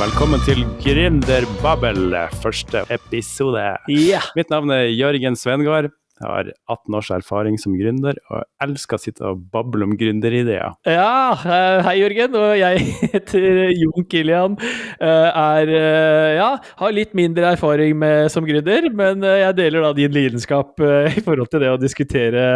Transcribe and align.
Velkommen 0.00 0.40
til 0.46 0.62
Gründerbabbel, 0.80 2.14
første 2.40 2.80
episode. 2.88 3.60
Yeah. 3.84 4.24
Mitt 4.32 4.48
navn 4.48 4.70
er 4.72 4.86
Jørgen 4.88 5.34
Svengård. 5.36 5.90
Jeg 6.20 6.24
har 6.24 6.48
18 6.72 6.94
års 6.96 7.10
erfaring 7.12 7.58
som 7.60 7.74
gründer, 7.76 8.16
og 8.32 8.46
elsker 8.64 8.96
å 8.96 9.00
sitte 9.02 9.26
og 9.28 9.42
bable 9.52 9.84
om 9.84 9.92
gründerideer. 10.00 10.72
ja, 10.88 11.32
eh, 11.36 11.80
hei 11.84 11.94
Jørgen, 11.98 12.36
og 12.40 12.54
jeg 12.56 12.86
heter 13.12 13.74
Jon 13.76 14.06
Kilian. 14.08 14.56
Eh, 14.96 15.28
Er, 15.42 15.72
eh, 15.80 16.28
ja, 16.38 16.48
har 16.80 16.94
litt 16.96 17.12
mindre 17.12 17.50
erfaring 17.58 17.98
med, 18.00 18.30
som 18.32 18.46
gründer, 18.48 18.88
men 18.96 19.20
jeg 19.20 19.58
deler 19.58 19.84
da 19.84 19.90
din 19.98 20.14
lidenskap 20.16 20.80
i 20.80 21.20
forhold 21.26 21.50
til 21.52 21.60
det 21.60 21.74
å 21.74 21.80
diskutere 21.80 22.46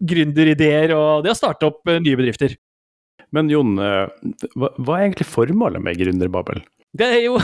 gründerideer 0.00 0.96
og 0.96 1.26
det 1.28 1.34
å 1.34 1.36
starte 1.36 1.68
opp 1.68 1.84
nye 1.92 2.16
bedrifter. 2.16 2.56
Men 3.36 3.52
Jon, 3.52 3.76
hva, 3.76 4.72
hva 4.78 4.96
er 4.96 5.10
egentlig 5.10 5.28
formålet 5.28 5.84
med 5.84 6.00
Gründerbabbel? 6.00 6.64
Det 6.96 7.06
er 7.06 7.22
jo 7.26 7.36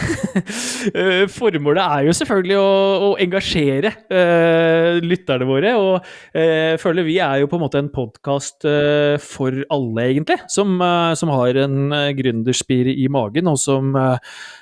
eh, 0.98 1.24
Formålet 1.30 1.82
er 1.82 2.06
jo 2.06 2.14
selvfølgelig 2.16 2.58
å, 2.58 2.72
å 3.06 3.10
engasjere 3.22 3.92
uh, 4.12 4.98
lytterne 5.04 5.48
våre. 5.48 5.74
Og 5.78 5.94
uh, 6.02 6.74
føler 6.80 7.06
vi 7.06 7.18
er 7.22 7.42
jo 7.42 7.50
på 7.50 7.58
en 7.58 7.64
måte 7.64 7.80
en 7.82 7.90
podkast 7.92 8.66
uh, 8.68 9.16
for 9.22 9.62
alle, 9.72 10.06
egentlig. 10.08 10.38
Som, 10.52 10.80
som 11.18 11.32
har 11.34 11.60
en 11.64 11.94
uh, 11.94 12.10
gründerspir 12.16 12.90
i 12.92 13.08
magen, 13.12 13.50
og 13.50 13.58
som, 13.60 13.92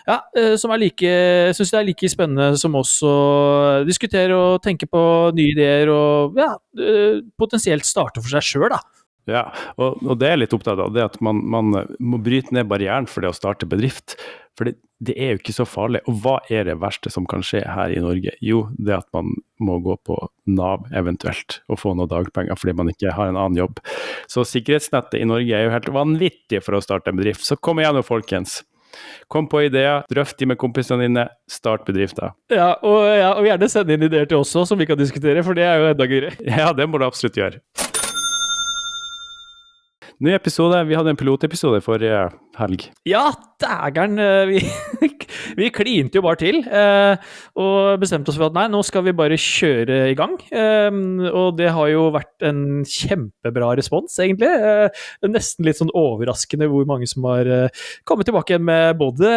ja, 0.06 0.16
som 0.58 0.72
like 0.80 1.10
Syns 1.54 1.72
det 1.72 1.78
er 1.78 1.86
like 1.86 2.08
spennende 2.10 2.58
som 2.58 2.74
oss 2.78 2.92
å 3.06 3.14
diskutere 3.86 4.36
og 4.36 4.62
tenke 4.64 4.88
på 4.90 5.02
nye 5.36 5.54
ideer 5.54 5.90
og 5.92 6.38
ja, 6.40 6.52
potensielt 7.40 7.86
starte 7.88 8.22
for 8.22 8.32
seg 8.32 8.46
sjøl, 8.46 8.70
da. 8.72 8.80
Ja, 9.30 9.46
og, 9.76 10.00
og 10.04 10.18
det 10.20 10.28
er 10.28 10.36
jeg 10.36 10.44
litt 10.44 10.54
opptatt 10.56 10.80
av, 10.82 10.92
det 10.94 11.06
at 11.06 11.18
man, 11.24 11.42
man 11.50 11.72
må 11.98 12.20
bryte 12.22 12.54
ned 12.56 12.70
barrieren 12.70 13.08
for 13.10 13.24
det 13.24 13.32
å 13.32 13.36
starte 13.36 13.68
bedrift. 13.70 14.16
For 14.58 14.68
det, 14.68 14.76
det 15.00 15.14
er 15.16 15.32
jo 15.32 15.40
ikke 15.40 15.54
så 15.56 15.64
farlig. 15.68 16.02
Og 16.10 16.18
hva 16.24 16.38
er 16.52 16.66
det 16.68 16.78
verste 16.82 17.12
som 17.12 17.24
kan 17.28 17.44
skje 17.46 17.62
her 17.64 17.94
i 17.94 18.00
Norge? 18.02 18.34
Jo, 18.44 18.66
det 18.76 18.98
at 18.98 19.08
man 19.16 19.32
må 19.62 19.78
gå 19.84 19.96
på 20.04 20.18
Nav 20.50 20.88
eventuelt 20.96 21.60
og 21.70 21.80
få 21.80 21.94
noen 21.96 22.10
dagpenger 22.10 22.58
fordi 22.58 22.74
man 22.76 22.90
ikke 22.92 23.14
har 23.16 23.30
en 23.30 23.38
annen 23.40 23.60
jobb. 23.62 23.80
Så 24.28 24.44
sikkerhetsnettet 24.48 25.20
i 25.20 25.28
Norge 25.28 25.56
er 25.56 25.66
jo 25.66 25.76
helt 25.76 25.92
vanvittig 25.94 26.60
for 26.66 26.76
å 26.76 26.82
starte 26.84 27.12
en 27.12 27.20
bedrift. 27.20 27.46
Så 27.46 27.56
kom 27.56 27.80
igjen 27.80 27.96
nå, 27.96 28.04
folkens. 28.04 28.60
Kom 29.30 29.46
på 29.48 29.62
ideer, 29.68 30.02
drøft 30.10 30.38
de 30.40 30.48
med 30.50 30.58
kompisene 30.60 31.06
dine, 31.06 31.28
start 31.50 31.86
bedrifter. 31.86 32.34
Ja, 32.52 32.72
og, 32.82 33.04
ja, 33.06 33.30
og 33.38 33.46
gjerne 33.46 33.70
send 33.70 33.94
inn 33.94 34.08
ideer 34.08 34.26
til 34.28 34.42
oss 34.42 34.50
også, 34.50 34.72
som 34.72 34.82
vi 34.82 34.88
kan 34.90 34.98
diskutere, 34.98 35.44
for 35.46 35.56
det 35.56 35.68
er 35.68 35.78
jo 35.78 35.92
enda 35.94 36.10
gøyere. 36.10 36.34
Ja, 36.50 36.72
det 36.76 36.90
må 36.90 36.98
du 36.98 37.06
absolutt 37.06 37.38
gjøre. 37.38 37.62
Ny 40.20 40.34
episode. 40.36 40.76
Vi 40.84 40.92
hadde 40.98 41.14
en 41.14 41.16
pilotepisode 41.16 41.78
forrige 41.80 42.26
helg. 42.58 42.82
Ja, 43.08 43.30
dægeren! 43.62 44.18
eh, 44.20 44.50
Vi, 44.50 44.58
vi 45.56 45.68
klinte 45.72 46.18
jo 46.18 46.22
bare 46.26 46.36
til. 46.36 46.58
eh, 46.68 47.16
Og 47.56 47.96
bestemte 48.02 48.28
oss 48.28 48.36
for 48.36 48.50
at 48.50 48.56
nei, 48.58 48.66
nå 48.68 48.82
skal 48.84 49.06
vi 49.06 49.14
bare 49.16 49.38
kjøre 49.40 50.10
i 50.10 50.16
gang. 50.18 50.34
Eh, 50.52 50.98
Og 51.32 51.56
det 51.56 51.70
har 51.72 51.88
jo 51.88 52.02
vært 52.12 52.44
en 52.50 52.82
kjempebra 52.84 53.70
respons, 53.80 54.18
egentlig. 54.20 54.50
Nesten 55.24 55.64
litt 55.64 55.80
sånn 55.80 55.94
overraskende 55.96 56.68
hvor 56.68 56.84
mange 56.90 57.08
som 57.08 57.24
har 57.30 57.48
kommet 58.04 58.28
tilbake 58.28 58.52
igjen 58.58 58.68
med 58.68 59.00
både 59.00 59.32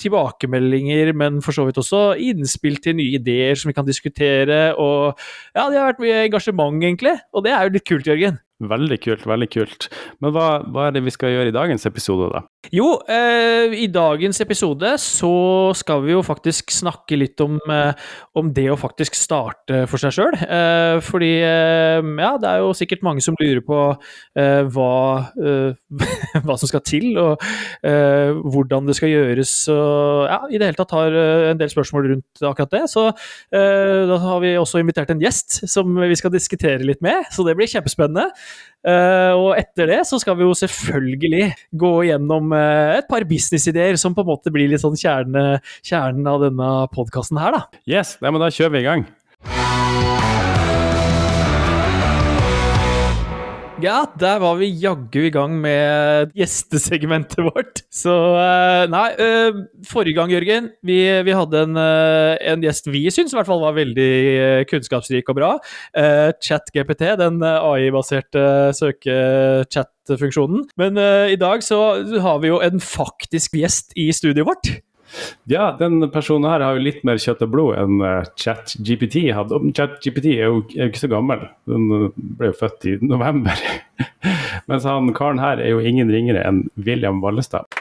tilbakemeldinger, 0.00 1.12
men 1.20 1.42
for 1.44 1.52
så 1.52 1.66
vidt 1.68 1.82
også 1.84 2.14
innspill 2.16 2.80
til 2.80 2.96
nye 2.96 3.20
ideer 3.20 3.60
som 3.60 3.68
vi 3.68 3.76
kan 3.76 3.84
diskutere. 3.84 4.70
Og 4.80 5.12
ja, 5.52 5.68
det 5.68 5.76
har 5.82 5.92
vært 5.92 6.00
mye 6.06 6.24
engasjement, 6.30 6.80
egentlig. 6.80 7.18
Og 7.36 7.44
det 7.44 7.52
er 7.52 7.68
jo 7.68 7.76
litt 7.76 7.88
kult, 7.92 8.08
Jørgen. 8.08 8.40
Veldig 8.62 9.00
kult, 9.02 9.24
veldig 9.26 9.48
kult. 9.50 9.88
Men 10.22 10.30
hva, 10.30 10.48
hva 10.70 10.86
er 10.86 10.94
det 10.94 11.00
vi 11.02 11.12
skal 11.12 11.32
gjøre 11.32 11.50
i 11.50 11.54
dagens 11.54 11.88
episode, 11.88 12.28
da? 12.30 12.44
Jo, 12.72 12.86
eh, 13.10 13.74
i 13.82 13.88
dagens 13.92 14.38
episode 14.40 14.92
så 15.02 15.32
skal 15.76 16.04
vi 16.04 16.14
jo 16.14 16.22
faktisk 16.24 16.70
snakke 16.72 17.18
litt 17.18 17.42
om, 17.42 17.58
eh, 17.70 17.98
om 18.38 18.52
det 18.54 18.68
å 18.70 18.78
faktisk 18.78 19.18
starte 19.18 19.82
for 19.90 20.00
seg 20.00 20.14
sjøl. 20.14 20.38
Eh, 20.38 21.00
fordi 21.04 21.32
eh, 21.42 21.98
ja, 22.22 22.30
det 22.38 22.52
er 22.52 22.62
jo 22.62 22.70
sikkert 22.78 23.02
mange 23.04 23.24
som 23.26 23.36
lurer 23.40 23.60
på 23.66 23.80
eh, 24.38 24.62
hva, 24.70 24.94
eh, 25.34 25.98
hva 26.46 26.56
som 26.60 26.70
skal 26.70 26.84
til, 26.86 27.10
og 27.18 27.42
hvordan 28.54 28.86
det 28.86 28.96
skal 28.96 29.10
gjøres. 29.10 29.52
Og 29.74 30.30
ja, 30.30 30.38
i 30.46 30.60
det 30.60 30.70
hele 30.70 30.78
tatt 30.78 30.94
har 30.94 31.18
en 31.50 31.58
del 31.60 31.70
spørsmål 31.72 32.08
rundt 32.12 32.46
akkurat 32.46 32.72
det. 32.72 32.84
Så 32.92 33.06
da 33.50 34.18
har 34.22 34.40
vi 34.42 34.54
også 34.58 34.80
invitert 34.80 35.10
en 35.12 35.22
gjest 35.22 35.60
som 35.70 35.90
vi 35.98 36.16
skal 36.18 36.32
diskutere 36.32 36.86
litt 36.86 37.02
med, 37.04 37.26
så 37.34 37.44
det 37.46 37.56
blir 37.58 37.70
kjempespennende. 37.70 38.30
Eh, 38.84 39.32
og 39.32 39.54
etter 39.56 39.88
det 39.88 40.02
så 40.04 40.18
skal 40.20 40.36
vi 40.36 40.44
jo 40.44 40.52
selvfølgelig 40.60 41.46
gå 41.80 41.92
gjennom 42.10 42.52
eh, 42.52 42.98
et 42.98 43.08
par 43.08 43.24
businessideer 43.28 43.96
som 44.00 44.16
på 44.16 44.24
en 44.24 44.32
måte 44.34 44.52
blir 44.52 44.68
litt 44.68 44.84
sånn 44.84 44.98
kjerne, 45.00 45.46
kjernen 45.80 46.28
av 46.28 46.44
denne 46.44 46.74
podkasten 46.92 47.40
her, 47.40 47.56
da. 47.56 47.82
Yes, 47.88 48.18
ja, 48.20 48.30
men 48.30 48.44
da 48.44 48.52
kjører 48.52 48.76
vi 48.76 48.84
i 48.84 48.88
gang. 48.90 49.08
Ja, 53.84 54.06
der 54.16 54.38
var 54.40 54.54
vi 54.56 54.70
jaggu 54.80 55.26
i 55.26 55.32
gang 55.32 55.58
med 55.60 56.30
gjestesegmentet 56.38 57.42
vårt. 57.50 57.82
Så 57.92 58.14
eh, 58.40 58.84
nei, 58.88 59.08
eh, 59.20 59.58
forrige 59.84 60.16
gang, 60.16 60.32
Jørgen, 60.32 60.70
vi, 60.88 60.96
vi 61.26 61.34
hadde 61.36 61.64
en, 61.66 61.76
eh, 61.76 62.32
en 62.48 62.64
gjest 62.64 62.88
vi 62.88 63.02
syns 63.12 63.34
i 63.34 63.36
hvert 63.36 63.50
fall 63.50 63.60
var 63.60 63.76
veldig 63.76 64.64
kunnskapsrik 64.70 65.28
og 65.28 65.36
bra. 65.36 65.50
ChatGPT, 65.92 67.10
den 67.20 67.44
AI-baserte 67.44 68.46
søke-chat-funksjonen. 68.78 70.64
Men 70.80 70.96
i 71.28 71.36
dag 71.40 71.60
så 71.66 71.82
har 72.24 72.40
vi 72.40 72.54
jo 72.54 72.62
en 72.64 72.80
faktisk 72.80 73.60
gjest 73.60 73.92
i 74.00 74.08
studioet 74.16 74.48
vårt. 74.48 74.72
Ja, 75.50 75.68
den 75.78 76.00
personen 76.10 76.48
her 76.50 76.62
har 76.64 76.76
jo 76.78 76.82
litt 76.84 77.02
mer 77.06 77.18
kjøtt 77.22 77.42
og 77.46 77.50
blod 77.52 77.76
enn 77.78 78.00
uh, 78.02 78.22
ChatGPT 78.40 79.26
hadde. 79.36 79.60
ChatGPT 79.76 80.32
er, 80.38 80.48
jo- 80.48 80.64
ikke 80.88 81.02
så 81.04 81.10
gammel, 81.12 81.44
den 81.70 81.84
uh, 81.92 82.06
ble 82.38 82.50
jo 82.50 82.56
født 82.58 82.88
i 82.90 82.96
november. 83.04 83.60
Mens 84.70 84.86
han 84.88 85.12
karen 85.16 85.42
her 85.42 85.60
er 85.62 85.74
jo 85.74 85.82
ingen 85.84 86.10
ringere 86.12 86.44
enn 86.48 86.64
William 86.86 87.20
Vallestad. 87.24 87.68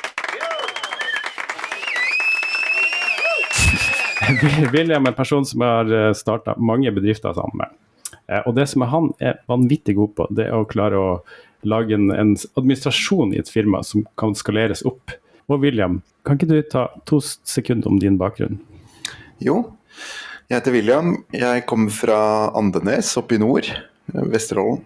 William 4.74 5.06
er 5.06 5.12
en 5.12 5.18
person 5.18 5.46
som 5.46 5.62
har 5.66 5.90
starta 6.16 6.56
mange 6.58 6.92
bedrifter 6.96 7.34
sammen 7.36 7.60
med. 7.64 7.74
Eh, 8.30 8.42
Og 8.48 8.56
det 8.56 8.68
som 8.72 8.86
er 8.86 8.92
han 8.94 9.10
er 9.20 9.40
vanvittig 9.52 9.96
god 9.98 10.14
på, 10.18 10.28
det 10.32 10.48
er 10.48 10.56
å 10.58 10.68
klare 10.70 11.00
å 11.00 11.10
lage 11.68 11.96
en, 11.96 12.10
en 12.12 12.34
administrasjon 12.60 13.34
i 13.36 13.40
et 13.40 13.50
firma 13.52 13.82
som 13.88 14.04
kan 14.20 14.34
skaleres 14.36 14.84
opp. 14.88 15.12
Og 15.52 15.60
William, 15.60 16.00
kan 16.24 16.38
ikke 16.38 16.50
du 16.50 16.60
ta 16.72 16.88
to 17.10 17.20
sekunder 17.24 17.92
om 17.92 18.00
din 18.00 18.16
bakgrunn? 18.20 18.62
Jo, 19.44 19.74
jeg 20.48 20.60
heter 20.60 20.76
William. 20.76 21.16
Jeg 21.36 21.66
kommer 21.68 21.92
fra 21.92 22.20
Andenes 22.56 23.12
oppe 23.20 23.36
i 23.36 23.42
nord, 23.42 23.68
eh, 23.68 24.26
Vesterålen. 24.32 24.84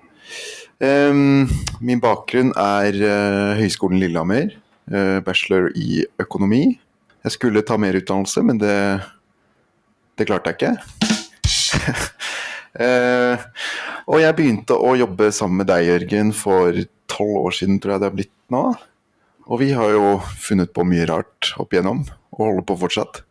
Um, 0.78 1.50
min 1.81 2.01
bakgrunn 2.01 2.51
er 2.53 2.97
uh, 3.01 3.57
Høgskolen 3.57 3.97
Lillehammer, 3.97 4.51
uh, 4.94 5.17
bachelor 5.25 5.72
i 5.73 6.03
økonomi. 6.22 6.78
Jeg 7.25 7.34
skulle 7.34 7.63
ta 7.66 7.79
mer 7.81 7.97
utdannelse, 7.97 8.44
men 8.46 8.62
det, 8.62 8.75
det 10.17 10.28
klarte 10.29 10.53
jeg 10.53 10.59
ikke. 10.59 10.73
uh, 12.78 13.41
og 14.12 14.22
jeg 14.22 14.38
begynte 14.38 14.78
å 14.78 14.94
jobbe 15.01 15.31
sammen 15.34 15.63
med 15.63 15.72
deg, 15.73 15.90
Jørgen, 15.90 16.29
for 16.38 16.85
tolv 17.09 17.41
år 17.47 17.57
siden, 17.57 17.81
tror 17.81 17.97
jeg 17.97 18.06
det 18.06 18.12
har 18.12 18.19
blitt 18.19 18.35
nå. 18.53 18.63
Og 19.47 19.62
vi 19.62 19.72
har 19.72 19.94
jo 19.94 20.18
funnet 20.44 20.74
på 20.75 20.84
mye 20.84 21.06
rart 21.08 21.53
opp 21.62 21.72
igjennom, 21.72 22.03
og 22.35 22.41
holder 22.44 22.66
på 22.67 22.79
fortsatt. 22.84 23.22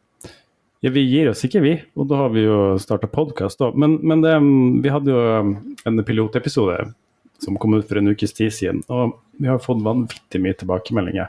Ja, 0.84 0.90
Vi 0.90 1.02
gir 1.04 1.30
oss 1.30 1.44
ikke, 1.44 1.60
vi. 1.60 1.74
Og 1.96 2.08
da 2.08 2.22
har 2.22 2.30
vi 2.32 2.46
jo 2.46 2.76
starta 2.80 3.08
podkast 3.10 3.60
òg. 3.64 3.76
Men, 3.76 3.98
men 4.00 4.22
det, 4.24 4.32
vi 4.84 4.92
hadde 4.92 5.12
jo 5.12 5.56
en 5.88 6.04
pilotepisode 6.06 6.78
som 7.42 7.58
kom 7.60 7.76
ut 7.76 7.84
for 7.88 8.00
en 8.00 8.08
ukes 8.08 8.32
tid 8.32 8.54
siden, 8.54 8.80
og 8.88 9.18
vi 9.36 9.50
har 9.50 9.60
fått 9.60 9.84
vanvittig 9.84 10.40
mye 10.40 10.56
tilbakemeldinger. 10.56 11.28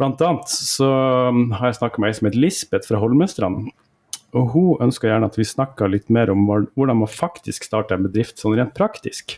Blant 0.00 0.22
annet 0.24 0.48
så 0.48 0.88
har 1.58 1.68
jeg 1.68 1.80
snakka 1.82 2.00
med 2.00 2.08
ei 2.08 2.16
som 2.16 2.28
heter 2.28 2.40
Lisbeth 2.40 2.88
fra 2.88 3.00
Holmestrand. 3.02 3.68
Og 4.32 4.54
hun 4.54 4.86
ønsker 4.86 5.10
gjerne 5.10 5.28
at 5.28 5.36
vi 5.36 5.44
snakker 5.44 5.92
litt 5.92 6.08
mer 6.08 6.32
om 6.32 6.46
hvordan 6.48 7.02
man 7.02 7.12
faktisk 7.12 7.68
starter 7.68 7.98
en 7.98 8.06
bedrift 8.06 8.40
sånn 8.40 8.56
rent 8.56 8.72
praktisk. 8.78 9.36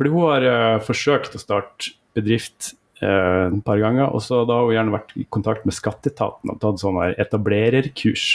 Fordi 0.00 0.14
hun 0.14 0.30
har 0.30 0.48
uh, 0.48 0.80
forsøkt 0.82 1.36
å 1.36 1.42
starte 1.42 1.92
bedrift 2.16 2.72
eh, 3.00 3.46
et 3.48 3.64
par 3.66 3.80
ganger, 3.82 4.10
og 4.10 4.22
så 4.24 4.42
da 4.48 4.60
har 4.60 4.68
hun 4.68 4.76
gjerne 4.76 4.94
vært 4.94 5.16
i 5.18 5.26
kontakt 5.32 5.66
med 5.66 5.76
skatteetaten 5.76 6.52
og 6.52 6.60
tatt 6.62 6.82
sånn 6.82 7.00
etablererkurs. 7.14 8.28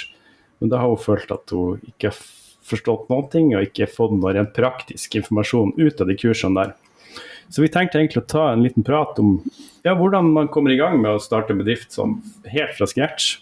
Men 0.59 0.73
da 0.73 0.81
har 0.81 0.91
hun 0.91 1.01
følt 1.01 1.31
at 1.31 1.55
hun 1.55 1.79
ikke 1.87 2.11
har 2.11 2.21
forstått 2.69 3.09
noen 3.09 3.29
ting, 3.33 3.51
og 3.55 3.65
ikke 3.65 3.89
fått 3.91 4.15
noe 4.17 4.35
rent 4.35 4.53
praktisk 4.55 5.17
informasjon 5.19 5.75
ut 5.79 6.01
av 6.01 6.09
de 6.09 6.17
kursene 6.19 6.63
der. 6.63 6.77
Så 7.49 7.63
vi 7.63 7.71
tenkte 7.73 7.97
egentlig 7.97 8.21
å 8.21 8.29
ta 8.29 8.43
en 8.51 8.61
liten 8.61 8.85
prat 8.85 9.17
om 9.21 9.39
ja, 9.81 9.95
hvordan 9.97 10.27
man 10.35 10.49
kommer 10.53 10.73
i 10.73 10.77
gang 10.77 10.99
med 11.01 11.15
å 11.15 11.21
starte 11.23 11.55
en 11.55 11.61
bedrift 11.63 11.95
sånn 11.95 12.19
helt 12.51 12.75
fra 12.77 12.85
scratch. 12.89 13.39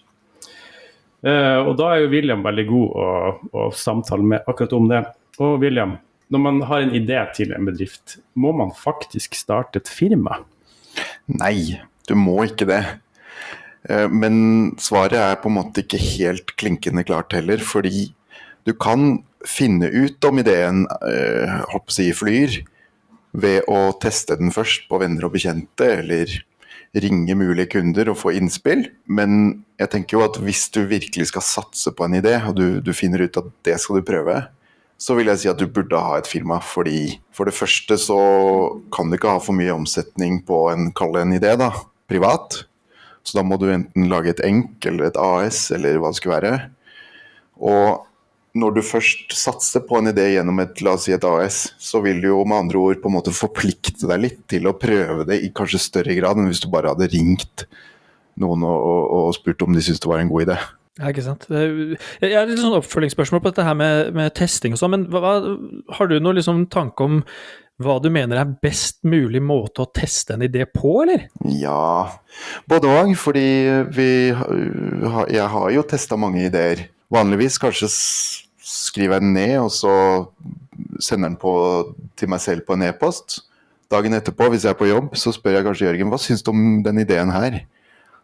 Eh, 1.27 1.59
og 1.59 1.73
da 1.79 1.91
er 1.91 2.05
jo 2.05 2.11
William 2.13 2.45
veldig 2.45 2.67
god 2.69 2.93
å, 3.03 3.07
å 3.51 3.69
samtale 3.75 4.23
med 4.23 4.47
akkurat 4.47 4.75
om 4.77 4.87
det. 4.91 5.01
Og 5.43 5.57
William, 5.63 5.97
når 6.31 6.43
man 6.43 6.61
har 6.69 6.85
en 6.85 6.95
idé 6.95 7.19
til 7.35 7.51
en 7.55 7.67
bedrift, 7.67 8.19
må 8.39 8.53
man 8.55 8.71
faktisk 8.75 9.35
starte 9.35 9.81
et 9.81 9.91
firma? 9.91 10.39
Nei, 11.25 11.79
du 12.07 12.15
må 12.19 12.39
ikke 12.47 12.67
det. 12.69 12.83
Eh, 13.89 14.07
Men 14.09 14.75
svaret 14.79 15.19
er 15.19 15.41
på 15.41 15.51
en 15.51 15.57
måte 15.59 15.83
ikke 15.83 16.01
helt 16.01 16.55
klinkende 16.59 17.05
klart 17.07 17.35
heller, 17.35 17.61
fordi 17.63 18.11
du 18.67 18.73
kan 18.73 19.23
finne 19.47 19.87
ut 19.87 20.23
om 20.27 20.41
ideen 20.41 20.85
eh, 21.07 21.61
si, 21.93 22.09
flyr 22.15 22.59
ved 23.37 23.67
å 23.69 23.93
teste 24.01 24.35
den 24.39 24.51
først 24.51 24.87
på 24.89 24.99
venner 24.99 25.27
og 25.27 25.35
bekjente, 25.35 25.87
eller 26.01 26.31
ringe 26.97 27.35
mulige 27.37 27.75
kunder 27.75 28.09
og 28.11 28.19
få 28.19 28.33
innspill. 28.37 28.87
Men 29.05 29.63
jeg 29.79 29.91
tenker 29.93 30.17
jo 30.17 30.25
at 30.25 30.39
hvis 30.41 30.67
du 30.73 30.81
virkelig 30.89 31.29
skal 31.31 31.45
satse 31.45 31.93
på 31.93 32.07
en 32.07 32.17
idé, 32.17 32.37
og 32.47 32.57
du, 32.57 32.79
du 32.81 32.93
finner 32.97 33.23
ut 33.27 33.39
at 33.39 33.49
det 33.67 33.77
skal 33.83 33.99
du 33.99 34.07
prøve, 34.07 34.39
så 34.97 35.13
vil 35.17 35.29
jeg 35.29 35.41
si 35.43 35.49
at 35.51 35.59
du 35.61 35.67
burde 35.69 35.99
ha 36.01 36.17
et 36.17 36.29
firma. 36.29 36.59
Fordi 36.63 37.19
for 37.35 37.49
det 37.49 37.55
første 37.57 37.99
så 38.01 38.17
kan 38.93 39.09
du 39.09 39.17
ikke 39.17 39.35
ha 39.35 39.41
for 39.43 39.57
mye 39.57 39.75
omsetning 39.75 40.41
på 40.47 40.65
en, 40.73 40.89
kall 40.97 41.19
en 41.21 41.35
idé, 41.37 41.53
da, 41.59 41.71
privat. 42.09 42.63
Så 43.27 43.37
da 43.37 43.45
må 43.45 43.59
du 43.61 43.69
enten 43.69 44.09
lage 44.11 44.33
et 44.33 44.43
ENK 44.45 44.89
eller 44.89 45.09
et 45.09 45.21
AS 45.21 45.67
eller 45.75 45.99
hva 46.01 46.11
det 46.11 46.19
skulle 46.19 46.37
være. 46.39 46.59
Og 47.57 48.05
når 48.57 48.77
du 48.77 48.81
først 48.85 49.33
satser 49.37 49.83
på 49.85 49.99
en 49.99 50.09
idé 50.09 50.31
gjennom 50.31 50.63
et, 50.63 50.79
la 50.81 50.95
oss 50.97 51.05
si 51.05 51.13
et 51.13 51.25
AS, 51.27 51.59
så 51.77 52.01
vil 52.01 52.21
du 52.23 52.31
jo 52.31 52.39
med 52.47 52.63
andre 52.63 52.81
ord 52.81 53.01
på 53.03 53.11
en 53.11 53.17
måte 53.19 53.35
forplikte 53.35 54.09
deg 54.09 54.23
litt 54.23 54.39
til 54.49 54.65
å 54.69 54.77
prøve 54.79 55.27
det 55.29 55.41
i 55.43 55.51
kanskje 55.53 55.83
større 55.83 56.15
grad 56.17 56.39
enn 56.39 56.49
hvis 56.49 56.63
du 56.63 56.71
bare 56.73 56.93
hadde 56.93 57.09
ringt 57.13 57.67
noen 58.41 58.65
og, 58.65 58.79
og, 58.79 59.03
og 59.19 59.35
spurt 59.37 59.61
om 59.65 59.75
de 59.75 59.83
syntes 59.83 60.01
det 60.01 60.09
var 60.09 60.23
en 60.23 60.31
god 60.31 60.47
idé. 60.47 60.57
Ja, 60.97 61.11
ikke 61.11 61.23
sant. 61.25 61.45
Jeg 61.51 62.33
har 62.33 62.47
litt 62.49 62.57
sånn 62.61 62.77
oppfølgingsspørsmål 62.79 63.41
på 63.43 63.51
dette 63.51 63.65
her 63.67 63.77
med, 63.77 64.13
med 64.17 64.33
testing 64.37 64.73
og 64.73 64.79
sånn, 64.81 64.95
men 64.95 65.05
hva- 65.13 65.93
har 65.97 66.07
du 66.09 66.15
noen 66.19 66.39
liksom 66.39 66.63
tanke 66.73 67.05
om 67.05 67.19
hva 67.77 67.99
du 68.01 68.07
mener 68.09 68.39
er 68.41 68.55
best 68.65 69.03
mulig 69.05 69.37
måte 69.45 69.83
å 69.83 69.91
teste 69.93 70.33
en 70.33 70.41
idé 70.47 70.63
på, 70.65 70.95
eller? 71.03 71.27
Ja, 71.53 72.09
både 72.65 72.89
òg, 72.89 73.11
fordi 73.21 73.43
vi 73.93 74.07
Jeg 74.33 75.47
har 75.53 75.69
jo 75.75 75.83
testa 75.85 76.17
mange 76.17 76.47
ideer. 76.47 76.87
Vanligvis 77.13 77.59
kanskje 77.61 77.91
skriver 78.67 79.19
jeg 79.19 79.21
den 79.27 79.33
ned, 79.37 79.59
og 79.61 79.69
så 79.71 79.93
sender 80.99 81.29
den 81.29 81.37
på 81.39 81.53
til 82.17 82.29
meg 82.33 82.41
selv 82.41 82.65
på 82.65 82.73
en 82.73 82.87
e-post. 82.89 83.43
Dagen 83.93 84.17
etterpå, 84.17 84.49
hvis 84.51 84.65
jeg 84.65 84.73
er 84.73 84.79
på 84.81 84.89
jobb, 84.89 85.13
så 85.15 85.31
spør 85.31 85.59
jeg 85.59 85.63
kanskje 85.69 85.85
Jørgen 85.87 86.09
hva 86.11 86.17
syns 86.19 86.41
du 86.43 86.49
om 86.51 86.81
den 86.83 86.99
ideen 87.05 87.29
her? 87.31 87.61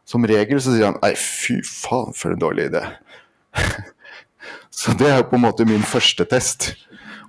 Som 0.07 0.27
regel 0.27 0.59
så 0.61 0.73
sier 0.73 0.89
han 0.91 0.99
nei, 0.99 1.13
fy 1.19 1.61
faen 1.63 2.13
for 2.17 2.33
en 2.33 2.41
dårlig 2.41 2.69
idé. 2.71 2.83
så 4.83 4.95
det 4.99 5.09
er 5.09 5.21
jo 5.21 5.29
på 5.31 5.39
en 5.39 5.45
måte 5.45 5.67
min 5.67 5.85
første 5.87 6.27
test. 6.29 6.73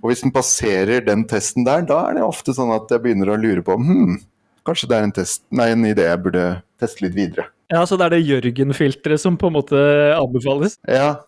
Og 0.02 0.10
hvis 0.10 0.24
den 0.24 0.34
passerer 0.34 1.04
den 1.04 1.24
testen 1.30 1.64
der, 1.66 1.84
da 1.86 2.02
er 2.08 2.18
det 2.18 2.24
ofte 2.26 2.52
sånn 2.56 2.74
at 2.74 2.90
jeg 2.92 3.04
begynner 3.04 3.32
å 3.32 3.40
lure 3.40 3.64
på 3.64 3.78
hm, 3.80 4.18
kanskje 4.66 4.88
det 4.90 4.96
er 4.96 5.06
en, 5.06 5.14
test, 5.14 5.44
nei, 5.54 5.70
en 5.72 5.86
idé 5.88 6.08
jeg 6.08 6.22
burde 6.24 6.46
teste 6.80 7.06
litt 7.06 7.16
videre. 7.16 7.48
Ja, 7.72 7.84
så 7.88 7.96
det 7.96 8.08
er 8.08 8.16
det 8.16 8.24
Jørgen-filteret 8.26 9.22
som 9.22 9.38
på 9.40 9.48
en 9.48 9.56
måte 9.56 9.78
anbefales? 10.18 10.76
Ja, 10.84 11.24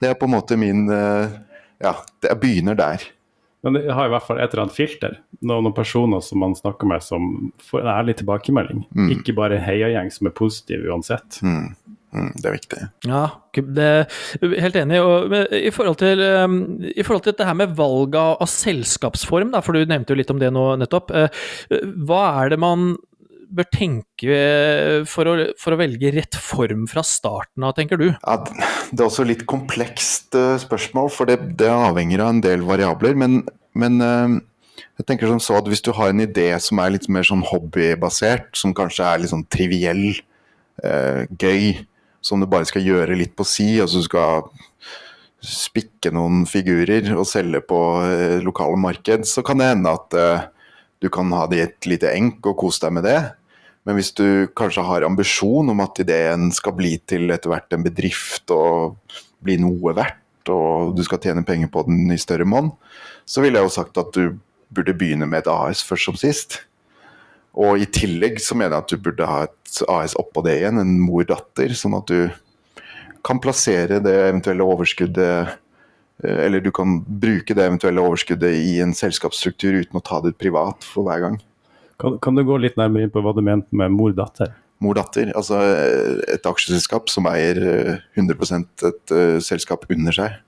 det 0.00 0.12
er 0.12 0.18
på 0.18 0.28
en 0.28 0.36
måte 0.36 0.58
min 0.60 0.86
eh, 0.94 1.38
Ja, 1.82 1.94
jeg 2.22 2.36
begynner 2.42 2.76
der. 2.78 3.02
Men 3.62 3.76
det 3.76 3.92
har 3.92 4.08
i 4.08 4.12
hvert 4.14 4.24
fall 4.24 4.38
et 4.40 4.52
eller 4.54 4.64
annet 4.64 4.76
filter. 4.76 5.18
Noen, 5.40 5.66
noen 5.66 5.76
personer 5.76 6.22
som 6.24 6.40
man 6.40 6.54
snakker 6.56 6.88
med 6.88 7.04
som 7.04 7.52
får 7.70 7.82
en 7.82 7.90
ærlig 7.92 8.16
tilbakemelding. 8.20 8.86
Mm. 8.96 9.10
Ikke 9.18 9.34
bare 9.36 9.60
heiagjeng 9.60 10.08
som 10.14 10.30
er 10.30 10.36
positiv 10.36 10.86
uansett. 10.88 11.40
Mm, 11.44 11.74
mm, 12.16 12.30
det 12.40 12.48
er 12.48 12.56
viktig. 12.56 12.80
Ja, 13.10 13.22
det 13.60 13.90
er 13.90 14.56
helt 14.64 14.80
enig. 14.80 15.02
Og 15.04 15.36
i 15.60 15.72
forhold, 15.76 16.00
til, 16.00 16.24
um, 16.40 16.56
I 16.88 17.04
forhold 17.04 17.26
til 17.26 17.34
dette 17.34 17.48
her 17.50 17.58
med 17.60 17.76
valg 17.76 18.16
av, 18.16 18.38
av 18.40 18.48
selskapsform, 18.48 19.52
da, 19.52 19.60
for 19.64 19.76
du 19.76 19.84
nevnte 19.84 20.14
jo 20.14 20.20
litt 20.22 20.32
om 20.32 20.40
det 20.40 20.52
nå 20.56 20.66
nettopp. 20.80 21.12
eh, 21.12 21.44
Hva 22.08 22.24
er 22.40 22.54
det 22.54 22.60
man 22.64 22.94
bør 23.54 23.66
tenke 23.72 24.36
for 25.10 25.28
å, 25.30 25.34
for 25.60 25.74
å 25.74 25.80
velge 25.80 26.12
rett 26.14 26.36
form 26.38 26.86
fra 26.90 27.04
starten 27.06 27.66
av, 27.66 27.74
tenker 27.78 28.00
du? 28.00 28.08
Ja, 28.12 28.36
det 28.90 28.98
er 28.98 29.06
også 29.06 29.26
litt 29.26 29.46
komplekst 29.50 30.36
eh, 30.38 30.56
spørsmål, 30.62 31.10
for 31.14 31.30
det, 31.30 31.40
det 31.60 31.70
avhenger 31.72 32.24
av 32.24 32.34
en 32.34 32.44
del 32.44 32.64
variabler. 32.66 33.18
Men, 33.18 33.42
men 33.78 34.00
eh, 34.04 34.38
jeg 35.00 35.08
tenker 35.08 35.30
som 35.30 35.42
så 35.42 35.58
at 35.60 35.68
hvis 35.70 35.84
du 35.84 35.92
har 35.96 36.12
en 36.12 36.24
idé 36.24 36.48
som 36.62 36.80
er 36.82 36.94
litt 36.94 37.08
mer 37.12 37.26
sånn 37.26 37.44
hobbybasert, 37.48 38.52
som 38.58 38.74
kanskje 38.76 39.06
er 39.06 39.22
litt 39.22 39.32
sånn 39.32 39.46
triviell, 39.52 40.08
eh, 40.84 41.26
gøy, 41.40 41.86
som 42.20 42.40
du 42.40 42.48
bare 42.50 42.68
skal 42.68 42.84
gjøre 42.84 43.16
litt 43.16 43.32
på 43.36 43.46
si, 43.48 43.72
altså 43.80 44.02
du 44.02 44.08
skal 44.08 44.50
spikke 45.40 46.12
noen 46.12 46.44
figurer 46.48 47.14
og 47.14 47.24
selge 47.28 47.62
på 47.64 47.80
eh, 48.04 48.38
lokale 48.44 48.76
marked, 48.80 49.24
så 49.28 49.44
kan 49.46 49.60
det 49.60 49.70
hende 49.72 49.94
at 49.96 50.16
eh, 50.16 50.48
du 51.00 51.08
kan 51.12 51.32
ha 51.32 51.46
det 51.48 51.56
i 51.56 51.64
et 51.64 51.88
lite 51.88 52.12
enk 52.12 52.44
og 52.50 52.58
kose 52.60 52.82
deg 52.84 52.98
med 52.98 53.08
det. 53.08 53.18
Men 53.88 53.96
hvis 53.96 54.12
du 54.16 54.50
kanskje 54.56 54.84
har 54.84 55.06
ambisjon 55.06 55.72
om 55.72 55.82
at 55.84 56.02
ideen 56.02 56.50
skal 56.52 56.74
bli 56.76 56.96
til 57.08 57.32
etter 57.32 57.52
hvert 57.52 57.72
en 57.72 57.84
bedrift 57.86 58.52
og 58.52 58.98
bli 59.40 59.56
noe 59.62 59.94
verdt, 59.96 60.50
og 60.52 60.94
du 60.96 61.02
skal 61.06 61.20
tjene 61.22 61.44
penger 61.46 61.70
på 61.72 61.84
den 61.86 62.10
i 62.12 62.18
større 62.20 62.46
monn, 62.48 62.72
så 63.28 63.44
ville 63.44 63.60
jeg 63.60 63.68
jo 63.68 63.76
sagt 63.76 64.00
at 64.00 64.12
du 64.16 64.36
burde 64.70 64.94
begynne 64.96 65.28
med 65.28 65.44
et 65.44 65.50
AS 65.52 65.82
først 65.86 66.10
som 66.10 66.18
sist. 66.18 66.60
Og 67.58 67.80
i 67.82 67.88
tillegg 67.90 68.38
så 68.42 68.54
mener 68.54 68.76
jeg 68.76 68.84
at 68.84 68.92
du 68.92 69.02
burde 69.08 69.26
ha 69.26 69.40
et 69.48 69.80
AS 69.90 70.14
oppå 70.20 70.44
det 70.46 70.60
igjen, 70.60 70.78
en 70.80 70.94
mor-datter, 71.02 71.74
sånn 71.74 71.96
at 71.98 72.10
du 72.10 72.30
kan 73.26 73.40
plassere 73.42 74.00
det 74.02 74.14
eventuelle 74.30 74.64
overskuddet 74.64 75.50
eh, 76.24 76.38
eller 76.46 76.62
du 76.64 76.70
kan 76.72 77.00
bruke 77.00 77.56
det 77.56 77.66
eventuelle 77.66 78.02
overskuddet 78.04 78.54
i 78.60 78.78
en 78.84 78.94
selskapsstruktur 78.96 79.80
uten 79.82 80.00
å 80.00 80.04
ta 80.04 80.20
det 80.24 80.36
privat 80.40 80.84
for 80.86 81.08
hver 81.08 81.24
gang. 81.24 81.40
Kan, 82.00 82.18
kan 82.24 82.34
du 82.38 82.42
gå 82.48 82.56
litt 82.62 82.76
nærmere 82.80 83.06
inn 83.06 83.12
på 83.14 83.20
hva 83.24 83.34
du 83.36 83.42
mente 83.44 83.76
med 83.76 83.92
mor-datter? 83.92 84.54
Mor-datter, 84.80 85.28
altså 85.36 85.58
eh, 85.60 86.20
et 86.36 86.46
aksjeselskap 86.48 87.10
som 87.12 87.26
eier 87.28 87.58
eh, 87.60 87.98
100 88.16 88.62
et 88.88 89.12
uh, 89.12 89.36
selskap 89.44 89.84
under 89.92 90.16
seg. 90.16 90.38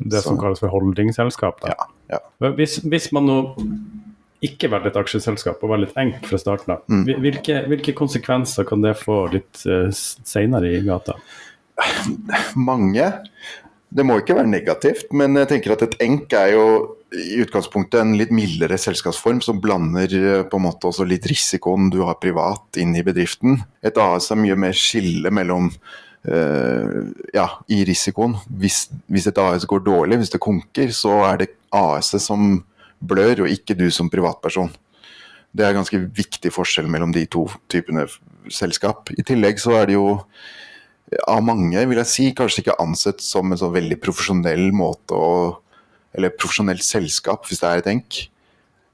Det 0.00 0.22
som 0.24 0.34
Så- 0.36 0.40
kalles 0.42 0.58
for 0.62 0.72
holdingselskap? 0.74 1.60
Da. 1.62 1.74
Ja, 1.76 1.86
ja. 2.16 2.50
Hvis, 2.58 2.80
hvis 2.82 3.10
man 3.14 3.28
nå 3.30 3.36
ikke 4.42 4.70
velger 4.72 4.88
et 4.88 4.96
aksjeselskap 4.96 5.60
og 5.62 5.68
var 5.74 5.82
litt 5.82 5.94
enk 6.00 6.24
fra 6.26 6.38
starten 6.40 6.72
av, 6.74 6.82
Mm. 6.88 7.04
hvilke, 7.20 7.58
hvilke 7.68 7.92
konsekvenser 7.94 8.64
kan 8.66 8.80
det 8.82 8.96
få 8.98 9.20
litt 9.34 9.62
uh, 9.68 9.90
seinere 9.92 10.72
i 10.72 10.80
gata? 10.86 11.14
Mange. 12.56 13.06
Det 13.90 14.04
må 14.06 14.16
ikke 14.20 14.36
være 14.38 14.50
negativt, 14.50 15.12
men 15.16 15.34
jeg 15.40 15.48
tenker 15.50 15.74
at 15.74 15.82
et 15.86 15.96
enk 16.04 16.32
er 16.38 16.52
jo 16.54 16.64
i 17.10 17.40
utgangspunktet 17.42 18.00
en 18.00 18.12
litt 18.18 18.30
mildere 18.34 18.78
selskapsform 18.78 19.40
som 19.42 19.60
blander 19.62 20.12
eh, 20.14 20.42
på 20.46 20.60
en 20.60 20.66
måte 20.66 20.90
også 20.90 21.06
litt 21.08 21.26
risikoen 21.30 21.90
du 21.90 22.00
har 22.06 22.20
privat 22.22 22.78
inn 22.80 22.94
i 22.96 23.04
bedriften. 23.06 23.58
Et 23.82 23.96
AS 23.98 24.30
er 24.30 24.38
mye 24.40 24.58
mer 24.58 24.76
skille 24.76 25.32
mellom 25.34 25.70
uh, 25.70 27.00
ja, 27.34 27.46
i 27.72 27.80
risikoen. 27.88 28.36
Hvis, 28.60 28.84
hvis 29.10 29.26
et 29.30 29.40
AS 29.42 29.66
går 29.68 29.82
dårlig, 29.86 30.20
hvis 30.20 30.34
det 30.34 30.42
konker, 30.42 30.92
så 30.94 31.16
er 31.32 31.42
det 31.42 31.50
AS-et 31.74 32.22
som 32.22 32.60
blør, 33.00 33.46
og 33.46 33.52
ikke 33.52 33.78
du 33.78 33.88
som 33.94 34.10
privatperson. 34.12 34.70
Det 35.50 35.66
er 35.66 35.74
ganske 35.74 35.98
viktig 36.14 36.52
forskjell 36.54 36.86
mellom 36.90 37.14
de 37.16 37.24
to 37.26 37.48
typene 37.72 38.06
selskap. 38.52 39.10
I 39.18 39.24
tillegg 39.26 39.58
så 39.58 39.80
er 39.80 39.90
det 39.90 39.96
jo 39.96 40.20
av 41.26 41.42
mange, 41.42 41.80
vil 41.90 41.98
jeg 42.04 42.10
si, 42.10 42.28
kanskje 42.38 42.62
ikke 42.62 42.78
ansett 42.82 43.24
som 43.24 43.50
en 43.50 43.58
så 43.58 43.72
veldig 43.72 43.98
profesjonell 44.02 44.68
måte 44.76 45.16
å 45.16 45.32
Eller 46.16 46.34
profesjonelt 46.34 46.84
selskap, 46.84 47.46
hvis 47.46 47.62
det 47.62 47.68
er 47.68 47.82
et 47.82 47.90
enk. 47.92 48.20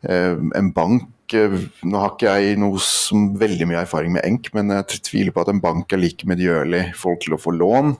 Eh, 0.06 0.34
en 0.58 0.72
bank 0.76 1.34
eh, 1.34 1.54
Nå 1.82 2.02
har 2.02 2.12
ikke 2.12 2.34
jeg 2.36 2.58
noe 2.60 2.78
som 2.82 3.30
veldig 3.40 3.70
mye 3.70 3.80
erfaring 3.82 4.12
med 4.14 4.26
enk, 4.28 4.52
men 4.56 4.74
jeg 4.74 5.00
tviler 5.08 5.34
på 5.34 5.42
at 5.42 5.52
en 5.52 5.62
bank 5.62 5.92
er 5.92 6.02
like 6.02 6.28
medgjørlig 6.28 6.90
folk 6.98 7.24
til 7.24 7.36
å 7.36 7.40
få 7.40 7.54
lån, 7.56 7.96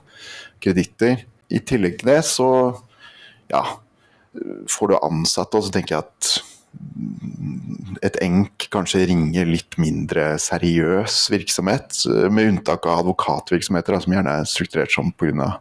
kreditter. 0.63 1.25
I 1.49 1.63
tillegg 1.63 2.01
til 2.01 2.11
det 2.11 2.21
så 2.27 2.49
ja, 3.51 3.63
får 4.69 4.91
du 4.91 4.99
ansatte, 4.99 5.57
og 5.57 5.65
så 5.65 5.73
tenker 5.73 5.97
jeg 5.97 6.05
at 6.05 6.31
et 8.05 8.17
enk 8.21 8.67
kanskje 8.73 9.05
ringer 9.09 9.47
litt 9.49 9.77
mindre 9.81 10.35
seriøs 10.41 11.27
virksomhet, 11.33 12.01
eh, 12.11 12.27
med 12.29 12.51
unntak 12.53 12.85
av 12.85 13.01
advokatvirksomheter, 13.03 13.99
som 14.03 14.13
gjerne 14.13 14.39
er 14.41 14.49
strukturert 14.49 14.93
sånn 14.93 15.13
pga. 15.17 15.59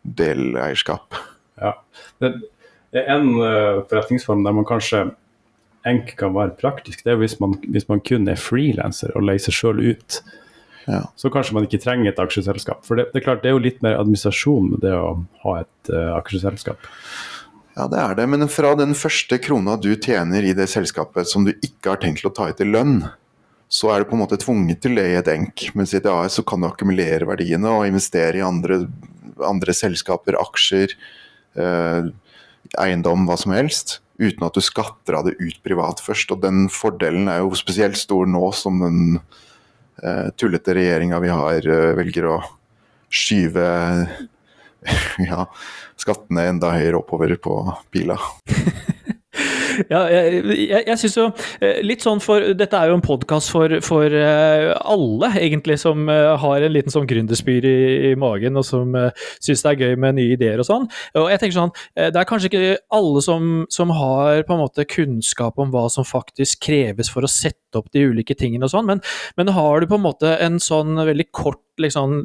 deleierskap. 0.00 1.12
Ja. 1.60 1.74
Det 2.18 2.30
det 2.94 3.04
er 3.04 3.16
en 3.16 3.32
eh, 3.38 3.80
forretningsform 3.90 4.44
der 4.46 4.54
man 4.56 4.68
kanskje 4.68 5.08
enk 5.88 6.14
kan 6.20 6.34
være 6.34 6.56
praktisk. 6.60 7.04
Det 7.04 7.14
er 7.14 7.20
hvis 7.20 7.38
man, 7.40 7.56
hvis 7.72 7.88
man 7.88 8.02
kun 8.04 8.28
er 8.28 8.40
frilanser 8.40 9.14
og 9.16 9.24
leier 9.28 9.42
seg 9.42 9.56
sjøl 9.56 9.82
ut. 9.92 10.20
Ja. 10.90 11.04
Så 11.16 11.30
kanskje 11.32 11.56
man 11.56 11.66
ikke 11.66 11.80
trenger 11.80 12.10
et 12.10 12.20
aksjeselskap. 12.20 12.82
For 12.86 12.98
det, 12.98 13.10
det 13.12 13.20
er 13.20 13.26
klart 13.28 13.44
det 13.44 13.52
er 13.52 13.56
jo 13.56 13.62
litt 13.62 13.80
mer 13.84 14.00
administrasjon 14.00 14.74
det 14.82 14.92
å 14.96 15.20
ha 15.44 15.54
et 15.62 15.92
uh, 15.92 16.16
aksjeselskap. 16.18 16.88
Ja, 17.78 17.86
det 17.88 18.00
er 18.02 18.16
det, 18.18 18.26
men 18.28 18.48
fra 18.50 18.74
den 18.76 18.96
første 18.98 19.38
krona 19.40 19.76
du 19.80 19.92
tjener 19.94 20.44
i 20.44 20.52
det 20.56 20.66
selskapet 20.72 21.30
som 21.30 21.46
du 21.46 21.54
ikke 21.54 21.94
har 21.94 22.00
tenkt 22.02 22.26
å 22.26 22.32
ta 22.34 22.50
ut 22.50 22.60
i 22.60 22.66
lønn, 22.68 23.04
så 23.70 23.92
er 23.94 24.02
du 24.02 24.10
på 24.10 24.16
en 24.18 24.24
måte 24.24 24.40
tvunget 24.42 24.82
til 24.82 24.98
det 24.98 25.06
i 25.06 25.18
et 25.20 25.30
enk. 25.30 25.68
Mens 25.78 25.94
i 25.94 26.00
et 26.00 26.08
AS 26.10 26.40
så 26.40 26.44
kan 26.44 26.60
du 26.60 26.66
akkumulere 26.66 27.28
verdiene 27.28 27.70
og 27.70 27.86
investere 27.86 28.40
i 28.40 28.44
andre, 28.44 28.82
andre 29.46 29.76
selskaper, 29.76 30.34
aksjer, 30.40 30.96
eh, 31.54 32.10
eiendom, 32.78 33.26
hva 33.28 33.36
som 33.40 33.54
helst, 33.56 33.98
uten 34.20 34.44
at 34.46 34.56
du 34.56 34.62
skatter 34.62 35.16
av 35.16 35.26
det 35.26 35.38
ut 35.40 35.58
privat 35.64 36.02
først. 36.04 36.32
Og 36.34 36.42
den 36.44 36.68
fordelen 36.72 37.30
er 37.32 37.42
jo 37.42 37.58
spesielt 37.58 37.98
stor 37.98 38.28
nå 38.30 38.50
som 38.56 38.80
den 38.84 39.02
eh, 40.02 40.28
tullete 40.38 40.76
regjeringa 40.76 41.20
vi 41.24 41.32
har, 41.32 41.66
eh, 41.66 41.92
velger 41.98 42.28
å 42.30 42.38
skyve 43.10 43.66
ja, 45.30 45.44
skattene 46.00 46.46
enda 46.52 46.74
høyere 46.76 47.00
oppover 47.02 47.34
på 47.42 47.62
pila. 47.92 48.18
Ja, 49.88 50.00
jeg, 50.10 50.40
jeg, 50.68 50.82
jeg 50.86 50.98
synes 51.00 51.16
jo 51.16 51.26
eh, 51.62 51.80
litt 51.84 52.04
sånn 52.04 52.20
for 52.22 52.44
Dette 52.58 52.76
er 52.76 52.90
jo 52.90 52.98
en 52.98 53.04
podkast 53.04 53.52
for, 53.52 53.72
for 53.84 54.12
eh, 54.12 54.70
alle, 54.76 55.30
egentlig, 55.40 55.78
som 55.80 56.08
eh, 56.10 56.32
har 56.42 56.66
en 56.66 56.74
liten 56.74 56.92
sånn 56.92 57.08
gründerspyr 57.10 57.66
i, 57.68 57.76
i, 58.10 58.12
magen, 58.20 58.58
og 58.58 58.66
som 58.66 58.96
syns 59.40 59.64
det 59.64 59.70
er 59.70 59.84
gøy 59.84 59.96
med 60.00 60.18
nye 60.18 60.34
ideer 60.34 60.60
og 60.60 60.66
sånn. 60.68 60.88
Og 61.18 61.28
jeg 61.30 61.40
tenker 61.40 61.56
sånn, 61.56 61.72
Det 61.96 62.18
er 62.18 62.28
kanskje 62.28 62.50
ikke 62.50 62.78
alle 62.96 63.22
som, 63.24 63.50
som, 63.72 63.92
har 63.94 64.42
på 64.46 64.54
en 64.54 64.62
måte 64.62 64.86
kunnskap 64.88 65.58
om 65.60 65.72
hva 65.72 65.86
som 65.92 66.06
faktisk 66.06 66.62
kreves 66.66 67.10
for 67.12 67.26
å 67.26 67.30
sette 67.30 67.78
opp 67.78 67.90
de 67.94 68.04
ulike 68.10 68.36
tingene 68.38 68.66
og 68.66 68.72
sånn, 68.72 68.88
men, 68.88 69.02
men 69.38 69.52
har 69.54 69.80
du 69.80 69.88
på 69.90 69.98
en 69.98 70.06
måte 70.06 70.34
en 70.42 70.58
sånn 70.62 70.98
veldig 70.98 71.28
kort 71.34 71.62
liksom, 71.80 72.20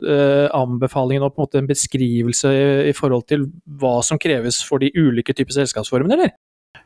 anbefaling 0.55 1.23
og 1.23 1.35
på 1.35 1.41
en 1.41 1.47
måte 1.47 1.61
en 1.61 1.69
beskrivelse 1.69 2.51
i, 2.51 2.65
i, 2.89 2.95
forhold 2.97 3.27
til 3.31 3.47
hva 3.79 3.99
som 4.05 4.19
kreves 4.21 4.61
for 4.65 4.83
de 4.83 4.91
ulike 4.97 5.35
typer 5.37 5.55
selskapsformer, 5.61 6.17
eller? 6.17 6.35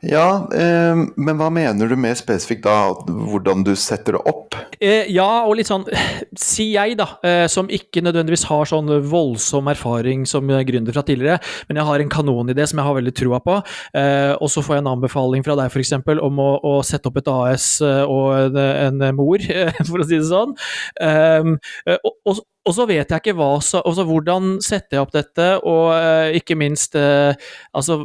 Ja, 0.00 0.48
eh, 0.56 0.96
men 1.20 1.36
hva 1.36 1.50
mener 1.52 1.90
du 1.90 1.96
mer 2.00 2.16
spesifikt 2.16 2.64
da? 2.64 2.92
Hvordan 3.04 3.64
du 3.66 3.74
setter 3.76 4.16
det 4.16 4.22
opp? 4.30 4.56
Eh, 4.80 5.10
ja, 5.12 5.28
og 5.44 5.58
litt 5.58 5.68
sånn 5.68 5.84
Si 6.40 6.70
jeg, 6.72 6.96
da, 6.96 7.06
eh, 7.26 7.44
som 7.52 7.68
ikke 7.68 8.00
nødvendigvis 8.04 8.46
har 8.48 8.68
sånn 8.70 8.88
voldsom 9.10 9.68
erfaring 9.72 10.24
som 10.28 10.48
gründer 10.48 10.96
fra 10.96 11.04
tidligere, 11.04 11.40
men 11.68 11.80
jeg 11.80 11.88
har 11.90 12.02
en 12.02 12.12
kanonidé 12.12 12.64
som 12.68 12.80
jeg 12.80 12.88
har 12.88 12.96
veldig 12.96 13.14
trua 13.16 13.40
på, 13.44 13.58
eh, 13.98 14.32
og 14.36 14.48
så 14.52 14.64
får 14.64 14.78
jeg 14.78 14.84
en 14.84 14.92
anbefaling 14.94 15.44
fra 15.44 15.58
deg 15.58 15.68
f.eks. 15.68 15.92
om 16.00 16.40
å, 16.40 16.50
å, 16.64 16.74
sette 16.86 17.10
opp 17.10 17.20
et 17.20 17.28
AS 17.32 17.66
eh, 17.84 18.02
og 18.08 18.56
en, 18.56 19.02
en 19.04 19.18
mor, 19.18 19.44
for 19.90 20.00
å 20.00 20.08
si 20.08 20.16
det 20.16 20.28
sånn. 20.30 20.56
Ehm, 21.04 21.58
og, 22.00 22.14
og, 22.24 22.40
og 22.68 22.74
så 22.76 22.84
vet 22.84 23.08
jeg 23.08 23.22
ikke 23.22 23.36
hva, 23.38 23.54
så, 23.64 23.80
altså, 23.88 24.04
hvordan 24.04 24.58
setter 24.64 24.98
jeg 24.98 25.04
opp 25.06 25.14
dette, 25.14 25.46
og 25.64 25.86
uh, 25.94 26.28
ikke 26.36 26.58
minst 26.60 26.96
uh, 26.98 27.32
altså, 27.76 28.00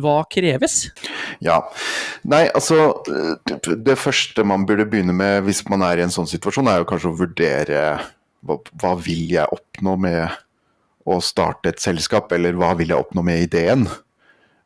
hva 0.00 0.22
kreves? 0.32 0.86
Ja, 1.44 1.60
nei 2.28 2.46
altså 2.48 3.02
Det 3.68 3.98
første 4.00 4.46
man 4.48 4.64
burde 4.68 4.88
begynne 4.88 5.12
med 5.16 5.44
hvis 5.46 5.60
man 5.68 5.84
er 5.84 6.00
i 6.00 6.06
en 6.06 6.14
sånn 6.14 6.30
situasjon, 6.30 6.70
er 6.72 6.80
jo 6.80 6.88
kanskje 6.88 7.12
å 7.12 7.18
vurdere 7.20 7.82
hva, 8.48 8.56
hva 8.80 8.94
vil 8.96 9.28
jeg 9.34 9.52
oppnå 9.52 9.98
med 10.00 10.38
å 11.08 11.20
starte 11.24 11.74
et 11.74 11.84
selskap, 11.84 12.32
eller 12.32 12.56
hva 12.56 12.72
vil 12.78 12.94
jeg 12.94 13.04
oppnå 13.04 13.24
med 13.28 13.44
ideen? 13.44 13.84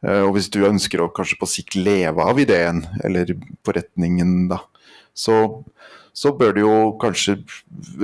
Uh, 0.06 0.22
og 0.28 0.36
hvis 0.36 0.52
du 0.54 0.62
ønsker 0.70 1.02
å 1.02 1.10
kanskje 1.14 1.40
på 1.42 1.50
sikt 1.50 1.80
leve 1.82 2.22
av 2.22 2.38
ideen, 2.38 2.84
eller 3.02 3.34
forretningen, 3.66 4.52
da, 4.54 4.62
så 5.18 5.42
så 6.12 6.32
bør 6.36 6.52
du 6.52 6.60
jo 6.60 6.74
kanskje 7.00 7.38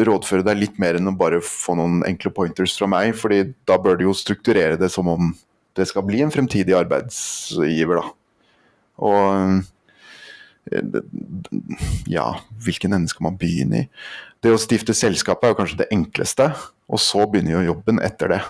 rådføre 0.09 0.47
deg 0.47 0.63
litt 0.63 0.79
mer 0.81 0.97
enn 0.97 1.11
å 1.11 1.17
bare 1.17 1.43
få 1.45 1.77
noen 1.77 2.01
enkle 2.09 2.33
pointers 2.35 2.77
fra 2.79 2.89
meg, 2.91 3.13
fordi 3.19 3.51
da 3.69 3.77
bør 3.81 3.99
du 3.99 4.07
jo 4.07 4.17
strukturere 4.17 4.81
det 4.81 4.89
som 4.93 5.11
om 5.13 5.35
det 5.77 5.87
skal 5.91 6.07
bli 6.07 6.23
en 6.25 6.33
fremtidig 6.33 6.75
arbeidsgiver, 6.75 8.01
da. 8.01 8.15
Og 8.99 9.21
eh, 10.73 10.89
ja, 12.11 12.33
hvilken 12.65 12.97
ende 12.97 13.13
skal 13.13 13.29
man 13.29 13.39
begynne 13.39 13.85
i? 13.85 13.89
Det 14.43 14.53
å 14.55 14.61
stifte 14.61 14.97
selskapet 14.97 15.47
er 15.47 15.53
jo 15.53 15.59
kanskje 15.61 15.83
det 15.83 15.91
enkleste, 15.95 16.49
og 16.89 17.03
så 17.03 17.27
begynner 17.29 17.59
jo 17.59 17.75
jobben 17.75 18.01
etter 18.03 18.33
det. 18.35 18.41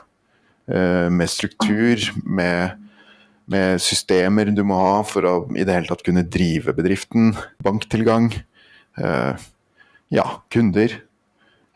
Eh, 0.68 1.08
med 1.12 1.30
struktur, 1.32 2.02
med, 2.24 2.78
med 3.48 3.82
systemer 3.82 4.52
du 4.52 4.62
må 4.68 4.78
ha 4.80 4.98
for 5.08 5.28
å 5.28 5.34
i 5.56 5.64
det 5.64 5.74
hele 5.74 5.90
tatt 5.90 6.04
kunne 6.06 6.26
drive 6.28 6.76
bedriften. 6.76 7.32
Banktilgang. 7.64 8.30
Eh, 8.98 9.46
ja, 10.08 10.26
kunder. 10.48 11.00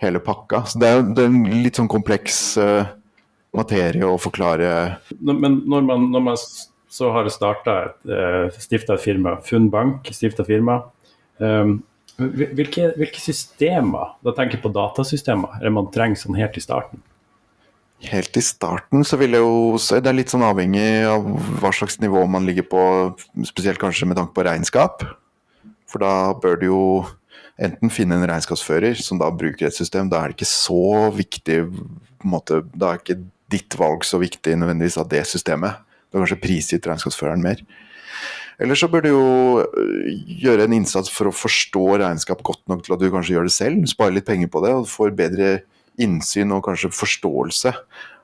Hele 0.02 0.18
pakka. 0.18 0.64
Så 0.66 0.80
det 0.82 0.88
er, 0.88 1.04
det 1.14 1.24
er 1.24 1.30
en 1.30 1.62
litt 1.62 1.78
sånn 1.78 1.90
kompleks 1.90 2.56
uh, 2.58 2.88
materie 3.54 4.02
å 4.02 4.16
forklare. 4.18 4.72
Men 5.22 5.60
når 5.68 5.84
man, 5.86 6.08
når 6.10 6.24
man 6.26 6.40
så 6.92 7.12
har 7.14 7.30
starta 7.30 7.76
et, 7.86 8.00
uh, 8.10 8.58
stifta 8.58 8.96
et 8.96 9.04
firma, 9.04 9.36
Funn 9.46 9.70
Bank, 9.70 10.10
stifta 10.10 10.42
firma, 10.48 10.80
um, 11.38 11.76
hvilke, 12.18 12.90
hvilke, 12.98 13.22
systemer, 13.22 14.16
da 14.26 14.34
tenker 14.34 14.58
jeg 14.58 14.64
på 14.66 14.74
datasystemer, 14.74 15.60
er 15.60 15.68
det 15.68 15.74
man 15.78 15.88
trenger 15.94 16.18
sånn 16.24 16.40
helt 16.40 16.58
i 16.58 16.64
starten? 16.64 17.04
Helt 18.02 18.34
i 18.34 18.42
starten 18.42 19.06
så 19.06 19.14
vil 19.20 19.36
jeg 19.36 19.44
jo 19.44 19.76
Det 19.78 20.08
er 20.10 20.16
litt 20.16 20.32
sånn 20.32 20.42
avhengig 20.42 21.04
av 21.06 21.22
hva 21.62 21.70
slags 21.70 22.00
nivå 22.02 22.24
man 22.26 22.48
ligger 22.48 22.66
på, 22.66 22.82
spesielt 23.46 23.78
kanskje 23.78 24.08
med 24.10 24.18
tanke 24.18 24.34
på 24.34 24.42
regnskap. 24.48 25.04
For 25.92 26.02
da 26.02 26.32
bør 26.40 26.56
du 26.60 26.66
jo 26.66 26.84
enten 27.62 27.92
finne 27.92 28.16
en 28.16 28.28
regnskapsfører 28.28 28.96
som 29.04 29.20
da 29.20 29.28
bruker 29.30 29.68
et 29.68 29.76
system. 29.76 30.08
Da 30.10 30.22
er 30.22 30.32
det 30.32 30.38
ikke 30.40 30.50
så 30.50 31.12
viktig 31.14 31.60
måte, 32.24 32.62
Da 32.72 32.92
er 32.92 33.02
ikke 33.02 33.20
ditt 33.52 33.76
valg 33.76 34.06
så 34.08 34.20
viktig 34.22 34.56
nødvendigvis 34.56 34.98
av 35.00 35.10
det 35.12 35.26
systemet. 35.28 35.82
Du 36.08 36.16
har 36.16 36.24
kanskje 36.24 36.40
prisgitt 36.42 36.86
regnskapsføreren 36.88 37.44
mer. 37.44 37.60
Eller 38.62 38.78
så 38.78 38.88
bør 38.88 39.02
du 39.02 39.08
jo 39.10 39.26
øh, 39.64 40.08
gjøre 40.42 40.66
en 40.68 40.76
innsats 40.76 41.10
for 41.10 41.28
å 41.28 41.34
forstå 41.34 41.84
regnskap 42.02 42.42
godt 42.46 42.62
nok 42.70 42.84
til 42.84 42.94
at 42.94 43.00
du 43.00 43.08
kanskje 43.10 43.34
gjør 43.34 43.48
det 43.48 43.54
selv. 43.54 43.86
Spare 43.90 44.14
litt 44.14 44.28
penger 44.28 44.50
på 44.52 44.62
det 44.64 44.72
og 44.76 44.90
får 44.90 45.14
bedre 45.18 45.52
innsyn 46.00 46.52
og 46.54 46.64
kanskje 46.64 46.92
forståelse 46.94 47.72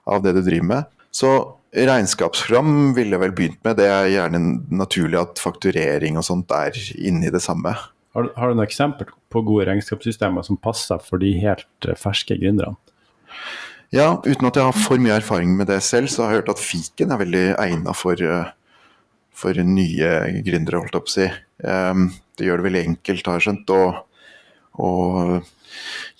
av 0.08 0.22
det 0.24 0.36
du 0.36 0.42
driver 0.44 0.68
med. 0.68 0.92
Så 1.12 1.32
regnskapsprogram 1.74 2.94
ville 2.96 3.16
jeg 3.16 3.22
vel 3.22 3.34
begynt 3.36 3.60
med. 3.66 3.78
Det 3.80 3.86
er 3.90 4.10
gjerne 4.12 4.42
naturlig 4.72 5.20
at 5.20 5.40
fakturering 5.42 6.18
og 6.20 6.26
sånt 6.26 6.52
er 6.54 6.76
inni 6.96 7.32
det 7.34 7.42
samme. 7.44 7.74
Har, 8.16 8.30
har, 8.36 8.50
du 8.50 8.56
noen 8.56 8.64
eksempel 8.66 9.10
på 9.32 9.42
gode 9.46 9.68
regnskapssystemer 9.68 10.46
som 10.46 10.58
passer 10.60 11.00
for 11.04 11.20
de 11.22 11.34
helt 11.42 11.88
eh, 11.88 11.98
ferske 11.98 12.38
gründerne? 12.40 12.78
Ja, 13.94 14.18
uten 14.20 14.48
at 14.48 14.56
jeg 14.56 14.68
har 14.68 14.76
for 14.76 15.00
mye 15.00 15.16
erfaring 15.16 15.54
med 15.56 15.70
det 15.70 15.80
selv, 15.84 16.10
så 16.12 16.24
har 16.24 16.32
jeg 16.32 16.42
hørt 16.42 16.50
at 16.52 16.60
fiken 16.60 17.12
er 17.12 17.20
veldig 17.22 17.44
egna 17.60 17.94
for, 17.96 18.20
eh, 18.20 18.50
for, 19.32 19.60
nye 19.64 20.10
gründere, 20.44 20.82
holdt 20.82 20.98
jeg 20.98 21.04
på 21.04 21.12
å 21.12 21.14
si. 21.14 21.28
Um, 21.64 22.10
det 22.36 22.48
gjør 22.48 22.60
det 22.60 22.68
veldig 22.68 22.82
enkelt, 22.90 23.28
har 23.28 23.38
jeg 23.38 23.46
skjønt, 23.48 23.72
å 24.78 24.90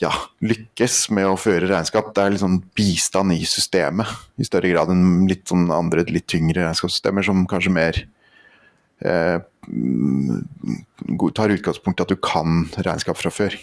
ja, 0.02 0.12
lykkes 0.44 1.08
med 1.14 1.26
å 1.30 1.38
føre 1.40 1.68
regnskap. 1.70 2.12
Det 2.14 2.24
er 2.24 2.34
litt 2.34 2.44
sånn 2.44 2.60
bistand 2.78 3.34
i 3.34 3.42
systemet, 3.48 4.10
i 4.38 4.46
større 4.46 4.70
grad 4.72 4.92
enn 4.94 5.26
litt 5.30 5.48
sånn 5.50 5.68
andre 5.74 6.06
litt 6.08 6.28
tyngre 6.30 6.64
regnskapssystemer 6.66 7.26
som 7.26 7.46
kanskje 7.50 7.74
mer 7.74 8.02
eh, 9.04 9.38
tar 11.34 11.54
utgangspunkt 11.54 12.00
i 12.00 12.06
at 12.06 12.14
du 12.14 12.18
kan 12.22 12.64
regnskap 12.76 13.18
fra 13.20 13.32
før. 13.34 13.58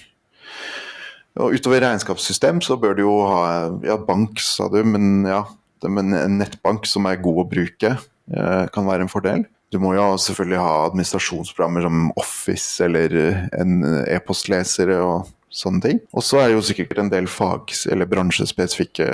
Og 1.36 1.58
Utover 1.58 1.84
regnskapssystem 1.84 2.62
så 2.64 2.78
bør 2.80 2.96
du 2.96 3.04
jo 3.04 3.16
ha 3.28 3.42
ja, 3.84 3.98
bank, 4.00 4.40
sa 4.40 4.70
du, 4.72 4.80
men 4.88 5.26
ja, 5.28 5.44
men 5.84 6.16
en 6.16 6.40
nettbank 6.40 6.88
som 6.88 7.08
er 7.10 7.20
god 7.24 7.44
å 7.44 7.50
bruke, 7.52 7.98
eh, 8.32 8.64
kan 8.72 8.88
være 8.88 9.06
en 9.06 9.12
fordel. 9.12 9.44
Du 9.74 9.82
må 9.82 9.92
jo 9.98 10.14
selvfølgelig 10.22 10.62
ha 10.62 10.74
administrasjonsprogrammer 10.86 11.84
som 11.84 12.12
Office 12.22 12.86
eller 12.86 13.16
en 13.58 13.82
e-postleser 14.06 14.94
og 14.96 15.32
sånne 15.56 15.84
ting. 15.84 16.02
Og 16.16 16.26
så 16.26 16.42
er 16.42 16.50
det 16.50 16.58
jo 16.58 16.66
sikkert 16.68 17.00
en 17.02 17.12
del 17.14 17.30
fag- 17.32 17.74
eller 17.92 18.10
bransjespesifikke 18.10 19.14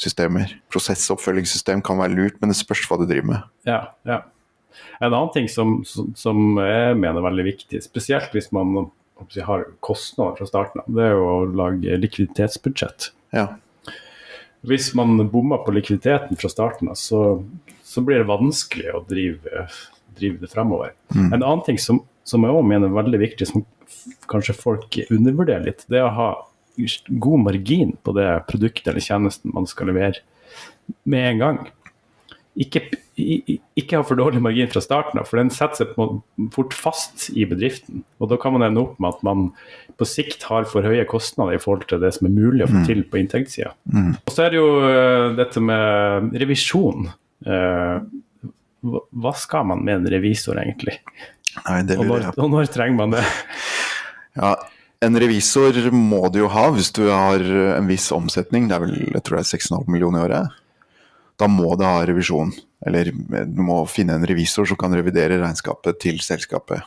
systemer. 0.00 0.54
Prosessoppfølgingssystem 0.72 1.82
kan 1.84 2.00
være 2.00 2.14
lurt, 2.14 2.38
men 2.40 2.52
det 2.52 2.58
spørs 2.58 2.86
hva 2.88 2.98
du 3.00 3.06
driver 3.08 3.30
med. 3.32 3.50
Ja, 3.68 3.80
ja. 4.08 4.22
En 5.00 5.12
annen 5.12 5.32
ting 5.34 5.48
som, 5.50 5.80
som 5.86 6.58
jeg 6.58 6.94
mener 6.98 7.18
er 7.18 7.28
veldig 7.28 7.46
viktig, 7.46 7.82
spesielt 7.84 8.34
hvis 8.34 8.50
man 8.54 8.88
har 9.46 9.66
kostnader 9.84 10.38
fra 10.38 10.48
starten 10.48 10.82
av, 10.82 10.88
det 10.94 11.04
er 11.06 11.14
jo 11.14 11.26
å 11.28 11.36
lage 11.54 11.98
likviditetsbudsjett. 12.02 13.10
Ja. 13.34 13.46
Hvis 14.66 14.90
man 14.96 15.18
bommer 15.30 15.62
på 15.64 15.74
likviditeten 15.76 16.38
fra 16.40 16.50
starten 16.50 16.90
av, 16.90 16.98
så, 16.98 17.20
så, 17.84 18.02
blir 18.02 18.22
det 18.22 18.30
vanskelig 18.30 18.94
å 18.96 19.04
drive, 19.08 19.66
drive 20.18 20.40
det 20.42 20.50
fremover. 20.50 20.94
Mm. 21.14 21.28
En 21.28 21.42
annen 21.42 21.64
ting 21.66 21.78
som, 21.80 22.00
som 22.26 22.46
jeg 22.46 22.54
òg 22.54 22.66
mener 22.66 22.90
er 22.90 22.98
veldig 22.98 23.20
viktig, 23.26 23.48
som 23.50 23.66
kanskje 24.30 24.56
folk 24.56 24.98
undervurderer 25.08 25.68
litt, 25.68 25.86
det 25.92 26.02
å 26.04 26.12
ha 26.14 26.28
god 27.22 27.44
margin 27.44 27.94
på 28.02 28.14
det 28.16 28.28
produktet 28.48 28.90
eller 28.90 29.04
tjenesten 29.04 29.54
man 29.54 29.68
skal 29.70 29.92
levere 29.92 30.24
med 31.08 31.28
en 31.28 31.42
gang 31.42 31.60
ikke, 32.54 32.82
ikke 33.74 33.98
ha 33.98 34.04
for 34.06 34.18
dårlig 34.18 34.40
margin 34.42 34.70
fra 34.70 34.82
starten 34.82 35.18
av, 35.18 35.26
for 35.26 35.40
den 35.40 35.50
setter 35.54 35.82
seg 35.82 36.50
fort 36.54 36.74
fast 36.76 37.26
i 37.34 37.46
bedriften. 37.50 38.04
Og 38.22 38.30
da 38.30 38.38
kan 38.40 38.54
man 38.54 38.66
ende 38.66 38.84
opp 38.84 39.00
med 39.02 39.10
at 39.10 39.24
man 39.26 39.48
på 39.98 40.06
sikt 40.06 40.46
har 40.46 40.68
for 40.70 40.86
høye 40.86 41.06
kostnader 41.10 41.58
i 41.58 41.62
forhold 41.62 41.88
til 41.90 42.02
det 42.02 42.12
som 42.14 42.28
er 42.28 42.36
mulig 42.36 42.66
å 42.66 42.70
få 42.70 42.80
mm. 42.82 42.86
til 42.86 43.02
på 43.10 43.18
inntektssida. 43.20 43.74
Mm. 43.90 44.12
Og 44.20 44.34
så 44.34 44.46
er 44.46 44.54
det 44.54 44.60
jo 44.60 44.68
uh, 44.86 45.34
dette 45.38 45.62
med 45.62 46.38
revisjon. 46.44 47.10
Uh, 47.46 48.06
hva 48.84 49.34
skal 49.40 49.66
man 49.72 49.82
med 49.82 50.02
en 50.02 50.10
revisor, 50.14 50.58
egentlig? 50.60 51.00
Nei, 51.64 51.80
og, 51.96 52.06
når, 52.06 52.30
og, 52.34 52.48
når, 52.52 52.70
trenger 52.74 52.98
man 52.98 53.14
det? 53.14 53.24
Ja, 54.34 54.56
en 55.04 55.18
revisor 55.20 55.76
må 55.92 56.26
du 56.32 56.40
jo 56.40 56.50
ha 56.50 56.68
hvis 56.74 56.90
du 56.96 57.04
har 57.10 57.42
en 57.76 57.88
viss 57.90 58.10
omsetning. 58.14 58.68
Det 58.70 58.76
er 58.76 58.84
vel 58.86 58.94
jeg 59.02 59.22
tror 59.22 59.38
det 59.38 59.44
er 59.44 59.50
6,5 59.58 59.90
millioner 59.92 60.22
i 60.22 60.28
året 60.28 60.60
da 61.40 61.48
må 61.50 61.74
det 61.78 61.86
ha 61.88 62.02
revisjon. 62.06 62.52
Eller 62.86 63.10
du 63.10 63.62
må 63.64 63.80
finne 63.90 64.18
en 64.18 64.26
revisor 64.28 64.68
som 64.68 64.78
kan 64.80 64.94
revidere 64.94 65.40
regnskapet 65.40 65.98
til 66.02 66.20
selskapet. 66.22 66.84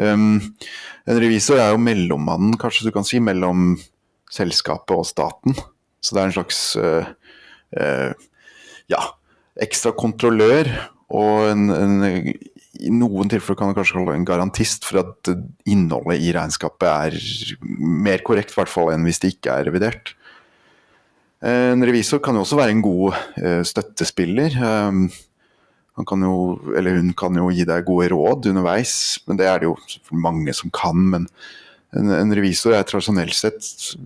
Um, 0.00 0.38
en 1.08 1.20
revisor 1.20 1.60
er 1.60 1.72
jo 1.72 1.82
mellommannen, 1.82 2.56
kanskje 2.60 2.88
du 2.88 2.94
kan 2.94 3.06
si, 3.06 3.20
mellom 3.22 3.74
selskapet 4.30 4.94
og 4.96 5.08
staten. 5.08 5.56
Så 6.00 6.16
det 6.16 6.22
er 6.22 6.28
en 6.28 6.36
slags 6.36 6.60
uh, 6.80 7.08
uh, 7.76 8.12
ja, 8.90 9.02
ekstra 9.60 9.92
kontrollør 9.96 10.70
og 11.10 11.50
en, 11.50 11.70
en, 11.74 11.94
i 12.80 12.90
noen 12.94 13.30
tilfeller 13.30 13.58
kan 13.58 13.70
du 13.70 13.76
kanskje 13.76 13.98
kalle 13.98 14.16
en 14.16 14.26
garantist 14.28 14.86
for 14.88 15.02
at 15.02 15.30
innholdet 15.68 16.22
i 16.24 16.32
regnskapet 16.36 16.88
er 16.88 17.18
mer 17.78 18.24
korrekt, 18.26 18.54
i 18.54 18.60
hvert 18.60 18.72
fall 18.72 18.92
enn 18.94 19.04
hvis 19.06 19.20
det 19.22 19.34
ikke 19.36 19.54
er 19.54 19.68
revidert. 19.68 20.14
En 21.40 21.80
revisor 21.86 22.20
kan 22.20 22.36
jo 22.36 22.44
også 22.44 22.58
være 22.58 22.74
en 22.74 22.84
god 22.84 23.16
uh, 23.40 23.62
støttespiller. 23.64 24.56
Um, 24.60 25.06
han 25.96 26.08
kan 26.08 26.24
jo, 26.24 26.34
eller 26.76 26.98
hun 26.98 27.14
kan 27.16 27.36
jo 27.36 27.48
gi 27.52 27.64
deg 27.68 27.86
gode 27.88 28.10
råd 28.12 28.50
underveis, 28.52 28.92
men 29.28 29.40
det 29.40 29.48
er 29.48 29.60
det 29.60 29.70
jo 29.70 29.76
mange 30.12 30.52
som 30.56 30.72
kan. 30.72 31.00
Men 31.14 31.26
en, 31.96 32.12
en 32.16 32.36
revisor 32.36 32.76
er 32.76 32.84
tradisjonelt 32.88 33.36
sett 33.36 33.96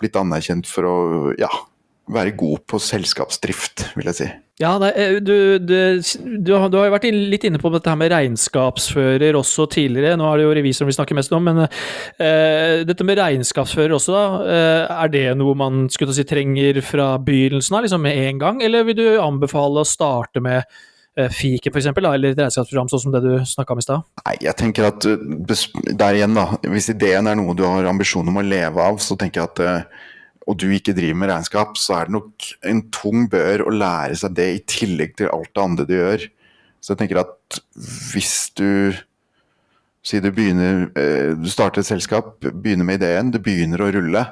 blitt 0.00 0.16
anerkjent 0.16 0.68
for 0.68 0.88
å 0.88 0.96
ja, 1.40 1.50
være 2.14 2.36
god 2.38 2.64
på 2.68 2.80
selskapsdrift, 2.82 3.90
vil 3.98 4.10
jeg 4.10 4.18
si. 4.18 4.30
Ja, 4.60 4.74
nei, 4.76 4.90
eh, 4.92 5.14
du, 5.24 5.56
du, 5.56 5.72
du, 6.44 6.50
har, 6.52 6.68
du, 6.68 6.76
har 6.76 6.90
jo 6.90 6.92
vært 6.92 7.06
litt 7.14 7.46
inne 7.48 7.60
på 7.62 7.70
dette 7.72 7.88
her 7.88 7.96
med 7.96 8.12
regnskapsfører 8.12 9.38
også 9.38 9.64
tidligere. 9.72 10.18
Nå 10.20 10.26
er 10.28 10.36
det 10.36 10.44
jo 10.44 10.52
revisoren 10.58 10.90
vi 10.90 10.96
snakker 10.98 11.16
mest 11.16 11.32
om, 11.32 11.48
men 11.48 11.62
uh, 11.64 12.82
dette 12.84 13.06
med 13.08 13.16
regnskapsfører 13.22 13.96
også, 13.96 14.12
da. 14.12 14.26
Uh, 14.44 15.00
er 15.06 15.14
det 15.14 15.24
noe 15.40 15.56
man 15.56 15.86
skulle 15.92 16.12
si 16.16 16.26
trenger 16.28 16.82
fra 16.84 17.14
begynnelsen 17.24 17.78
av, 17.78 17.86
liksom 17.86 18.04
med 18.04 18.20
en 18.26 18.42
gang? 18.42 18.60
Eller 18.66 18.84
vil 18.90 19.00
du 19.00 19.06
anbefale 19.22 19.80
å 19.80 19.88
starte 19.88 20.44
med 20.44 20.68
fiken 21.34 21.74
f.eks., 21.74 21.88
eller 21.90 22.30
et 22.30 22.38
regnskapsprogram 22.38 22.88
sånn 22.88 23.02
som 23.02 23.12
det 23.12 23.24
du 23.24 23.32
snakka 23.48 23.74
om 23.74 23.80
i 23.80 23.84
stad? 23.84 24.04
Nei, 24.22 24.36
jeg 24.44 24.56
tenker 24.60 24.86
at 24.92 25.08
der 25.08 26.20
igjen, 26.20 26.36
da. 26.36 26.46
Hvis 26.68 26.92
ideen 26.92 27.32
er 27.32 27.40
noe 27.40 27.56
du 27.56 27.64
har 27.66 27.88
ambisjon 27.90 28.28
om 28.28 28.38
å 28.40 28.44
leve 28.46 28.84
av, 28.92 29.00
så 29.02 29.16
tenker 29.18 29.42
jeg 29.42 29.50
at 29.50 29.90
og 30.50 30.58
du 30.58 30.66
ikke 30.74 30.94
driver 30.96 31.18
med 31.20 31.30
regnskap, 31.30 31.76
så 31.78 32.00
er 32.00 32.08
det 32.08 32.16
nok 32.16 32.48
en 32.66 32.82
tung 32.94 33.28
bør 33.30 33.68
å 33.68 33.74
lære 33.74 34.16
seg 34.18 34.34
det 34.34 34.48
i 34.56 34.64
tillegg 34.66 35.14
til 35.20 35.30
alt 35.30 35.52
det 35.54 35.62
andre 35.62 35.86
du 35.86 35.94
gjør. 35.94 36.26
Så 36.80 36.94
jeg 36.94 37.02
tenker 37.04 37.22
at 37.22 37.62
hvis 38.10 38.50
du 38.58 38.98
Si 40.00 40.16
du 40.16 40.30
begynner 40.32 40.86
eh, 40.96 41.34
Du 41.36 41.44
starter 41.52 41.82
et 41.82 41.88
selskap, 41.90 42.38
begynner 42.40 42.86
med 42.88 43.02
ideen, 43.02 43.28
du 43.34 43.36
begynner 43.44 43.82
å 43.84 43.90
rulle. 43.92 44.22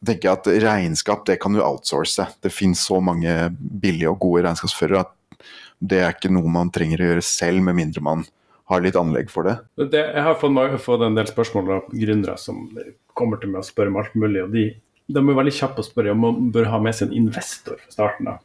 Så 0.00 0.08
tenker 0.08 0.30
jeg 0.30 0.38
at 0.38 0.48
regnskap 0.64 1.26
det 1.28 1.36
kan 1.42 1.52
du 1.52 1.60
outsource. 1.60 2.24
Det 2.40 2.48
finnes 2.48 2.80
så 2.80 3.02
mange 3.04 3.34
billige 3.52 4.08
og 4.08 4.22
gode 4.24 4.46
regnskapsførere 4.46 5.04
at 5.04 5.44
det 5.80 6.00
er 6.00 6.14
ikke 6.14 6.32
noe 6.32 6.48
man 6.52 6.72
trenger 6.72 7.04
å 7.04 7.10
gjøre 7.10 7.24
selv, 7.24 7.60
med 7.68 7.76
mindre 7.76 8.04
man 8.04 8.24
har 8.70 8.80
litt 8.84 8.96
anlegg 8.96 9.28
for 9.32 9.48
det. 9.48 9.58
det 9.92 10.02
jeg 10.06 10.24
har 10.24 10.36
fått, 10.40 11.04
en 11.04 11.16
del 11.18 11.28
spørsmål 11.28 11.72
av 11.76 11.92
gründere 11.92 12.36
som 12.40 12.68
kommer 13.18 13.40
til 13.40 13.52
meg 13.52 13.64
og 13.64 13.68
spør 13.68 13.90
om 13.90 14.00
alt 14.00 14.16
mulig. 14.16 14.44
og 14.44 14.54
de 14.54 14.66
de 15.14 15.20
er 15.22 15.38
veldig 15.40 15.56
kjappe 15.56 15.82
å 15.82 15.86
spørre 15.86 16.14
om 16.14 16.24
man 16.24 16.48
bør 16.54 16.70
ha 16.72 16.80
med 16.82 16.96
seg 16.96 17.10
en 17.10 17.18
investor 17.24 17.80
fra 17.82 17.94
starten 17.94 18.30
av. 18.32 18.40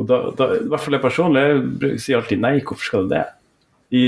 Og 0.00 0.08
da, 0.08 0.18
da, 0.36 0.48
I 0.56 0.68
hvert 0.72 0.84
fall 0.84 0.96
jeg 0.96 1.04
personlig 1.04 1.42
jeg 1.44 2.00
sier 2.00 2.20
alltid 2.20 2.40
nei, 2.40 2.54
hvorfor 2.64 2.88
skal 2.88 3.06
du 3.06 3.12
det? 3.12 3.26
I, 3.92 4.04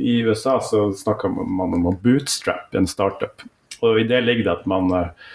I, 0.00 0.14
USA 0.24 0.56
så 0.64 0.86
snakker 0.96 1.28
man 1.28 1.76
om 1.76 1.90
å 1.90 1.96
bootstrap 2.00 2.72
en 2.76 2.88
startup. 2.88 3.44
Og 3.84 4.00
i 4.00 4.06
det 4.08 4.22
ligger 4.24 4.46
det 4.46 4.54
at 4.54 4.68
man 4.70 4.88
uh, 4.94 5.34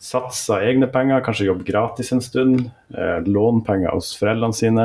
satser 0.00 0.64
egne 0.70 0.88
penger, 0.88 1.20
kanskje 1.26 1.50
jobber 1.50 1.68
gratis 1.68 2.14
en 2.14 2.24
stund, 2.24 2.70
Eh, 2.92 3.24
låner 3.24 3.64
penger 3.64 3.94
hos 3.94 4.10
foreldrene 4.20 4.52
sine, 4.52 4.82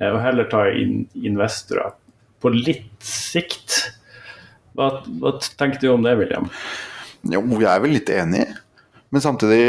Eh, 0.00 0.08
og 0.08 0.20
heller 0.24 0.48
ta 0.48 0.64
inn 0.72 1.04
investorer 1.20 1.92
på 2.40 2.52
litt 2.54 3.04
sikt. 3.04 3.76
Hva, 4.76 5.02
hva 5.20 5.34
tenker 5.60 5.82
du 5.82 5.90
om 5.92 6.06
det, 6.06 6.16
William? 6.20 6.48
Jo, 7.28 7.42
jeg 7.60 7.68
er 7.68 7.82
vel 7.84 7.96
litt 7.98 8.12
enig. 8.14 8.46
Men 9.10 9.22
samtidig, 9.24 9.62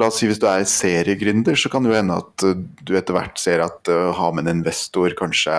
la 0.00 0.08
oss 0.08 0.20
si 0.22 0.28
hvis 0.28 0.40
du 0.40 0.46
er 0.48 0.64
seriegründer, 0.68 1.58
så 1.58 1.68
kan 1.72 1.84
det 1.84 1.92
jo 1.92 1.98
hende 1.98 2.16
at 2.22 2.44
eh, 2.48 2.62
du 2.88 2.94
etter 2.96 3.16
hvert 3.16 3.40
ser 3.40 3.60
at 3.64 3.90
å 3.92 3.98
uh, 4.08 4.12
ha 4.16 4.30
med 4.32 4.46
en 4.46 4.62
investor 4.62 5.12
kanskje 5.18 5.56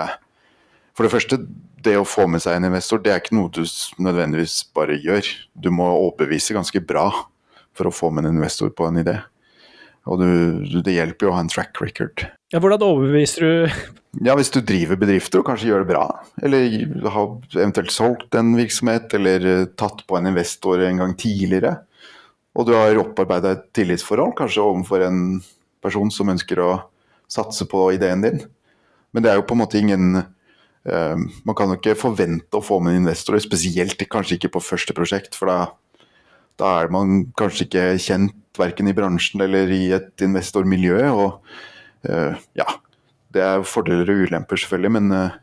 For 0.97 1.05
det 1.05 1.13
første, 1.13 1.38
det 1.86 1.95
å 1.99 2.07
få 2.07 2.25
med 2.29 2.41
seg 2.43 2.57
en 2.57 2.67
investor, 2.71 3.01
det 3.01 3.13
er 3.13 3.21
ikke 3.21 3.38
noe 3.38 3.51
du 3.53 3.62
nødvendigvis 4.01 4.57
bare 4.75 4.97
gjør. 4.99 5.29
Du 5.53 5.69
må 5.73 5.88
overbevise 5.88 6.57
ganske 6.57 6.81
bra 6.84 7.07
for 7.77 7.88
å 7.88 7.93
få 7.95 8.10
med 8.12 8.27
en 8.27 8.36
investor 8.36 8.73
på 8.75 8.89
en 8.89 8.99
idé. 9.01 9.15
Og 10.10 10.19
du, 10.19 10.81
det 10.81 10.97
hjelper 10.97 11.27
jo 11.27 11.31
å 11.31 11.38
ha 11.38 11.43
en 11.45 11.51
track 11.51 11.79
record. 11.81 12.25
Ja, 12.51 12.60
Hvordan 12.60 12.84
overbeviser 12.84 13.45
du 13.45 13.53
Ja, 14.27 14.36
Hvis 14.36 14.51
du 14.51 14.60
driver 14.60 14.99
bedrifter 14.99 15.39
og 15.39 15.47
kanskje 15.47 15.69
gjør 15.69 15.86
det 15.86 15.93
bra, 15.93 16.03
eller 16.43 16.65
har 17.13 17.29
eventuelt 17.55 17.93
solgt 17.95 18.36
en 18.36 18.51
virksomhet, 18.57 19.13
eller 19.15 19.45
eh, 19.47 19.69
tatt 19.79 20.03
på 20.03 20.17
en 20.17 20.27
investor 20.34 20.84
en 20.84 20.99
gang 20.99 21.13
tidligere, 21.15 21.77
og 22.51 22.67
du 22.67 22.73
har 22.75 22.99
opparbeida 22.99 23.55
et 23.55 23.67
tillitsforhold, 23.75 24.35
kanskje 24.37 24.63
overfor 24.63 25.05
en 25.05 25.21
person 25.83 26.11
som 26.11 26.31
ønsker 26.33 26.59
å 26.59 26.71
satse 27.31 27.67
på 27.69 27.87
ideen 27.95 28.23
din. 28.25 28.41
Men 29.15 29.23
det 29.23 29.31
er 29.31 29.39
jo 29.39 29.47
på 29.47 29.55
en 29.55 29.61
måte 29.63 29.79
ingen 29.79 30.21
uh, 30.21 31.17
Man 31.45 31.55
kan 31.57 31.71
jo 31.71 31.77
ikke 31.77 31.97
forvente 31.99 32.57
å 32.57 32.63
få 32.63 32.79
med 32.83 32.99
investorer, 32.99 33.43
spesielt 33.43 34.03
kanskje 34.11 34.37
ikke 34.37 34.53
på 34.55 34.63
første 34.63 34.95
prosjekt, 34.97 35.37
for 35.37 35.51
da, 35.51 35.57
da 36.59 36.75
er 36.81 36.91
man 36.93 37.25
kanskje 37.39 37.67
ikke 37.67 37.85
kjent 38.03 38.37
verken 38.59 38.91
i 38.91 38.95
bransjen 38.95 39.43
eller 39.43 39.71
i 39.71 39.85
et 39.95 40.25
investormiljø. 40.27 40.99
Og 41.15 41.39
uh, 42.11 42.35
ja, 42.59 42.67
det 43.31 43.47
er 43.47 43.67
fordeler 43.67 44.11
og 44.11 44.27
ulemper, 44.27 44.59
selvfølgelig, 44.59 44.95
men 44.99 45.15
uh, 45.15 45.39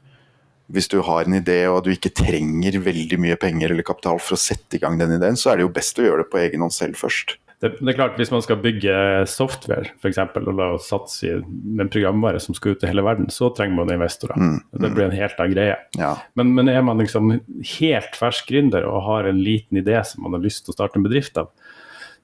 hvis 0.68 0.88
du 0.92 1.00
har 1.04 1.24
en 1.24 1.36
idé 1.38 1.62
og 1.70 1.82
du 1.86 1.92
ikke 1.94 2.12
trenger 2.16 2.78
veldig 2.84 3.18
mye 3.20 3.36
penger 3.40 3.72
eller 3.72 3.86
kapital 3.86 4.20
for 4.20 4.36
å 4.36 4.40
sette 4.40 4.76
i 4.76 4.82
gang 4.82 4.98
den 5.00 5.16
ideen, 5.16 5.38
så 5.38 5.52
er 5.52 5.58
det 5.58 5.68
jo 5.68 5.76
best 5.76 6.00
å 6.00 6.04
gjøre 6.04 6.24
det 6.24 6.32
på 6.32 6.42
egen 6.42 6.64
hånd 6.64 6.74
selv 6.76 6.98
først. 7.00 7.38
Det, 7.58 7.72
det, 7.80 7.88
er 7.90 7.96
klart, 7.96 8.18
Hvis 8.20 8.30
man 8.30 8.42
skal 8.44 8.60
bygge 8.62 8.92
software 9.26 9.90
for 9.98 10.10
eksempel, 10.12 10.46
og 10.46 10.58
la 10.60 10.68
oss 10.76 10.86
satse 10.92 11.40
med 11.42 11.86
en 11.86 11.90
programvare 11.90 12.38
som 12.42 12.54
skal 12.54 12.76
ut 12.76 12.82
til 12.82 12.92
hele 12.92 13.02
verden, 13.02 13.26
så 13.34 13.48
trenger 13.50 13.80
man 13.80 13.90
investorer. 13.90 14.38
Mm, 14.38 14.60
mm. 14.60 14.82
Det 14.84 14.90
blir 14.94 15.06
en 15.08 15.16
helt 15.16 15.40
annen 15.40 15.56
greie. 15.56 15.78
Ja. 15.98 16.12
Men, 16.38 16.52
men, 16.54 16.70
er 16.70 16.84
man 16.86 17.02
liksom 17.02 17.32
helt 17.80 18.20
fersk 18.20 18.52
gründer 18.52 18.86
og 18.86 19.02
har 19.08 19.26
en 19.26 19.42
liten 19.42 19.80
idé 19.80 19.98
som 20.06 20.22
man 20.26 20.38
har 20.38 20.44
lyst 20.44 20.66
til 20.66 20.76
å 20.76 20.78
starte 20.78 21.00
en 21.00 21.08
bedrift 21.08 21.40
av, 21.40 21.50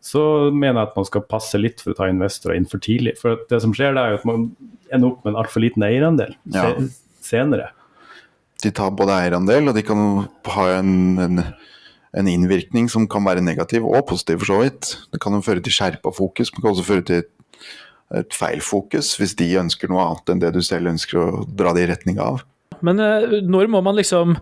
så 0.05 0.23
mener 0.53 0.77
jeg 0.77 0.91
at 0.93 0.99
man 1.01 1.09
skal 1.09 1.27
passe 1.27 1.59
litt 1.59 1.83
for 1.83 1.95
å 1.95 1.99
ta 1.99 2.13
investorer 2.13 2.61
inn 2.61 2.69
for 2.71 2.85
tidlig. 2.85 3.17
For 3.19 3.41
det 3.51 3.63
som 3.65 3.75
skjer 3.75 3.97
da, 3.97 4.07
er 4.07 4.21
at 4.21 4.29
man 4.29 4.53
ender 4.93 5.11
opp 5.11 5.25
med 5.25 5.33
en 5.33 5.41
altfor 5.43 5.65
liten 5.65 5.83
eierandel 5.83 6.37
ja. 6.55 6.69
senere 7.25 7.73
de 8.63 8.73
tar 8.75 8.95
både 8.97 9.17
eierandel, 9.17 9.69
og 9.69 9.77
de 9.77 9.85
kan 9.87 10.03
ha 10.55 10.67
en, 10.79 10.95
en, 11.21 11.43
en, 12.15 12.31
innvirkning 12.31 12.89
som 12.93 13.09
kan 13.11 13.25
være 13.27 13.45
negativ 13.45 13.87
og 13.89 14.07
positiv, 14.09 14.43
for 14.43 14.53
så 14.53 14.61
vidt. 14.63 14.95
Det 15.13 15.21
kan 15.23 15.37
jo 15.37 15.45
føre 15.45 15.65
til 15.65 15.75
skjerpa 15.75 16.15
fokus, 16.15 16.53
men 16.53 16.63
kan 16.63 16.73
også 16.73 16.89
føre 16.89 17.07
til 17.09 17.23
et, 17.25 17.31
et 18.15 18.37
feil 18.37 18.63
fokus 18.65 19.15
hvis 19.19 19.37
de 19.41 19.51
ønsker 19.61 19.91
noe 19.91 20.05
annet 20.05 20.33
enn 20.33 20.43
det 20.43 20.55
du 20.55 20.63
selv 20.65 20.93
ønsker 20.93 21.21
å 21.21 21.47
dra 21.49 21.75
det 21.77 21.87
i 21.87 21.93
retning 21.93 22.21
av. 22.23 22.45
Men 22.85 23.01
eh, 23.01 23.39
når 23.45 23.71
må 23.73 23.81
man 23.85 23.97
liksom 23.99 24.37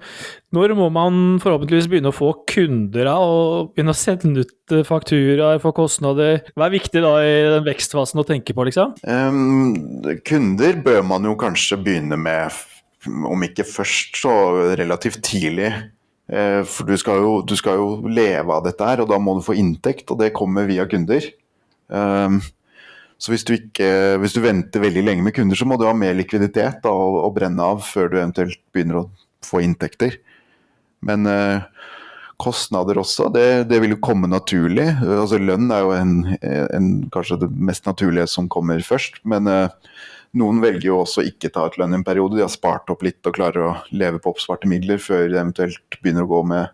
Når 0.55 0.75
må 0.79 0.89
man 0.93 1.21
forhåpentligvis 1.43 1.89
begynne 1.91 2.13
å 2.13 2.17
få 2.17 2.33
kunder 2.49 3.11
og 3.13 3.73
begynne 3.73 3.95
å 3.95 3.99
sende 3.99 4.45
ut 4.45 4.75
eh, 4.75 4.85
fakturaer 4.87 5.63
for 5.63 5.77
kostnader? 5.77 6.43
Hva 6.57 6.69
er 6.69 6.77
viktig 6.77 7.05
da 7.05 7.15
i 7.25 7.33
den 7.57 7.67
vekstfasen 7.69 8.23
å 8.23 8.27
tenke 8.29 8.57
på, 8.57 8.67
liksom? 8.69 8.97
Um, 9.07 9.73
kunder 10.27 10.79
bør 10.85 11.03
man 11.07 11.29
jo 11.29 11.37
kanskje 11.41 11.81
begynne 11.81 12.19
med 12.21 12.53
om 13.07 13.45
ikke 13.47 13.67
først, 13.67 14.17
så 14.23 14.33
relativt 14.79 15.23
tidlig. 15.27 15.73
Eh, 16.33 16.63
for 16.69 16.89
du 16.89 16.97
skal, 17.01 17.23
jo, 17.25 17.37
du 17.45 17.55
skal, 17.59 17.81
jo, 17.81 18.09
leve 18.09 18.55
av 18.55 18.65
dette 18.67 18.89
her, 18.89 19.03
og 19.03 19.11
da 19.11 19.19
må 19.21 19.37
du 19.37 19.45
få 19.45 19.57
inntekt, 19.59 20.09
og 20.13 20.21
det 20.23 20.35
kommer 20.37 20.69
via 20.71 20.87
kunder. 20.91 21.25
Ehm, 21.93 22.41
så 23.23 23.33
hvis 23.33 23.45
du, 23.47 23.55
ikke, 23.59 24.19
hvis 24.23 24.35
du 24.35 24.43
venter 24.43 24.83
veldig 24.83 25.05
lenge 25.05 25.27
med 25.27 25.35
kunder, 25.37 25.59
så 25.59 25.67
må 25.69 25.79
du 25.79 25.87
ha 25.87 25.95
mer 25.97 26.17
likviditet 26.19 26.81
da, 26.85 26.93
og, 26.93 27.35
brenne 27.37 27.73
av 27.75 27.83
før 27.87 28.11
du 28.11 28.19
eventuelt 28.19 28.59
begynner 28.75 29.03
å 29.03 29.09
få 29.47 29.63
inntekter. 29.67 30.17
Men 31.07 31.27
eh, 31.31 31.67
kostnader 32.43 32.99
også, 32.99 33.29
det, 33.35 33.47
det, 33.71 33.79
vil 33.83 33.95
jo 33.95 34.03
komme 34.03 34.31
naturlig. 34.31 34.89
Altså 35.03 35.39
Lønn 35.39 35.71
er 35.75 35.85
jo 35.85 35.93
en, 35.95 36.17
en, 36.43 36.89
kanskje 37.15 37.43
det 37.45 37.51
mest 37.55 37.87
naturlige 37.87 38.27
som 38.31 38.51
kommer 38.51 38.83
først. 38.87 39.21
men 39.29 39.51
eh, 39.51 39.69
noen 40.39 40.63
velger 40.63 40.89
jo 40.89 41.01
også 41.03 41.25
ikke 41.29 41.51
ta 41.53 41.67
et 41.69 41.75
lønn 41.81 41.93
i 41.93 41.99
en 41.99 42.07
periode. 42.07 42.39
De 42.39 42.45
har 42.45 42.53
spart 42.53 42.89
opp 42.93 43.03
litt 43.05 43.21
og 43.29 43.37
klarer 43.37 43.67
å 43.67 43.73
leve 43.93 44.21
på 44.23 44.33
oppsparte 44.33 44.71
midler 44.71 45.03
før 45.03 45.27
de 45.29 45.37
eventuelt 45.37 45.99
begynner 46.01 46.25
å 46.25 46.31
gå 46.31 46.41
med 46.55 46.71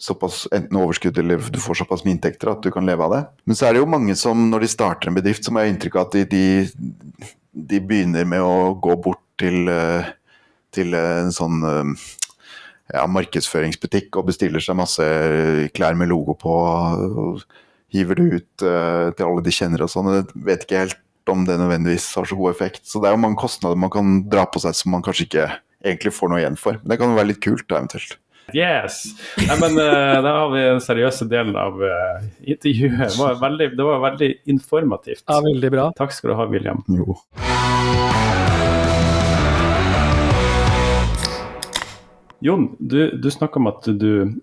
såpass 0.00 0.46
enten 0.56 0.78
overskudd 0.80 1.18
eller 1.20 1.42
du 1.52 1.58
får 1.60 1.82
såpass 1.82 2.06
med 2.06 2.14
inntekter 2.14 2.48
at 2.54 2.62
du 2.64 2.70
kan 2.72 2.86
leve 2.88 3.04
av 3.04 3.12
det. 3.12 3.20
Men 3.44 3.58
så 3.58 3.68
er 3.68 3.76
det 3.76 3.82
jo 3.82 3.90
mange 3.92 4.16
som 4.16 4.46
når 4.48 4.64
de 4.64 4.70
starter 4.72 5.10
en 5.10 5.18
bedrift, 5.18 5.44
som 5.44 5.60
har 5.60 5.68
inntrykk 5.68 5.98
av 6.00 6.08
at 6.08 6.16
de, 6.16 6.24
de, 6.30 7.28
de, 7.52 7.82
begynner 7.84 8.24
med 8.28 8.40
å 8.40 8.72
gå 8.80 8.96
bort 9.04 9.20
til, 9.40 9.68
eh, 9.68 10.08
til 10.72 10.96
en 10.96 11.28
sånn 11.36 11.60
eh, 11.68 12.08
ja, 12.94 13.04
markedsføringsbutikk 13.12 14.16
og 14.16 14.30
bestiller 14.32 14.64
seg 14.64 14.80
masse 14.80 15.04
klær 15.76 16.00
med 16.00 16.08
logo 16.14 16.38
på. 16.38 16.56
og 16.56 17.44
hiver 17.90 18.14
det 18.14 18.24
ut 18.38 18.62
til 18.62 19.24
alle 19.26 19.42
de 19.42 19.50
kjenner 19.50 19.82
og 19.82 19.90
sånn. 19.90 20.12
Vet 20.46 20.62
ikke 20.62 20.84
helt 20.84 21.00
om 21.32 21.44
det 21.48 21.58
nødvendigvis 21.60 22.08
har 22.18 22.28
så 22.28 22.38
god 22.38 22.54
effekt. 22.54 22.82
Så 22.86 23.02
det 23.02 23.10
er 23.10 23.16
jo 23.16 23.22
mange 23.24 23.40
kostnader 23.40 23.78
man 23.80 23.92
kan 23.92 24.18
dra 24.30 24.46
på 24.50 24.62
seg 24.62 24.76
som 24.76 24.94
man 24.94 25.04
kanskje 25.06 25.28
ikke 25.28 25.46
egentlig 25.84 26.12
får 26.16 26.32
noe 26.32 26.42
igjen 26.42 26.58
for. 26.60 26.80
Men 26.80 26.92
det 26.92 27.00
kan 27.00 27.12
jo 27.12 27.20
være 27.20 27.30
litt 27.32 27.44
kult, 27.44 27.66
da, 27.68 27.80
eventuelt. 27.80 28.18
Yes! 28.50 29.04
Nei, 29.38 29.56
men 29.60 29.78
uh, 29.78 30.18
Da 30.24 30.32
har 30.40 30.48
vi 30.50 30.62
den 30.64 30.82
seriøse 30.82 31.28
delen 31.30 31.54
av 31.58 31.78
uh, 31.78 32.18
intervjuet. 32.42 33.12
Det 33.12 33.20
var, 33.20 33.38
veldig, 33.42 33.70
det 33.78 33.86
var 33.86 34.02
veldig 34.08 34.30
informativt. 34.50 35.24
Ja, 35.28 35.38
veldig 35.44 35.70
bra. 35.72 35.88
Takk 35.98 36.14
skal 36.16 36.32
du 36.32 36.38
ha, 36.40 36.48
William. 36.50 36.82
Jo. 36.90 37.14
Jon, 42.40 42.70
du, 42.80 43.00
du 43.20 43.28
snakka 43.30 43.60
om 43.60 43.68
at 43.68 43.86
du 44.00 44.40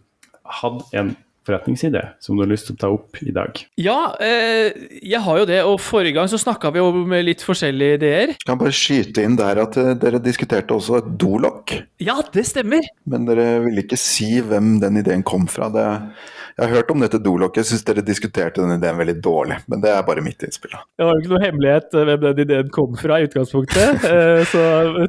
hadde 0.61 0.85
en 0.95 1.15
forretningsidé 1.47 2.03
som 2.23 2.37
du 2.37 2.43
har 2.43 2.51
lyst 2.51 2.67
til 2.69 2.75
å 2.77 2.81
ta 2.83 2.89
opp 2.93 3.21
i 3.23 3.33
dag. 3.35 3.61
Ja, 3.81 4.13
eh, 4.21 4.75
jeg 5.01 5.21
har 5.23 5.41
jo 5.41 5.47
det. 5.49 5.61
Og 5.67 5.79
forrige 5.83 6.17
gang 6.19 6.29
så 6.31 6.39
snakka 6.41 6.71
vi 6.75 6.83
om 6.83 7.15
litt 7.23 7.43
forskjellige 7.47 7.99
ideer. 8.01 8.33
Jeg 8.35 8.47
kan 8.47 8.59
bare 8.61 8.75
skyte 8.75 9.23
inn 9.25 9.37
der 9.39 9.63
at 9.63 9.77
eh, 9.81 9.93
dere 9.99 10.21
diskuterte 10.23 10.75
også 10.75 10.99
et 11.01 11.11
dolokk. 11.21 11.77
Ja, 12.03 12.19
det 12.33 12.45
stemmer. 12.51 12.85
Men 13.09 13.25
dere 13.29 13.47
ville 13.65 13.85
ikke 13.85 13.99
si 13.99 14.37
hvem 14.43 14.77
den 14.83 14.99
ideen 15.01 15.23
kom 15.27 15.47
fra. 15.51 15.69
Det, 15.73 15.85
jeg 16.57 16.65
har 16.65 16.75
hørt 16.79 16.91
om 16.93 17.01
dette 17.03 17.19
dolokket, 17.21 17.61
jeg 17.63 17.71
syns 17.71 17.85
dere 17.87 18.03
diskuterte 18.05 18.63
den 18.63 18.75
ideen 18.79 18.97
veldig 18.97 19.17
dårlig. 19.23 19.59
Men 19.69 19.81
det 19.83 19.91
er 19.93 20.05
bare 20.07 20.23
mitt 20.25 20.41
innspill. 20.45 20.73
da. 20.73 20.83
Det 20.97 21.05
var 21.07 21.15
jo 21.17 21.23
ikke 21.23 21.33
noe 21.35 21.43
hemmelighet 21.45 21.97
eh, 21.97 22.07
hvem 22.11 22.23
den 22.27 22.43
ideen 22.45 22.71
kom 22.73 22.95
fra 22.99 23.19
i 23.21 23.27
utgangspunktet. 23.29 24.05
Eh, 24.17 24.43
Så 24.47 24.61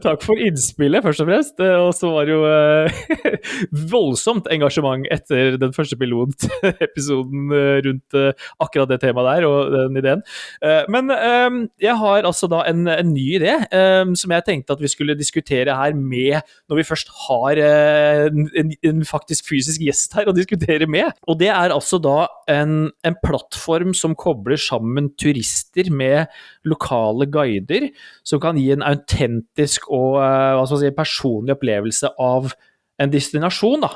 takk 0.02 0.22
for 0.24 0.40
innspillet, 0.42 1.02
først 1.04 1.22
og 1.22 1.28
fremst. 1.28 1.60
Og 1.62 1.90
så 1.96 2.10
var 2.12 2.26
det 2.28 2.34
jo 2.34 2.42
eh, 2.48 3.38
voldsomt 3.92 4.48
engasjement 4.52 5.06
etter 5.12 5.56
den 5.60 5.72
første 5.76 5.96
pilotepisoden 6.28 6.78
episoden 6.88 7.52
rundt 7.84 8.16
eh, 8.16 8.46
akkurat 8.62 8.90
det 8.90 9.00
temaet 9.02 9.28
der 9.28 9.46
og 9.48 9.72
den 9.72 10.00
ideen. 10.00 10.22
Eh, 10.62 10.84
Men 10.88 11.10
eh, 11.10 11.68
jeg 11.80 11.96
har 11.98 12.26
altså 12.26 12.48
da 12.50 12.62
en, 12.68 12.86
en 12.88 13.12
ny 13.12 13.26
idé 13.38 13.54
eh, 13.72 14.04
som 14.18 14.34
jeg 14.34 14.46
tenkte 14.46 14.74
at 14.74 14.82
vi 14.82 14.90
skulle 14.90 15.16
diskutere 15.18 15.74
her 15.74 15.94
med, 15.94 16.40
når 16.68 16.80
vi 16.80 16.86
først 16.88 17.12
har 17.28 17.62
eh, 17.62 18.28
en, 18.28 18.72
en, 18.82 19.04
faktisk 19.08 19.48
fysisk 19.48 19.82
gjest 19.84 20.16
her 20.18 20.28
å 20.28 20.36
diskutere 20.36 20.88
med. 20.90 21.12
Og 21.28 21.38
det 21.40 21.50
er 21.52 21.74
altså 21.74 22.00
da 22.02 22.26
en, 22.50 22.90
en 23.06 23.18
plattform 23.24 23.94
som 23.96 24.16
kobler 24.18 24.58
sammen 24.60 25.12
turister 25.18 25.90
med 25.90 26.28
lokale 26.68 27.28
guider, 27.30 27.88
som 28.26 28.42
kan 28.42 28.58
gi 28.58 28.70
en 28.74 28.84
autentisk 28.84 29.88
og 29.94 30.18
eh, 30.22 30.76
si, 30.78 30.90
personlig 30.96 31.56
opplevelse 31.56 32.12
av 32.20 32.52
en 32.98 33.12
destinasjon. 33.12 33.84
da. 33.84 33.94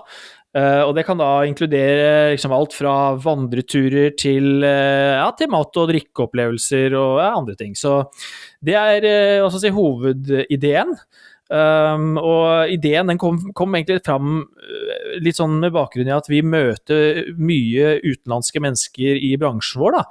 Eh, 0.52 0.82
og 0.84 0.92
Det 0.94 1.06
kan 1.08 1.16
da 1.20 1.30
inkludere 1.48 2.32
liksom 2.34 2.52
alt 2.52 2.74
fra 2.76 2.94
vandreturer 3.16 4.12
til, 4.20 4.60
uh, 4.60 5.16
ja, 5.16 5.30
til 5.36 5.48
mat- 5.48 5.78
og 5.80 5.88
drikkeopplevelser 5.88 6.92
og 6.92 7.20
ja, 7.22 7.30
andre 7.32 7.56
ting. 7.56 7.72
Så 7.78 8.02
det 8.60 8.76
er 8.76 9.06
uh, 9.40 9.56
si, 9.56 9.72
hovedideen. 9.72 10.92
Um, 11.52 12.14
og 12.16 12.70
ideen 12.72 13.10
den 13.10 13.18
kom, 13.20 13.38
kom 13.52 13.74
egentlig 13.76 14.00
fram 14.06 14.38
uh, 14.44 15.16
litt 15.20 15.36
sånn 15.36 15.58
med 15.60 15.74
bakgrunn 15.74 16.08
i 16.08 16.14
at 16.14 16.28
vi 16.32 16.40
møter 16.44 17.26
mye 17.36 17.98
utenlandske 18.00 18.60
mennesker 18.64 19.20
i 19.20 19.34
bransjen 19.40 19.82
vår, 19.82 19.98
da. 19.98 20.04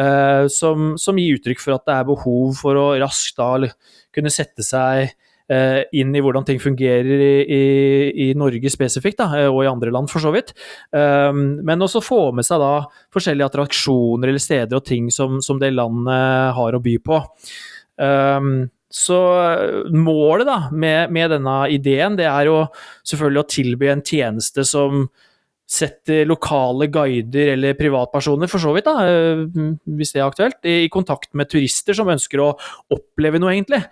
Uh, 0.00 0.44
som, 0.50 0.94
som 1.02 1.18
gir 1.18 1.38
uttrykk 1.38 1.62
for 1.62 1.74
at 1.76 1.86
det 1.86 1.98
er 1.98 2.08
behov 2.08 2.58
for 2.62 2.78
å 2.78 2.86
raskt 3.02 3.38
da 3.42 3.70
kunne 4.14 4.34
sette 4.34 4.66
seg 4.66 5.10
uh, 5.10 5.19
inn 5.50 6.14
i 6.14 6.22
hvordan 6.22 6.46
ting 6.46 6.60
fungerer 6.62 7.24
i, 7.24 7.30
i, 7.42 7.62
i 8.26 8.28
Norge 8.38 8.70
spesifikt, 8.70 9.18
da, 9.18 9.28
uh, 9.34 9.48
og 9.50 9.64
i 9.64 9.70
andre 9.70 9.90
land 9.94 10.10
for 10.12 10.22
så 10.22 10.30
vidt. 10.34 10.52
Um, 10.94 11.60
men 11.66 11.82
også 11.82 12.04
få 12.04 12.20
med 12.36 12.46
seg 12.46 12.62
da 12.62 12.74
forskjellige 13.14 13.50
attraksjoner 13.50 14.30
eller 14.30 14.42
steder 14.42 14.78
og 14.78 14.86
ting 14.86 15.10
som, 15.14 15.40
som 15.44 15.58
det 15.62 15.72
landet 15.74 16.54
har 16.56 16.76
å 16.76 16.82
by 16.84 16.98
på. 17.02 17.24
Så 18.90 19.18
eh, 19.38 19.90
målet 19.94 20.48
da, 20.48 20.58
med, 20.74 21.12
med 21.14 21.30
denne 21.30 21.56
ideen, 21.70 22.18
det 22.18 22.26
er 22.26 22.50
jo 22.50 22.64
selvfølgelig 23.06 23.42
å 23.44 23.50
tilby 23.54 23.90
en 23.92 24.02
tjeneste 24.02 24.66
som 24.66 25.04
setter 25.70 26.24
lokale 26.26 26.88
guider 26.90 27.52
eller 27.54 27.76
privatpersoner, 27.78 28.50
for 28.50 28.62
så 28.62 28.72
vidt, 28.74 28.88
da, 28.88 29.04
eh, 29.06 29.44
hvis 29.86 30.10
det 30.14 30.20
er 30.22 30.26
aktuelt, 30.26 30.58
i, 30.66 30.88
kontakt 30.90 31.30
med 31.38 31.50
turister 31.50 31.94
som 31.94 32.10
ønsker 32.10 32.42
å 32.42 32.50
oppleve 32.90 33.38
noe, 33.38 33.54
egentlig. 33.54 33.84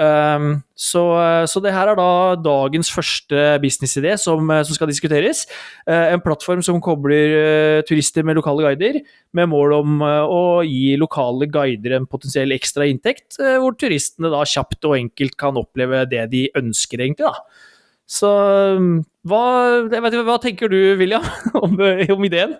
Um, 0.00 0.62
så, 0.74 1.02
så 1.50 1.60
det 1.62 1.74
her 1.74 1.90
er 1.92 1.98
da 1.98 2.34
dagens 2.40 2.88
første 2.90 3.58
businessidé 3.62 4.14
som, 4.18 4.48
som 4.64 4.74
skal 4.74 4.90
diskuteres. 4.90 5.44
Eh, 5.86 6.14
en 6.16 6.22
plattform 6.24 6.64
som 6.66 6.80
kobler 6.82 7.36
eh, 7.36 7.80
turister 7.86 8.26
med 8.26 8.40
lokale 8.40 8.64
guider, 8.66 9.00
med 9.36 9.50
mål 9.52 9.76
om 9.78 10.02
eh, 10.06 10.34
å 10.34 10.42
gi 10.66 10.96
lokale 10.98 11.46
guider 11.52 11.98
en 11.98 12.10
potensiell 12.10 12.56
ekstra 12.56 12.88
inntekt, 12.90 13.38
eh, 13.38 13.58
hvor 13.62 13.78
turistene 13.78 14.32
da 14.32 14.42
kjapt 14.42 14.88
og 14.88 14.98
enkelt 14.98 15.38
kan 15.38 15.60
oppleve 15.60 16.06
det 16.10 16.26
de 16.34 16.48
ønsker, 16.58 17.04
egentlig. 17.06 17.30
da. 17.30 17.68
Så 18.10 18.28
um, 18.76 18.92
hva, 19.30 19.44
vet, 19.92 20.16
hva 20.26 20.38
tenker 20.42 20.70
du, 20.72 20.78
William, 20.98 21.24
om, 21.62 21.76
om 21.78 22.26
ideen? 22.26 22.56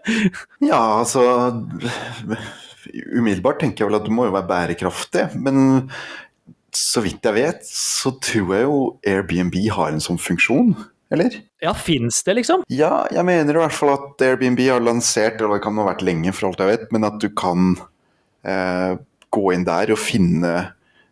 Ja, 0.63 1.01
altså 1.01 1.25
Umiddelbart 2.91 3.61
tenker 3.63 3.85
jeg 3.85 3.91
vel 3.91 3.99
at 3.99 4.07
du 4.07 4.15
må 4.15 4.29
jo 4.29 4.35
være 4.35 4.49
bærekraftig. 4.51 5.27
Men 5.43 5.91
så 6.75 7.03
vidt 7.05 7.27
jeg 7.27 7.37
vet, 7.37 7.67
så 7.67 8.15
tror 8.23 8.55
jeg 8.55 8.67
jo 8.67 8.79
Airbnb 9.07 9.57
har 9.75 9.93
en 9.93 10.03
sånn 10.03 10.21
funksjon. 10.23 10.73
Eller? 11.11 11.41
Ja, 11.63 11.73
fins 11.75 12.21
det, 12.27 12.37
liksom? 12.39 12.63
Ja, 12.71 13.03
jeg 13.11 13.27
mener 13.27 13.57
i 13.57 13.63
hvert 13.65 13.75
fall 13.75 13.97
at 13.97 14.23
Airbnb 14.23 14.61
har 14.69 14.83
lansert, 14.85 15.41
eller 15.41 15.59
det 15.59 15.65
kan 15.65 15.79
ha 15.83 15.89
vært 15.89 16.05
lenge 16.07 16.35
for 16.37 16.51
alt 16.51 16.63
jeg 16.63 16.71
vet, 16.71 16.85
men 16.95 17.07
at 17.09 17.17
du 17.23 17.27
kan 17.35 17.73
eh, 18.47 18.93
gå 19.35 19.49
inn 19.57 19.67
der 19.67 19.91
og 19.91 19.99
finne 19.99 20.55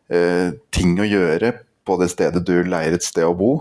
eh, 0.07 0.55
ting 0.75 0.95
å 1.03 1.09
gjøre 1.09 1.57
på 1.89 1.99
det 1.99 2.11
stedet 2.13 2.45
du 2.47 2.55
leier 2.63 2.95
et 2.95 3.07
sted 3.07 3.27
å 3.27 3.35
bo. 3.37 3.53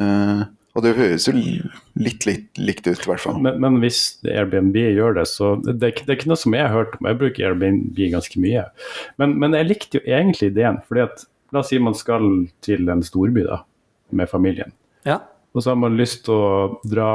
Eh, 0.00 0.42
og 0.72 0.86
det 0.86 0.94
høres 0.96 1.26
jo 1.28 1.34
litt, 1.36 2.24
litt 2.24 2.56
likt 2.56 2.86
ut, 2.86 3.02
i 3.02 3.10
hvert 3.10 3.20
fall. 3.20 3.36
Men, 3.44 3.58
men 3.60 3.76
hvis 3.82 4.00
Airbnb 4.24 4.78
gjør 4.78 5.18
det, 5.18 5.26
så 5.28 5.52
det 5.60 5.74
det 5.82 5.90
er 5.92 6.16
ikke 6.16 6.30
noe 6.30 6.40
som 6.40 6.56
jeg 6.56 6.64
har 6.64 6.72
hørt 6.72 6.96
om. 6.96 7.10
Jeg 7.10 7.20
bruker 7.20 7.50
Airbnb 7.50 8.00
ganske 8.14 8.40
mye. 8.40 8.64
Men, 9.20 9.36
men 9.42 9.58
jeg 9.58 9.68
likte 9.68 10.00
jo 10.00 10.06
egentlig 10.08 10.48
ideen. 10.52 10.80
fordi 10.88 11.04
at 11.04 11.26
La 11.52 11.60
oss 11.60 11.68
si 11.68 11.76
man 11.76 11.92
skal 11.92 12.24
til 12.64 12.88
en 12.88 13.02
storby 13.04 13.44
da, 13.44 13.58
med 14.16 14.30
familien. 14.30 14.72
Ja. 15.04 15.18
Og 15.52 15.60
så 15.60 15.74
har 15.74 15.80
man 15.82 15.98
lyst 15.98 16.24
til 16.24 16.32
å 16.32 16.78
dra 16.88 17.10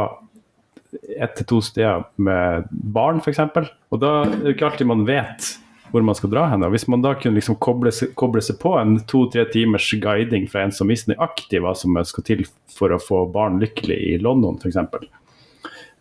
ett 1.17 1.33
til 1.39 1.47
to 1.49 1.61
steder 1.65 2.05
med 2.21 2.67
barn, 2.69 3.17
f.eks. 3.23 3.41
Og 3.89 4.01
da 4.01 4.11
er 4.27 4.35
det 4.43 4.53
ikke 4.53 4.69
alltid 4.69 4.89
man 4.89 5.07
vet 5.09 5.55
hvor 5.91 6.03
man 6.05 6.17
skal 6.17 6.31
dra 6.33 6.45
hen. 6.51 6.65
Hvis 6.73 6.87
man 6.91 7.03
da 7.03 7.13
kunne 7.17 7.39
liksom 7.39 7.57
koble, 7.63 7.91
seg, 7.95 8.13
koble 8.19 8.43
seg 8.43 8.59
på 8.61 8.73
en 8.79 8.97
to-tre 9.09 9.45
timers 9.53 9.87
guiding 10.03 10.47
fra 10.51 10.65
en 10.65 10.73
som 10.75 10.91
visste 10.91 11.13
nøyaktig 11.13 11.61
hva 11.63 11.73
som 11.77 11.97
skal 12.07 12.25
til 12.27 12.45
for 12.73 12.93
å 12.93 13.01
få 13.01 13.23
barn 13.33 13.61
lykkelig 13.63 13.97
i 14.11 14.17
London, 14.23 14.59
f.eks., 14.61 15.07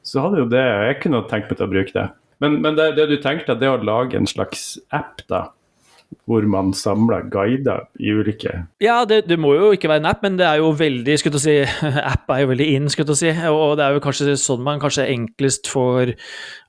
så 0.06 0.22
hadde 0.22 0.38
jo 0.38 0.46
det 0.46 0.62
Jeg 0.62 1.00
kunne 1.02 1.24
tenkt 1.26 1.48
meg 1.50 1.58
til 1.58 1.66
å 1.66 1.72
bruke 1.72 1.94
det. 1.96 2.06
Men, 2.42 2.60
men 2.62 2.76
det, 2.78 2.92
det 2.98 3.08
du 3.10 3.16
tenkte, 3.18 3.56
det 3.58 3.66
er 3.66 3.78
å 3.78 3.86
lage 3.86 4.18
en 4.18 4.28
slags 4.28 4.76
app, 4.94 5.24
da. 5.30 5.48
Hvor 6.26 6.42
man 6.50 6.72
samler 6.74 7.28
guider 7.30 7.84
i 8.02 8.10
ulike 8.10 8.50
Ja, 8.82 9.04
det, 9.06 9.24
det 9.30 9.38
må 9.38 9.52
jo 9.54 9.70
ikke 9.74 9.90
være 9.90 10.02
en 10.02 10.08
app, 10.10 10.24
men 10.26 10.38
det 10.38 10.46
er 10.48 10.58
jo 10.58 10.72
veldig 10.74 11.14
jeg 11.14 11.30
å 11.30 11.42
si, 11.42 11.54
App 12.14 12.30
er 12.34 12.42
jo 12.42 12.50
veldig 12.50 12.66
in, 12.74 12.88
jeg 12.90 13.06
å 13.06 13.16
si. 13.18 13.30
Og 13.50 13.76
det 13.78 13.84
er 13.86 13.94
jo 13.96 14.02
kanskje 14.02 14.34
sånn 14.40 14.64
man 14.66 14.82
kanskje 14.82 15.06
enklest 15.12 15.70
får 15.70 16.12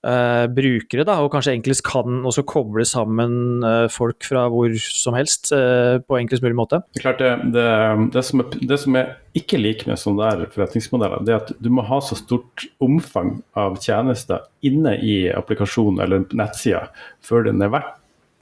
uh, 0.06 0.46
brukere, 0.54 1.06
da, 1.08 1.18
og 1.24 1.32
kanskje 1.34 1.56
enklest 1.58 1.86
kan 1.88 2.22
også 2.28 2.46
koble 2.50 2.86
sammen 2.88 3.66
uh, 3.66 3.86
folk 3.92 4.26
fra 4.26 4.46
hvor 4.54 4.74
som 4.82 5.18
helst 5.18 5.52
uh, 5.56 5.98
på 6.06 6.22
enklest 6.22 6.46
mulig 6.46 6.58
måte. 6.58 6.82
Det 6.94 7.02
er 7.02 7.08
klart 7.08 7.24
det, 7.24 7.34
det, 7.58 7.68
det, 8.14 8.26
som 8.30 8.46
er, 8.46 8.58
det 8.74 8.82
som 8.84 8.98
jeg 9.00 9.42
ikke 9.42 9.62
liker 9.62 9.92
med 9.92 10.02
sånne 10.02 10.32
der 10.32 10.52
forretningsmodeller, 10.54 11.26
det 11.26 11.34
er 11.34 11.44
at 11.44 11.54
du 11.58 11.72
må 11.74 11.86
ha 11.88 12.02
så 12.04 12.18
stort 12.20 12.68
omfang 12.84 13.40
av 13.58 13.78
tjenester 13.84 14.46
inne 14.66 14.98
i 15.02 15.24
applikasjonen 15.34 16.02
eller 16.06 16.28
nettsida 16.38 16.88
før 17.26 17.50
den 17.50 17.66
er 17.66 17.74
verdt 17.74 17.96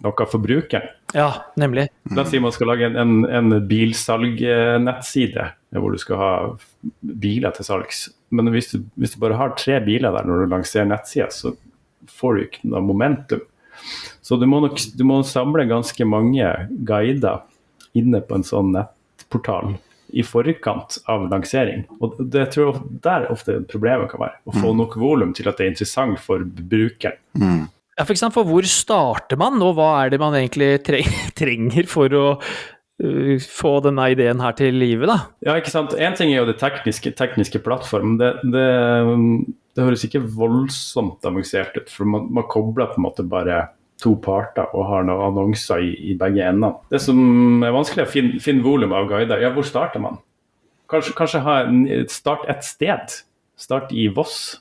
noe 0.03 0.27
for 0.27 0.43
brukeren. 0.43 0.89
Ja, 1.15 1.29
nemlig. 1.55 1.87
La 2.11 2.25
oss 2.25 2.33
si 2.33 2.41
man 2.43 2.51
skal 2.51 2.67
lage 2.73 2.89
en, 2.89 2.97
en, 2.99 3.25
en 3.25 3.67
bilsalgnettside 3.69 5.47
hvor 5.75 5.91
du 5.95 5.99
skal 5.99 6.19
ha 6.19 6.31
biler 6.99 7.55
til 7.55 7.67
salgs. 7.67 8.05
Men 8.35 8.51
hvis 8.53 8.73
du, 8.73 8.81
hvis 8.99 9.15
du 9.15 9.21
bare 9.23 9.39
har 9.39 9.55
tre 9.59 9.79
biler 9.85 10.15
der 10.15 10.27
når 10.27 10.43
du 10.43 10.53
lanserer 10.55 10.89
nettsida, 10.89 11.29
så 11.31 11.55
får 12.11 12.35
du 12.35 12.45
ikke 12.45 12.71
noe 12.71 12.83
momentum. 12.85 13.43
Så 14.25 14.39
du 14.39 14.45
må 14.49 14.61
nok 14.63 14.79
du 14.95 15.03
må 15.07 15.21
samle 15.27 15.67
ganske 15.69 16.07
mange 16.07 16.51
guider 16.87 17.43
inne 17.95 18.21
på 18.23 18.37
en 18.37 18.47
sånn 18.47 18.73
nettportal 18.75 19.75
i 20.15 20.23
forkant 20.23 20.99
av 21.11 21.27
lansering. 21.31 21.85
Og 21.99 22.19
det 22.31 22.47
tror 22.53 22.69
jeg 22.69 22.99
der 23.03 23.27
ofte 23.33 23.57
problemet 23.67 24.11
kan 24.11 24.21
være. 24.23 24.39
Å 24.47 24.55
få 24.55 24.73
nok 24.77 24.95
volum 25.01 25.33
til 25.35 25.49
at 25.49 25.59
det 25.59 25.65
er 25.65 25.73
interessant 25.73 26.21
for 26.23 26.43
brukeren. 26.45 27.19
Mm. 27.35 27.63
Ja, 27.95 28.03
for 28.03 28.11
eksempel, 28.11 28.43
hvor 28.47 28.65
starter 28.67 29.39
man, 29.39 29.61
og 29.63 29.77
hva 29.77 29.91
er 30.03 30.11
det 30.11 30.19
man 30.19 30.35
egentlig 30.35 30.73
trenger 31.39 31.87
for 31.87 32.11
å 32.11 32.25
uh, 32.35 33.35
få 33.39 33.77
denne 33.85 34.09
ideen 34.11 34.43
her 34.43 34.57
til 34.59 34.75
livet, 34.81 35.07
da? 35.11 35.19
Ja, 35.47 35.55
ikke 35.59 35.71
sant. 35.71 35.95
Én 35.95 36.17
ting 36.17 36.33
er 36.33 36.41
jo 36.41 36.49
det 36.49 36.57
tekniske, 36.59 37.15
tekniske 37.15 37.63
plattformen. 37.63 38.17
Det, 38.19 38.33
det, 38.51 38.67
det 39.75 39.87
høres 39.87 40.03
ikke 40.07 40.25
voldsomt 40.27 41.23
avansert 41.27 41.79
ut, 41.79 41.89
for 41.91 42.09
man, 42.09 42.27
man 42.35 42.47
kobler 42.51 42.91
på 42.91 42.99
en 42.99 43.07
måte 43.07 43.27
bare 43.31 43.63
to 44.03 44.17
parter 44.19 44.67
og 44.75 44.89
har 44.89 45.05
noen 45.07 45.29
annonser 45.29 45.83
i, 45.83 45.93
i 46.11 46.17
begge 46.19 46.43
endene. 46.43 46.75
Det 46.91 46.99
som 46.99 47.63
er 47.63 47.75
vanskelig, 47.75 48.07
å 48.07 48.11
finne, 48.11 48.41
finne 48.43 48.65
volum 48.65 48.95
av 48.95 49.07
guider. 49.11 49.39
Ja, 49.39 49.53
hvor 49.55 49.63
starter 49.67 50.03
man? 50.03 50.19
Kanskje, 50.91 51.15
kanskje 51.17 51.43
ha 51.45 51.61
en, 51.63 51.85
start 52.11 52.45
et 52.51 52.67
sted. 52.67 53.21
Start 53.55 53.93
i 53.95 54.09
Voss. 54.11 54.59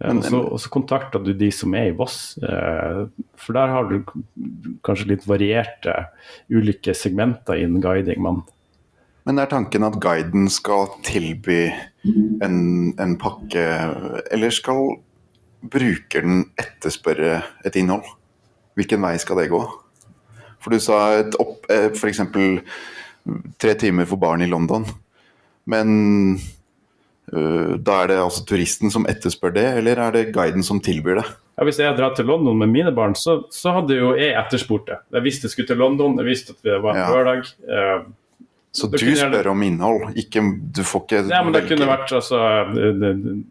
Og 0.00 0.22
så- 0.22 0.70
kontakter 0.70 1.18
du 1.24 1.32
de 1.34 1.50
som 1.50 1.74
er 1.74 1.88
i 1.88 1.96
Voss. 1.96 2.38
eh, 2.42 3.06
For 3.36 3.52
der 3.52 3.66
har 3.66 3.88
du 3.88 4.04
kanskje 4.84 5.08
litt 5.08 5.26
varierte 5.26 6.06
ulike 6.50 6.94
segmenter 6.94 7.54
innen 7.58 7.80
guiding. 7.82 8.22
Men 8.22 8.42
Men 9.26 9.38
er 9.40 9.46
tanken 9.46 9.84
at 9.84 9.98
guiden 10.00 10.48
skal 10.48 10.86
tilby 11.02 11.70
en, 12.40 12.94
en 12.98 13.16
pakke, 13.18 14.24
eller 14.32 14.50
skal 14.50 14.96
brukeren 15.68 16.46
etterspørre 16.56 17.42
et 17.64 17.76
innhold? 17.76 18.04
Hvilken 18.74 19.00
vei 19.02 19.16
skal 19.18 19.36
det 19.36 19.50
gå? 19.50 19.60
For 20.60 20.70
du 20.70 20.78
sa 20.78 21.18
et 21.18 21.34
opp, 21.38 21.66
eh, 21.68 21.90
eksempel 21.90 22.62
tre 23.58 23.74
timer 23.74 24.06
for 24.06 24.16
barn 24.16 24.40
i 24.40 24.46
London. 24.46 24.86
Men 25.66 26.38
da 27.30 28.02
er 28.02 28.08
det 28.08 28.16
altså 28.22 28.44
turisten 28.48 28.90
som 28.90 29.04
etterspør 29.10 29.52
det, 29.54 29.64
eller 29.80 29.98
er 29.98 30.12
det 30.12 30.32
guiden 30.34 30.62
som 30.64 30.80
tilbyr 30.80 31.20
det? 31.20 31.26
ja, 31.58 31.64
hvis 31.66 31.78
jeg 31.82 31.96
drar 31.98 32.14
til 32.14 32.24
London 32.30 32.56
med 32.58 32.68
mine 32.70 32.92
barn, 32.94 33.14
så, 33.18 33.40
så 33.50 33.72
hadde 33.74 33.96
jo 33.98 34.12
jeg 34.16 34.32
etterspurt 34.38 34.86
det. 34.86 34.98
Jeg 35.12 35.24
visste 35.26 35.44
jeg 35.48 35.50
skulle 35.56 35.66
til 35.72 35.76
London, 35.82 36.16
jeg 36.22 36.28
visste 36.28 36.54
at 36.54 36.62
det 36.62 36.78
var 36.82 36.94
en 36.94 37.02
Ja. 37.02 37.10
lørdag. 37.10 37.52
eh, 37.68 38.04
Så 38.72 38.86
du 38.92 38.98
spør 38.98 39.50
om 39.50 39.62
innhold, 39.62 40.12
ikke 40.16 40.40
du 40.72 40.82
får 40.84 41.02
ikke 41.06 41.22
Ja, 41.30 41.42
men 41.42 41.52
det 41.52 41.64
velge. 41.64 41.76
kunne 41.76 41.88
vært 41.88 42.12
altså 42.12 42.38
Det, 42.74 43.00
det, 43.00 43.44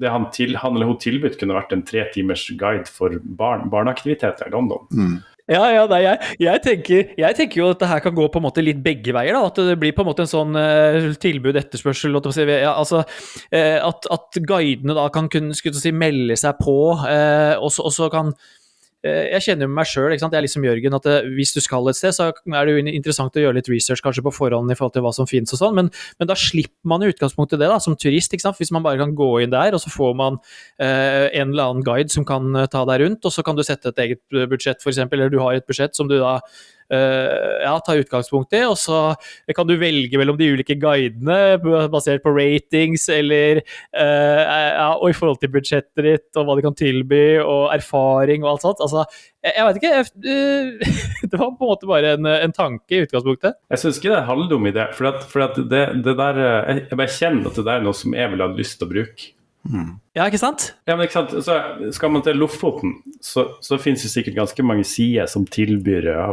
det 0.00 0.10
han, 0.10 0.26
til, 0.32 0.56
han 0.56 0.74
eller 0.74 0.86
hun 0.86 0.98
tilbudt 0.98 1.38
kunne 1.38 1.54
vært 1.54 1.72
en 1.72 1.82
tre 1.86 2.04
timers 2.12 2.50
guide 2.58 2.88
for 2.88 3.10
barn, 3.22 3.68
barneaktiviteter 3.70 4.48
i 4.48 4.50
London. 4.50 4.86
Mm. 4.90 5.22
Ja, 5.44 5.60
ja, 5.68 5.82
nei, 5.84 5.98
jeg, 6.00 6.36
jeg, 6.40 6.60
tenker, 6.64 7.08
jeg 7.20 7.36
tenker 7.36 7.58
jo 7.58 7.66
at 7.74 7.82
det 7.82 7.88
her 7.90 8.00
kan 8.00 8.14
gå 8.16 8.24
på 8.32 8.40
en 8.40 8.46
måte 8.46 8.62
litt 8.64 8.78
begge 8.84 9.12
veier. 9.12 9.36
da, 9.36 9.42
At 9.50 9.58
det 9.60 9.76
blir 9.80 9.92
på 9.92 10.00
en 10.00 10.08
måte 10.08 10.24
en 10.24 10.30
sånn 10.30 10.56
uh, 10.56 11.10
tilbud-etterspørsel. 11.20 12.16
å 12.16 12.32
si, 12.32 12.46
ja, 12.48 12.72
altså, 12.72 13.02
uh, 13.04 13.78
at, 13.90 14.08
at 14.16 14.40
guidene 14.48 14.96
da 14.96 15.04
kan 15.12 15.28
kunne 15.28 15.52
si, 15.52 15.92
melde 15.92 16.38
seg 16.40 16.56
på, 16.64 16.78
uh, 16.96 17.60
og, 17.60 17.68
så, 17.76 18.08
kan 18.14 18.32
eh, 18.32 18.63
Jeg 19.04 19.44
kjenner 19.44 19.68
jo 19.68 19.72
meg 19.76 19.88
sjøl, 19.88 20.14
jeg 20.14 20.24
er 20.24 20.44
liksom 20.46 20.64
Jørgen, 20.64 20.94
at 20.96 21.06
eh, 21.10 21.26
hvis 21.36 21.52
du 21.52 21.60
skal 21.60 21.90
et 21.90 21.98
sted, 21.98 22.14
så 22.16 22.30
er 22.32 22.64
det 22.64 22.72
jo 22.72 22.84
interessant 22.88 23.34
å 23.36 23.42
gjøre 23.42 23.58
litt 23.58 23.68
research 23.68 24.00
kanskje 24.04 24.24
på 24.24 24.32
forhånd 24.32 24.72
i 24.72 24.76
forhold 24.78 24.94
til 24.96 25.04
hva 25.04 25.12
som 25.12 25.28
finnes 25.28 25.52
og 25.52 25.60
sånn, 25.60 25.74
men, 25.76 25.90
men 26.20 26.30
da 26.30 26.36
slipper 26.38 26.88
man 26.88 27.04
i 27.04 27.10
utgangspunktet 27.12 27.60
det 27.60 27.68
da, 27.68 27.76
som 27.84 27.98
turist. 28.00 28.32
ikke 28.32 28.46
sant? 28.46 28.56
Hvis 28.60 28.72
man 28.72 28.86
bare 28.86 29.02
kan 29.02 29.12
gå 29.18 29.28
inn 29.44 29.52
der, 29.52 29.76
og 29.76 29.82
så 29.84 29.92
får 29.92 30.16
man 30.16 30.38
eh, 30.80 31.28
en 31.36 31.52
eller 31.52 31.74
annen 31.74 31.84
guide 31.84 32.14
som 32.14 32.24
kan 32.28 32.48
eh, 32.56 32.70
ta 32.72 32.86
deg 32.88 33.04
rundt, 33.04 33.28
og 33.28 33.34
så 33.34 33.44
kan 33.44 33.58
du 33.58 33.64
sette 33.66 33.92
et 33.92 34.00
eget 34.06 34.24
budsjett, 34.48 34.80
f.eks., 34.80 35.02
eller 35.04 35.32
du 35.32 35.40
har 35.42 35.58
et 35.58 35.68
budsjett 35.68 35.92
som 35.96 36.08
du 36.08 36.16
da 36.16 36.38
eh, 36.38 36.64
ja, 36.90 37.74
ta 37.84 37.96
utgangspunkt 37.98 38.54
i, 38.56 38.62
og 38.68 38.76
så 38.78 38.98
kan 39.56 39.68
du 39.68 39.74
velge 39.80 40.18
mellom 40.20 40.38
de 40.38 40.50
ulike 40.54 40.76
guidene 40.80 41.58
basert 41.92 42.24
på 42.24 42.32
ratings 42.36 43.06
eller 43.12 43.60
eh, 43.62 44.40
ja, 44.42 44.90
og 44.94 45.10
i 45.10 45.16
forhold 45.16 45.40
til 45.42 45.52
budsjettet 45.54 46.04
ditt, 46.06 46.28
og 46.36 46.48
hva 46.48 46.56
de 46.58 46.64
kan 46.66 46.76
tilby, 46.78 47.22
og 47.42 47.70
erfaring 47.74 48.44
og 48.44 48.54
alt 48.54 48.66
sånt. 48.66 48.82
Altså, 48.84 49.04
jeg, 49.44 49.54
jeg 49.56 49.68
vet 49.68 49.80
ikke. 49.80 49.92
Jeg, 49.94 50.10
eh, 50.34 50.98
det 51.30 51.40
var 51.40 51.54
på 51.54 51.66
en 51.66 51.72
måte 51.72 51.90
bare 51.90 52.16
en, 52.18 52.30
en 52.34 52.56
tanke 52.56 52.98
i 52.98 53.04
utgangspunktet. 53.06 53.58
Jeg 53.72 53.82
syns 53.82 54.00
ikke 54.00 54.12
det 54.12 54.20
er 54.20 54.34
en 54.34 54.68
i 54.68 54.74
det. 54.74 54.90
For, 54.98 55.10
at, 55.10 55.24
for 55.30 55.46
at 55.48 55.58
det, 55.70 55.84
det 56.04 56.18
der, 56.20 56.42
eh, 56.42 56.74
jeg 56.74 56.84
jeg 56.90 57.00
bare 57.00 57.16
kjenner 57.18 57.50
at 57.50 57.58
det 57.58 57.66
der 57.66 57.80
er 57.80 57.88
noe 57.88 57.96
som 57.96 58.14
jeg 58.16 58.32
ville 58.32 58.48
hatt 58.48 58.60
lyst 58.60 58.78
til 58.80 58.88
å 58.88 58.94
bruke. 58.94 59.32
Ja, 60.14 60.26
ikke 60.28 60.38
sant? 60.38 60.66
Ja, 60.86 60.94
men 60.94 61.06
ikke 61.06 61.16
sant? 61.16 61.32
Så 61.46 61.56
skal 61.96 62.12
man 62.12 62.22
til 62.26 62.36
Lofoten, 62.38 62.98
så, 63.24 63.46
så 63.64 63.78
finnes 63.80 64.04
det 64.04 64.12
sikkert 64.12 64.36
ganske 64.36 64.66
mange 64.66 64.84
sider 64.86 65.28
som 65.30 65.46
tilbyr 65.48 66.10
ja, 66.12 66.26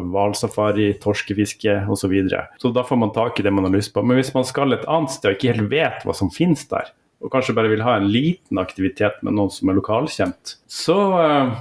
torskefiske 1.02 1.78
osv. 1.88 2.02
Så, 2.02 2.10
videre. 2.12 2.48
så 2.62 2.74
da 2.76 2.84
får 2.88 3.00
man 3.00 3.14
tak 3.16 3.40
i 3.40 3.46
det 3.46 3.54
man 3.56 3.68
har 3.68 3.74
lyst 3.74 3.94
på. 3.96 4.04
Men 4.04 4.20
hvis 4.20 4.34
man 4.36 4.48
skal 4.48 4.76
et 4.76 4.88
annet 4.90 5.16
sted 5.16 5.32
og 5.32 5.38
ikke 5.38 5.54
helt 5.54 5.72
vet 5.72 6.04
hva 6.06 6.18
som 6.18 6.32
finnes 6.34 6.66
der, 6.72 6.92
og 7.22 7.32
kanskje 7.34 7.56
bare 7.58 7.70
vil 7.72 7.86
ha 7.86 8.00
en 8.00 8.10
liten 8.10 8.60
aktivitet 8.62 9.22
med 9.22 9.38
noen 9.38 9.54
som 9.54 9.70
er 9.70 9.78
lokalkjent, 9.78 10.58
så 10.70 10.98
uh, 11.14 11.56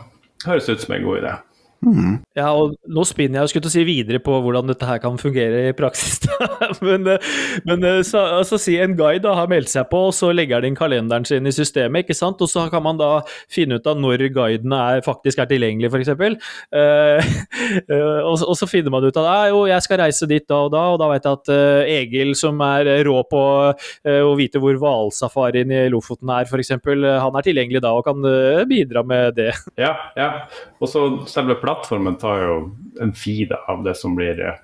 høres 0.46 0.66
det 0.66 0.78
ut 0.78 0.84
som 0.86 0.96
en 0.96 1.06
god 1.06 1.22
idé. 1.22 1.34
Ja, 2.36 2.50
og 2.52 2.74
nå 2.92 3.04
spinner 3.08 3.40
jeg 3.40 3.48
og 3.48 3.50
skulle 3.52 3.64
til 3.64 3.70
å 3.70 3.74
si 3.78 3.84
videre 3.88 4.20
på 4.22 4.34
hvordan 4.44 4.68
dette 4.68 4.84
her 4.88 5.00
kan 5.02 5.16
fungere 5.20 5.62
i 5.70 5.74
praksis. 5.76 6.18
men 6.86 7.06
eh, 7.08 7.30
men 7.64 7.84
eh, 7.88 8.00
så, 8.06 8.20
altså, 8.40 8.58
si 8.60 8.76
en 8.80 8.96
guide 8.98 9.22
da, 9.24 9.32
har 9.38 9.48
meldt 9.50 9.72
seg 9.72 9.88
på, 9.90 10.02
og 10.10 10.14
så 10.16 10.30
legger 10.36 10.62
den 10.64 10.76
kalenderen 10.78 11.24
sin 11.28 11.48
i 11.48 11.54
systemet, 11.54 12.04
ikke 12.04 12.16
sant? 12.18 12.40
og 12.44 12.50
så 12.52 12.66
kan 12.72 12.84
man 12.84 13.00
da 13.00 13.10
finne 13.52 13.78
ut 13.80 13.88
av 13.88 13.98
når 14.00 14.26
guidene 14.34 14.80
er, 14.94 15.04
faktisk 15.06 15.40
er 15.42 15.48
tilgjengelig, 15.50 15.90
f.eks. 15.90 16.12
Uh, 16.70 17.30
og, 18.28 18.36
så- 18.40 18.50
og 18.50 18.56
så 18.60 18.68
finner 18.70 18.92
man 18.92 19.04
ut 19.06 19.16
av 19.16 19.26
det. 19.26 19.36
jo, 19.54 19.64
jeg 19.70 19.86
skal 19.86 20.02
reise 20.04 20.28
dit 20.30 20.46
da 20.50 20.60
og 20.66 20.72
da, 20.74 20.84
og 20.94 21.00
da 21.00 21.08
vet 21.12 21.26
jeg 21.28 21.38
at 21.40 21.52
uh, 21.54 21.90
Egil, 21.96 22.34
som 22.38 22.60
er 22.64 22.92
rå 23.08 23.16
på 23.30 23.42
uh, 23.72 24.22
å 24.28 24.34
vite 24.38 24.60
hvor 24.62 24.76
hvalsafarien 24.80 25.72
i 25.72 25.82
Lofoten 25.92 26.30
er, 26.36 26.44
f.eks., 26.48 26.74
han 26.80 27.36
er 27.40 27.44
tilgjengelig 27.46 27.80
da 27.84 27.92
og 27.96 28.04
kan 28.06 28.24
eh, 28.26 28.62
bidra 28.68 29.02
med 29.06 29.34
det. 29.38 29.50
Ja, 29.80 29.92
ja. 30.18 30.28
Og 30.80 30.88
så 30.90 31.02
selve 31.30 31.56
plattformen 31.70 32.18
tar 32.20 32.42
jo 32.44 32.58
en 33.00 33.14
feed 33.16 33.54
av 33.66 33.84
det 33.86 33.94
som 33.98 34.18
blir 34.18 34.42
eh, 34.42 34.58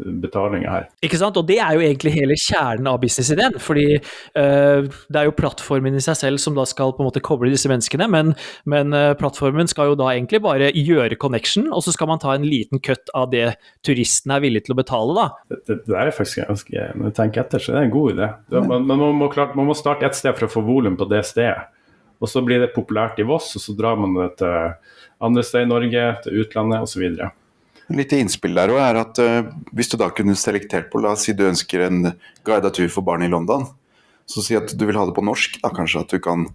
her. 0.00 0.86
Ikke 1.04 1.18
sant? 1.20 1.36
Og 1.36 1.46
det 1.48 1.58
er 1.60 1.74
jo 1.76 1.82
egentlig 1.84 2.12
hele 2.14 2.36
kjernen 2.38 2.88
av 2.88 3.00
businessideen. 3.02 3.56
Fordi 3.60 3.98
uh, 3.98 4.86
det 4.86 5.18
er 5.18 5.26
jo 5.28 5.34
plattformen 5.36 5.96
i 5.96 6.02
seg 6.04 6.16
selv 6.16 6.42
som 6.42 6.56
da 6.56 6.64
skal 6.68 6.94
på 6.94 7.02
en 7.02 7.10
måte 7.10 7.22
koble 7.24 7.50
disse 7.52 7.68
menneskene, 7.70 8.06
men, 8.10 8.32
men 8.70 8.94
uh, 8.96 9.12
plattformen 9.18 9.68
skal 9.70 9.92
jo 9.92 9.98
da 10.00 10.12
egentlig 10.14 10.42
bare 10.44 10.70
gjøre 10.72 11.18
connection, 11.20 11.68
og 11.74 11.84
så 11.84 11.94
skal 11.96 12.10
man 12.10 12.22
ta 12.22 12.34
en 12.36 12.46
liten 12.46 12.80
cut 12.80 13.12
av 13.16 13.30
det 13.34 13.56
turisten 13.86 14.32
er 14.34 14.44
villig 14.44 14.64
til 14.66 14.76
å 14.76 14.80
betale, 14.80 15.16
da. 15.18 15.26
Det, 15.50 15.60
det, 15.68 15.80
det 15.88 15.98
er 15.98 16.14
faktisk 16.14 16.44
ganske 16.46 16.86
Når 16.94 17.10
jeg 17.10 17.18
tenker 17.18 17.44
etter, 17.44 17.62
så 17.62 17.74
er 17.74 17.80
det 17.80 17.84
en 17.88 17.98
god 17.98 18.14
idé. 18.14 18.30
Det, 18.46 18.64
men 18.70 18.88
men 18.88 18.96
man, 18.96 19.18
må 19.18 19.28
klart, 19.32 19.58
man 19.58 19.68
må 19.68 19.76
starte 19.76 20.08
et 20.08 20.16
sted 20.18 20.36
for 20.38 20.48
å 20.48 20.54
få 20.54 20.64
volum 20.64 20.96
på 21.00 21.08
det 21.10 21.24
stedet. 21.28 21.68
Og 22.20 22.28
så 22.28 22.42
blir 22.44 22.60
det 22.60 22.74
populært 22.74 23.20
i 23.20 23.24
Voss, 23.24 23.54
og 23.56 23.62
så 23.64 23.72
drar 23.76 23.96
man 23.96 24.12
det 24.18 24.34
til 24.40 24.72
andre 25.20 25.42
steder 25.44 25.66
i 25.66 25.70
Norge, 25.70 26.04
til 26.24 26.40
utlandet 26.44 26.80
osv. 26.86 27.04
Litt 27.90 28.12
innspill 28.14 28.54
der 28.54 28.70
også 28.70 28.86
er 28.86 28.98
at 29.00 29.18
uh, 29.18 29.50
hvis 29.74 29.90
du 29.90 29.96
da 29.98 30.08
kunne 30.14 30.36
selektert 30.38 30.90
på, 30.92 31.00
la 31.02 31.12
oss 31.16 31.24
si 31.26 31.32
du 31.34 31.42
ønsker 31.48 31.86
en 31.88 32.12
guidet 32.46 32.74
tur 32.78 32.88
for 32.88 33.02
barn 33.06 33.22
i 33.26 33.30
London, 33.32 33.66
så 34.30 34.44
si 34.46 34.54
at 34.54 34.70
du 34.78 34.84
vil 34.86 34.96
ha 34.96 35.04
det 35.08 35.16
på 35.16 35.24
norsk, 35.26 35.58
da 35.64 35.72
kanskje 35.74 36.04
at 36.04 36.12
du 36.14 36.20
kan 36.22 36.46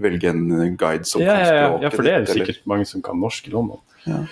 velge 0.00 0.30
en 0.30 0.76
guide 0.78 1.04
som 1.10 1.20
Ja, 1.20 1.34
kan 1.36 1.46
språket 1.50 1.82
ja, 1.82 1.90
for 1.90 2.02
det 2.06 2.12
er 2.12 2.22
eller- 2.22 2.46
sikkert 2.46 2.66
mange 2.70 2.86
som 2.86 3.02
kan 3.02 3.20
norsk 3.20 3.48
i 3.48 3.52
London. 3.52 3.80
Ja. 4.06 4.22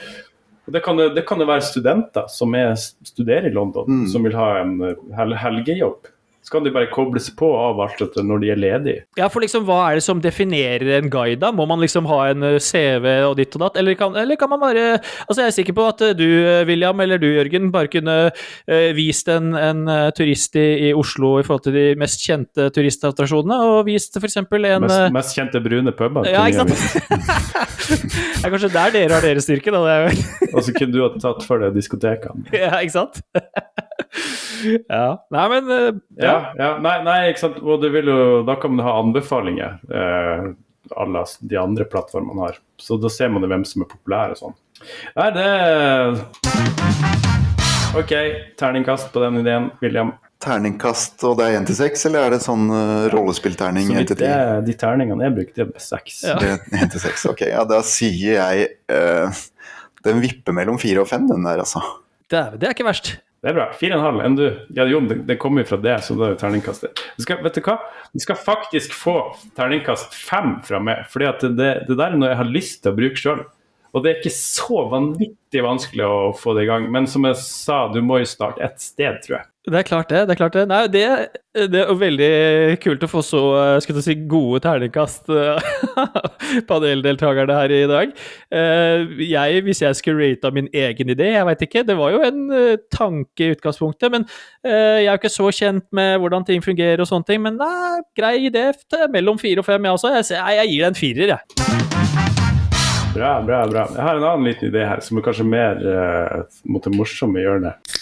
Det 0.66 0.80
kan, 0.82 0.96
det 0.96 1.22
kan 1.28 1.38
jo 1.38 1.46
være 1.46 1.62
studenter 1.62 2.24
som 2.32 2.54
er, 2.58 2.72
studerer 3.06 3.46
i 3.46 3.52
London, 3.54 3.84
Mm. 3.86 4.06
som 4.10 4.22
vil 4.24 4.32
ha 4.34 4.62
en 4.62 4.80
hel, 5.14 5.34
helgejobb. 5.38 6.08
Så 6.46 6.52
kan 6.54 6.62
de 6.62 6.70
bare 6.70 6.86
koble 6.92 7.18
seg 7.18 7.34
på 7.40 7.48
og 7.50 7.58
av 7.58 7.80
alt 7.82 7.98
dette 7.98 8.22
når 8.22 8.42
de 8.44 8.50
er 8.54 8.58
ledige. 8.62 9.00
Ja, 9.18 9.26
for 9.32 9.42
liksom, 9.42 9.64
hva 9.66 9.80
er 9.88 9.98
det 9.98 10.04
som 10.06 10.20
definerer 10.22 10.92
en 11.00 11.08
guide, 11.10 11.40
da? 11.42 11.50
Må 11.50 11.64
man 11.66 11.82
liksom 11.82 12.06
ha 12.06 12.20
en 12.30 12.46
eh, 12.46 12.60
CV 12.62 13.08
og 13.26 13.34
ditt 13.40 13.56
og 13.58 13.64
datt, 13.64 13.80
eller 13.80 13.98
kan, 13.98 14.14
eller 14.14 14.38
kan 14.38 14.52
man 14.52 14.62
bare 14.62 14.84
Altså, 15.26 15.40
jeg 15.40 15.48
er 15.48 15.56
sikker 15.56 15.74
på 15.74 15.88
at 15.90 16.04
eh, 16.06 16.14
du, 16.14 16.22
eh, 16.46 16.62
William, 16.68 17.02
eller 17.02 17.18
du, 17.18 17.26
Jørgen, 17.32 17.72
bare 17.74 17.90
kunne 17.90 18.16
eh, 18.30 18.92
vist 18.94 19.26
en, 19.32 19.56
en 19.58 19.82
turist 20.14 20.54
i, 20.60 20.66
i 20.86 20.92
Oslo 20.94 21.34
i 21.40 21.46
forhold 21.48 21.66
til 21.66 21.74
de 21.74 21.84
mest 21.98 22.22
kjente 22.22 22.68
turistattraksjonene, 22.78 23.58
og 23.66 23.82
vist 23.90 24.14
f.eks. 24.14 24.38
en 24.44 24.46
Mest, 24.86 25.10
mest 25.18 25.34
kjente 25.34 25.64
brune 25.66 25.96
puber. 25.98 26.30
Ja, 26.30 26.46
ikke 26.46 26.62
sant? 26.62 27.66
Det 27.86 28.46
er 28.46 28.52
kanskje 28.52 28.70
der 28.70 28.92
dere 28.94 29.14
har 29.16 29.24
deres 29.24 29.46
styrke, 29.46 29.72
da. 29.74 29.82
Det 29.82 29.94
er 29.96 30.54
Og 30.54 30.62
så 30.62 30.74
kunne 30.74 30.94
du 30.94 31.02
ha 31.02 31.10
tatt 31.18 31.42
for 31.46 31.62
deg 31.62 31.74
diskotekene. 31.74 32.46
Ja, 32.54 32.78
ikke 32.78 32.94
sant? 33.00 33.22
ja. 34.88 35.08
Nei, 35.30 35.48
men 35.52 35.72
eh, 35.72 35.90
Ja, 36.22 36.36
ja. 36.58 36.70
Nei, 36.82 36.96
nei, 37.06 37.18
ikke 37.30 37.44
sant. 37.46 37.58
Og 37.62 37.82
du 37.82 37.88
vil 37.94 38.10
jo, 38.12 38.20
da 38.46 38.58
kan 38.60 38.74
man 38.74 38.86
ha 38.86 38.98
anbefalinger. 39.00 39.78
Eh, 39.88 40.46
alle 40.96 41.24
de 41.40 41.56
andre 41.58 41.84
plattformene 41.90 42.46
har. 42.46 42.60
Så 42.80 42.98
da 43.02 43.10
ser 43.10 43.32
man 43.32 43.42
jo 43.42 43.50
hvem 43.50 43.64
som 43.66 43.82
er 43.82 43.90
populære 43.90 44.36
og 44.36 44.42
sånn. 44.42 44.56
Nei, 45.16 45.30
det 45.34 45.48
OK, 47.96 48.12
terningkast 48.60 49.12
på 49.12 49.22
den 49.24 49.40
ideen, 49.40 49.70
William. 49.80 50.12
Terningkast, 50.44 51.22
og 51.24 51.38
det 51.38 51.46
er 51.48 51.54
1 51.62 51.68
til 51.70 51.78
6, 51.78 52.02
eller 52.10 52.26
er 52.26 52.34
det 52.34 52.42
sånn 52.44 52.66
uh, 52.68 53.06
rollespillterning 53.14 53.88
én 53.96 54.04
til 54.08 54.18
ti? 54.20 54.28
de 54.66 54.74
terningene 54.76 55.24
jeg 55.24 55.34
brukte, 55.38 55.64
det 55.64 55.80
er 55.80 55.84
seks. 55.84 56.18
Én 56.28 56.44
er 56.44 56.84
1 56.84 56.92
til 56.92 57.02
6, 57.06 57.24
ok. 57.32 57.46
Ja, 57.54 57.62
da 57.68 57.80
sier 57.86 58.36
jeg 58.36 58.66
uh, 58.92 59.40
Den 60.04 60.20
vipper 60.20 60.54
mellom 60.54 60.76
4 60.82 61.00
og 61.02 61.08
5, 61.08 61.30
den 61.32 61.48
der, 61.48 61.64
altså. 61.64 61.80
Dæven, 62.28 62.60
det 62.60 62.68
er 62.68 62.76
ikke 62.76 62.86
verst. 62.86 63.14
Det 63.46 63.52
er 63.52 63.54
bra. 63.60 63.64
Fire 63.78 63.94
og 63.94 64.00
en 64.00 64.02
halv. 64.08 64.20
Enn 64.26 64.34
du? 64.34 64.46
Ja, 64.74 64.84
jo, 64.90 64.98
det, 65.06 65.20
det 65.28 65.36
kommer 65.38 65.62
jo 65.62 65.68
fra 65.68 65.76
det, 65.78 65.92
så 66.02 66.16
da 66.18 66.24
er 66.26 66.32
det 66.32 66.40
terningkastet. 66.40 66.98
Du 67.14 67.22
skal, 67.22 67.44
vet 67.44 67.54
du 67.54 67.60
hva? 67.62 67.76
Du 68.10 68.18
skal 68.24 68.40
faktisk 68.42 68.96
få 68.98 69.12
terningkast 69.54 70.16
fem 70.18 70.56
fra 70.66 70.80
meg, 70.82 71.04
fordi 71.12 71.28
at 71.30 71.44
det, 71.54 71.68
det 71.86 71.94
der 71.94 72.16
er 72.16 72.18
noe 72.18 72.32
jeg 72.32 72.40
har 72.40 72.50
lyst 72.50 72.80
til 72.82 72.90
å 72.90 72.98
bruke 72.98 73.20
sjøl. 73.22 73.44
Og 73.94 74.02
det 74.02 74.10
er 74.10 74.18
ikke 74.18 74.34
så 74.34 74.82
vanvittig 74.90 75.62
vanskelig 75.62 76.08
å 76.10 76.16
få 76.34 76.56
det 76.58 76.66
i 76.66 76.70
gang. 76.72 76.88
Men 76.90 77.06
som 77.06 77.22
jeg 77.30 77.38
sa, 77.38 77.84
du 77.94 78.00
må 78.02 78.18
jo 78.18 78.26
starte 78.32 78.66
et 78.66 78.82
sted, 78.82 79.22
tror 79.22 79.38
jeg. 79.38 79.48
Det 79.66 79.80
er 79.80 79.82
klart 79.82 80.10
det. 80.12 80.20
det 80.28 80.34
er 80.36 80.38
klart 80.38 80.54
Det 80.54 80.62
Nei, 80.70 80.84
det, 80.86 81.00
det 81.72 81.80
er 81.80 81.96
veldig 81.98 82.28
kult 82.84 83.02
å 83.02 83.08
få 83.10 83.22
så 83.26 83.40
eh, 83.58 83.78
skal 83.82 83.96
du 83.96 84.02
si, 84.04 84.14
gode 84.30 84.60
terningkast 84.62 85.26
eh, 85.34 85.70
paneldeltakerne 86.70 87.56
her 87.56 87.74
i 87.74 87.80
dag. 87.90 88.12
Eh, 88.54 89.16
jeg, 89.26 89.64
hvis 89.66 89.82
jeg 89.82 89.98
skulle 89.98 90.30
rata 90.30 90.52
min 90.54 90.70
egen 90.70 91.10
idé, 91.10 91.32
jeg 91.34 91.50
veit 91.50 91.66
ikke. 91.66 91.82
Det 91.88 91.98
var 91.98 92.14
jo 92.14 92.22
en 92.28 92.46
tanke 92.94 93.48
i 93.48 93.50
utgangspunktet. 93.56 94.14
Men 94.14 94.28
jeg 94.62 95.02
er 95.02 95.10
jo 95.10 95.18
ikke 95.18 95.34
så 95.34 95.50
kjent 95.58 95.88
med 95.98 96.20
hvordan 96.22 96.46
ting 96.46 96.62
fungerer 96.62 97.02
og 97.02 97.10
sånne 97.10 97.26
ting. 97.26 97.42
Men 97.42 97.58
nei, 97.58 97.98
grei 98.14 98.36
idé. 98.46 98.68
Mellom 99.10 99.42
fire 99.42 99.64
og 99.64 99.66
fem, 99.66 99.82
jeg 99.82 99.98
også. 99.98 100.14
Jeg, 100.14 100.60
jeg 100.60 100.74
gir 100.76 100.86
det 100.86 100.92
en 100.92 101.02
firer, 101.02 101.34
jeg. 101.34 102.06
Bra, 103.16 103.34
bra, 103.42 103.64
bra. 103.66 103.88
Jeg 103.96 104.04
har 104.04 104.18
en 104.18 104.30
annen 104.30 104.46
liten 104.46 104.70
idé 104.70 104.86
her, 104.86 105.02
som 105.02 105.18
er 105.18 105.26
kanskje 105.26 105.46
mer 105.48 105.80
uh, 105.82 106.58
mot 106.68 106.84
det 106.84 106.92
morsomme 106.94 107.42
hjørnet. 107.42 107.96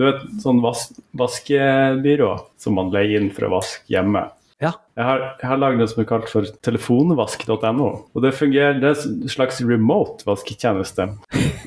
Du 0.00 0.06
vet, 0.06 0.20
sånn 0.40 0.62
vas 0.64 0.86
vaskebyrå 1.20 2.30
som 2.56 2.78
man 2.78 2.88
leier 2.88 3.20
inn 3.20 3.26
for 3.36 3.50
å 3.50 3.58
vaske 3.58 3.92
hjemme. 3.92 4.22
Ja. 4.64 4.70
Jeg 4.96 5.04
har, 5.04 5.24
jeg 5.42 5.48
har 5.50 5.60
lagd 5.60 5.76
noe 5.76 5.88
som 5.90 6.00
er 6.00 6.06
kalt 6.08 6.30
for 6.32 6.48
telefonvask.no. 6.64 7.88
og 8.08 8.24
Det 8.24 8.30
fungerer, 8.32 8.78
det 8.80 8.94
er 8.94 9.02
en 9.04 9.28
slags 9.28 9.60
remote 9.60 10.24
vasketjeneste. 10.24 11.04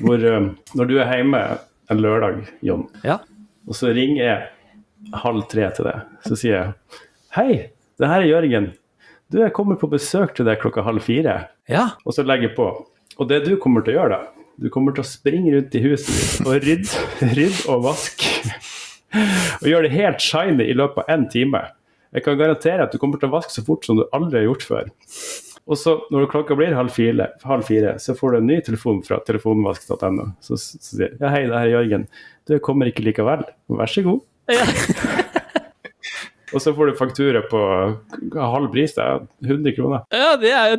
hvor 0.00 0.26
um, 0.26 0.50
Når 0.74 0.90
du 0.90 0.96
er 0.98 1.14
hjemme 1.20 1.44
en 1.94 2.02
lørdag, 2.02 2.42
Jon, 2.66 2.88
ja. 3.06 3.20
og 3.70 3.78
så 3.78 3.94
ringer 3.94 4.24
jeg 4.24 5.14
halv 5.22 5.46
tre 5.54 5.70
til 5.76 5.92
deg, 5.92 6.12
så 6.26 6.38
sier 6.40 6.56
jeg 6.56 7.00
Hei, 7.38 7.48
det 8.02 8.10
her 8.10 8.22
er 8.24 8.32
Jørgen. 8.32 8.70
Du, 9.30 9.44
jeg 9.44 9.54
kommer 9.54 9.78
på 9.78 9.92
besøk 9.94 10.34
til 10.34 10.50
deg 10.50 10.58
klokka 10.62 10.82
halv 10.86 11.06
fire. 11.06 11.38
Ja. 11.70 11.92
Og 12.02 12.18
så 12.18 12.26
legger 12.26 12.50
jeg 12.50 12.58
på. 12.58 12.66
Og 13.14 13.30
det 13.30 13.44
du 13.46 13.54
kommer 13.62 13.86
til 13.86 13.94
å 13.94 14.00
gjøre 14.00 14.18
da, 14.18 14.33
du 14.60 14.68
kommer 14.72 14.94
til 14.94 15.02
å 15.04 15.08
springe 15.08 15.54
rundt 15.54 15.74
i 15.74 15.82
huset 15.84 16.10
ditt 16.10 16.46
og 16.46 16.58
rydde, 16.62 17.06
rydde 17.34 17.72
og 17.72 17.86
vaske. 17.88 18.52
Og 19.62 19.66
gjøre 19.70 19.88
det 19.88 19.96
helt 19.96 20.22
shiny 20.22 20.68
i 20.68 20.76
løpet 20.76 21.02
av 21.04 21.10
én 21.14 21.26
time. 21.30 21.62
Jeg 22.14 22.26
kan 22.26 22.38
garantere 22.38 22.86
at 22.86 22.94
du 22.94 23.00
kommer 23.02 23.18
til 23.18 23.30
å 23.30 23.34
vaske 23.34 23.54
så 23.54 23.64
fort 23.66 23.86
som 23.86 23.98
du 23.98 24.04
aldri 24.14 24.40
har 24.40 24.48
gjort 24.48 24.66
før. 24.68 24.92
Og 25.64 25.78
så 25.80 25.96
når 26.12 26.28
klokka 26.30 26.56
blir 26.58 26.76
halv 26.76 26.92
fire, 26.92 27.30
halv 27.48 27.66
fire 27.66 27.96
så 28.02 28.14
får 28.18 28.34
du 28.34 28.38
en 28.38 28.50
ny 28.52 28.58
telefon 28.66 29.00
fra 29.06 29.18
telefonvask.no. 29.26 30.28
Så, 30.44 30.58
så 30.60 30.80
sier 30.84 31.14
ja, 31.16 31.30
hei, 31.32 31.46
det 31.48 31.56
her 31.56 31.70
er 31.70 31.72
Jørgen. 31.72 32.08
Du 32.46 32.58
kommer 32.62 32.90
ikke 32.90 33.06
likevel. 33.06 33.46
Vær 33.72 33.90
så 33.90 34.04
god. 34.06 34.20
Ja. 34.52 34.66
Og 36.54 36.62
så 36.62 36.70
får 36.76 36.86
du 36.86 36.98
faktura 36.98 37.40
på 37.50 37.60
halv 38.38 38.68
pris, 38.70 38.92
det 38.94 39.02
er 39.02 39.24
100 39.42 39.74
kroner. 39.74 40.04
Ja, 40.14 40.36
det 40.38 40.52
er 40.54 40.68
jo 40.70 40.76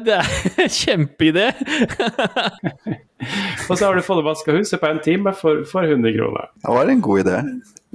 en 0.64 0.72
kjempeidé. 0.72 1.50
og 3.70 3.78
så 3.78 3.86
har 3.86 3.96
du 3.96 4.04
fått 4.06 4.26
vaska 4.26 4.58
huset 4.58 4.82
på 4.82 4.90
en 4.90 5.00
time 5.04 5.34
for, 5.36 5.64
for 5.70 5.88
100 5.88 6.14
kroner. 6.18 6.52
Det 6.62 6.76
var 6.78 6.92
en 6.92 7.02
god 7.02 7.26
idé. 7.26 7.40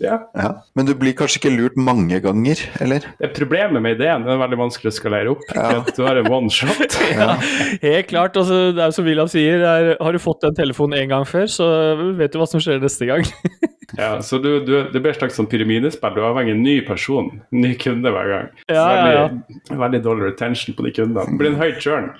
Ja. 0.00 0.16
ja. 0.32 0.50
Men 0.72 0.86
du 0.88 0.94
blir 0.96 1.12
kanskje 1.16 1.42
ikke 1.42 1.52
lurt 1.52 1.76
mange 1.76 2.22
ganger, 2.24 2.62
eller? 2.80 3.04
Det 3.18 3.26
er 3.28 3.34
Problemet 3.36 3.84
med 3.84 3.98
ideen 3.98 4.24
den 4.24 4.32
er 4.32 4.40
veldig 4.40 4.58
vanskelig 4.62 4.94
å 4.94 4.96
skalere 4.96 5.34
opp. 5.34 5.44
Ja. 5.52 5.82
Du 5.92 6.00
har 6.06 6.16
en 6.16 6.30
one 6.32 6.52
shot. 6.54 6.96
ja, 7.12 7.34
helt 7.82 8.08
klart. 8.08 8.38
Altså, 8.40 8.70
det 8.76 8.86
er 8.86 8.96
som 8.96 9.04
William 9.08 9.28
sier, 9.30 9.60
er, 9.60 9.92
har 10.00 10.16
du 10.16 10.22
fått 10.22 10.46
den 10.46 10.56
telefonen 10.56 11.02
en 11.02 11.12
gang 11.12 11.28
før, 11.28 11.44
så 11.52 11.68
vet 12.16 12.32
du 12.32 12.40
hva 12.40 12.48
som 12.48 12.62
skjer 12.64 12.80
neste 12.80 13.10
gang. 13.10 13.28
Ja, 13.98 14.10
så 14.22 14.38
du, 14.38 14.50
du, 14.64 14.74
det 14.92 15.00
blir 15.00 15.12
et 15.12 15.18
slags 15.18 15.38
sånn 15.38 15.48
pyramidespill. 15.50 16.14
Du 16.14 16.20
er 16.20 16.28
avhengig 16.28 16.54
av 16.54 16.58
en 16.58 16.66
ny 16.66 16.76
person, 16.86 17.30
ny 17.54 17.72
kunde 17.80 18.12
hver 18.14 18.30
gang. 18.30 18.52
Ja, 18.70 18.84
veldig, 18.86 19.16
ja. 19.16 19.80
veldig 19.84 20.02
dårlig 20.04 20.28
retention 20.32 20.76
på 20.78 20.86
de 20.86 20.94
kundene. 21.00 21.26
Det 21.30 21.40
blir 21.40 21.52
en 21.54 21.60
høy 21.60 21.72
churn. 21.82 22.12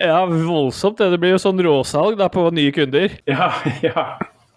Ja, 0.00 0.22
voldsomt. 0.26 0.98
Det, 1.00 1.10
det 1.12 1.18
blir 1.22 1.34
jo 1.34 1.40
sånn 1.42 1.60
råsalg 1.64 2.18
da, 2.20 2.28
på 2.32 2.46
nye 2.54 2.72
kunder. 2.74 3.16
Ja, 3.28 3.50
ja. 3.84 4.06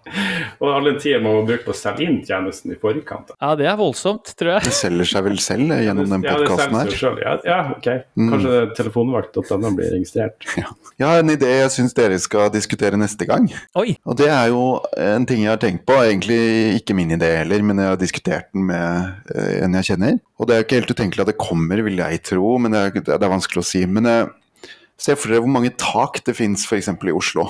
Og 0.61 0.67
all 0.69 0.87
den 0.89 0.97
tida 1.01 1.19
man 1.23 1.39
må 1.39 1.43
bruke 1.47 1.65
på 1.65 1.73
å 1.73 1.77
selge 1.77 2.05
inn 2.05 2.19
tjenesten 2.25 2.73
i 2.75 2.77
forkant. 2.79 3.33
Ja, 3.39 3.53
det 3.57 3.67
er 3.69 3.77
voldsomt, 3.79 4.31
tror 4.37 4.55
jeg. 4.55 4.67
Det 4.67 4.75
selger 4.77 5.09
seg 5.09 5.25
vel 5.27 5.39
selv 5.43 5.73
gjennom 5.73 6.11
den 6.11 6.25
podkasten 6.25 6.77
her? 6.77 6.91
Selv. 6.95 7.21
Ja, 7.23 7.35
ja, 7.47 7.59
ok. 7.73 7.89
Mm. 8.13 8.29
Kanskje 8.33 8.53
mm. 8.55 8.75
telefonvakt.no 8.81 9.73
blir 9.77 9.95
registrert. 9.97 10.39
Ja. 10.55 10.69
Jeg 10.95 11.03
har 11.09 11.19
en 11.19 11.31
idé 11.33 11.49
jeg 11.49 11.71
syns 11.73 11.91
dere 11.97 12.15
skal 12.23 12.47
diskutere 12.53 12.95
neste 12.95 13.25
gang. 13.27 13.49
Oi. 13.75 13.97
Og 14.07 14.15
det 14.15 14.29
er 14.31 14.47
jo 14.53 14.77
en 15.03 15.25
ting 15.27 15.41
jeg 15.43 15.51
har 15.51 15.59
tenkt 15.59 15.83
på. 15.89 15.97
Egentlig 15.99 16.77
ikke 16.77 16.95
min 16.95 17.11
idé 17.17 17.33
heller, 17.41 17.65
men 17.67 17.81
jeg 17.81 17.91
har 17.91 17.99
diskutert 17.99 18.47
den 18.55 18.69
med 18.69 19.33
eh, 19.35 19.57
en 19.65 19.75
jeg 19.75 19.89
kjenner. 19.89 20.15
Og 20.39 20.47
det 20.47 20.55
er 20.55 20.61
jo 20.61 20.67
ikke 20.69 20.79
helt 20.79 20.95
utenkelig 20.95 21.25
at 21.25 21.33
det 21.33 21.37
kommer, 21.41 21.83
vil 21.83 21.99
jeg 21.99 22.23
tro, 22.31 22.55
men 22.63 22.71
det 22.71 22.85
er, 22.85 22.95
det 23.09 23.19
er 23.19 23.33
vanskelig 23.35 23.65
å 23.65 23.67
si. 23.67 23.83
Men 23.91 24.07
eh, 24.07 24.71
se 24.95 25.17
for 25.19 25.33
dere 25.33 25.43
hvor 25.43 25.51
mange 25.57 25.73
tak 25.75 26.21
det 26.23 26.37
finnes 26.39 26.63
f.eks. 26.63 26.93
i 26.95 27.15
Oslo 27.15 27.49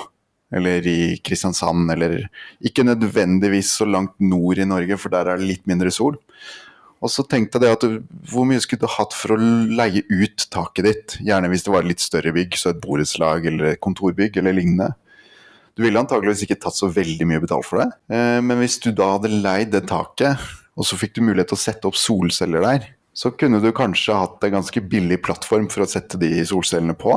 eller 0.53 0.85
i 0.87 1.15
Kristiansand, 1.25 1.89
eller 1.95 2.27
ikke 2.65 2.85
nødvendigvis 2.85 3.73
så 3.79 3.87
langt 3.89 4.13
nord 4.21 4.61
i 4.61 4.67
Norge, 4.67 4.97
for 5.01 5.13
der 5.13 5.31
er 5.31 5.41
det 5.41 5.49
litt 5.49 5.65
mindre 5.69 5.91
sol. 5.93 6.19
Og 7.03 7.11
så 7.11 7.25
tenkte 7.27 7.59
jeg 7.61 7.75
at 7.75 7.85
hvor 8.31 8.47
mye 8.47 8.61
skulle 8.63 8.85
du 8.85 8.93
hatt 8.95 9.13
for 9.13 9.35
å 9.35 9.39
leie 9.39 10.05
ut 10.09 10.45
taket 10.53 10.87
ditt? 10.87 11.17
Gjerne 11.25 11.51
hvis 11.51 11.65
det 11.65 11.73
var 11.73 11.85
litt 11.85 12.01
større 12.01 12.33
bygg, 12.33 12.55
så 12.57 12.71
et 12.71 12.81
borettslag 12.81 13.45
eller 13.51 13.73
et 13.73 13.81
kontorbygg 13.83 14.39
eller 14.41 14.55
lignende. 14.57 14.93
Du 15.75 15.83
ville 15.83 15.99
antageligvis 15.99 16.45
ikke 16.45 16.57
tatt 16.63 16.77
så 16.77 16.87
veldig 16.87 17.27
mye 17.27 17.41
betalt 17.43 17.67
for 17.67 17.83
det, 17.83 17.89
eh, 18.15 18.39
men 18.39 18.61
hvis 18.61 18.79
du 18.79 18.93
da 18.95 19.17
hadde 19.17 19.33
leid 19.43 19.73
det 19.73 19.83
taket, 19.91 20.39
og 20.75 20.87
så 20.87 20.97
fikk 20.99 21.17
du 21.17 21.25
mulighet 21.27 21.51
til 21.51 21.59
å 21.59 21.65
sette 21.65 21.89
opp 21.89 21.97
solceller 21.99 22.63
der, 22.63 22.87
så 23.15 23.31
kunne 23.31 23.61
du 23.63 23.69
kanskje 23.75 24.15
hatt 24.15 24.43
en 24.43 24.57
ganske 24.57 24.81
billig 24.91 25.21
plattform 25.23 25.67
for 25.71 25.83
å 25.83 25.89
sette 25.89 26.19
de 26.19 26.31
solcellene 26.47 26.95
på. 26.99 27.15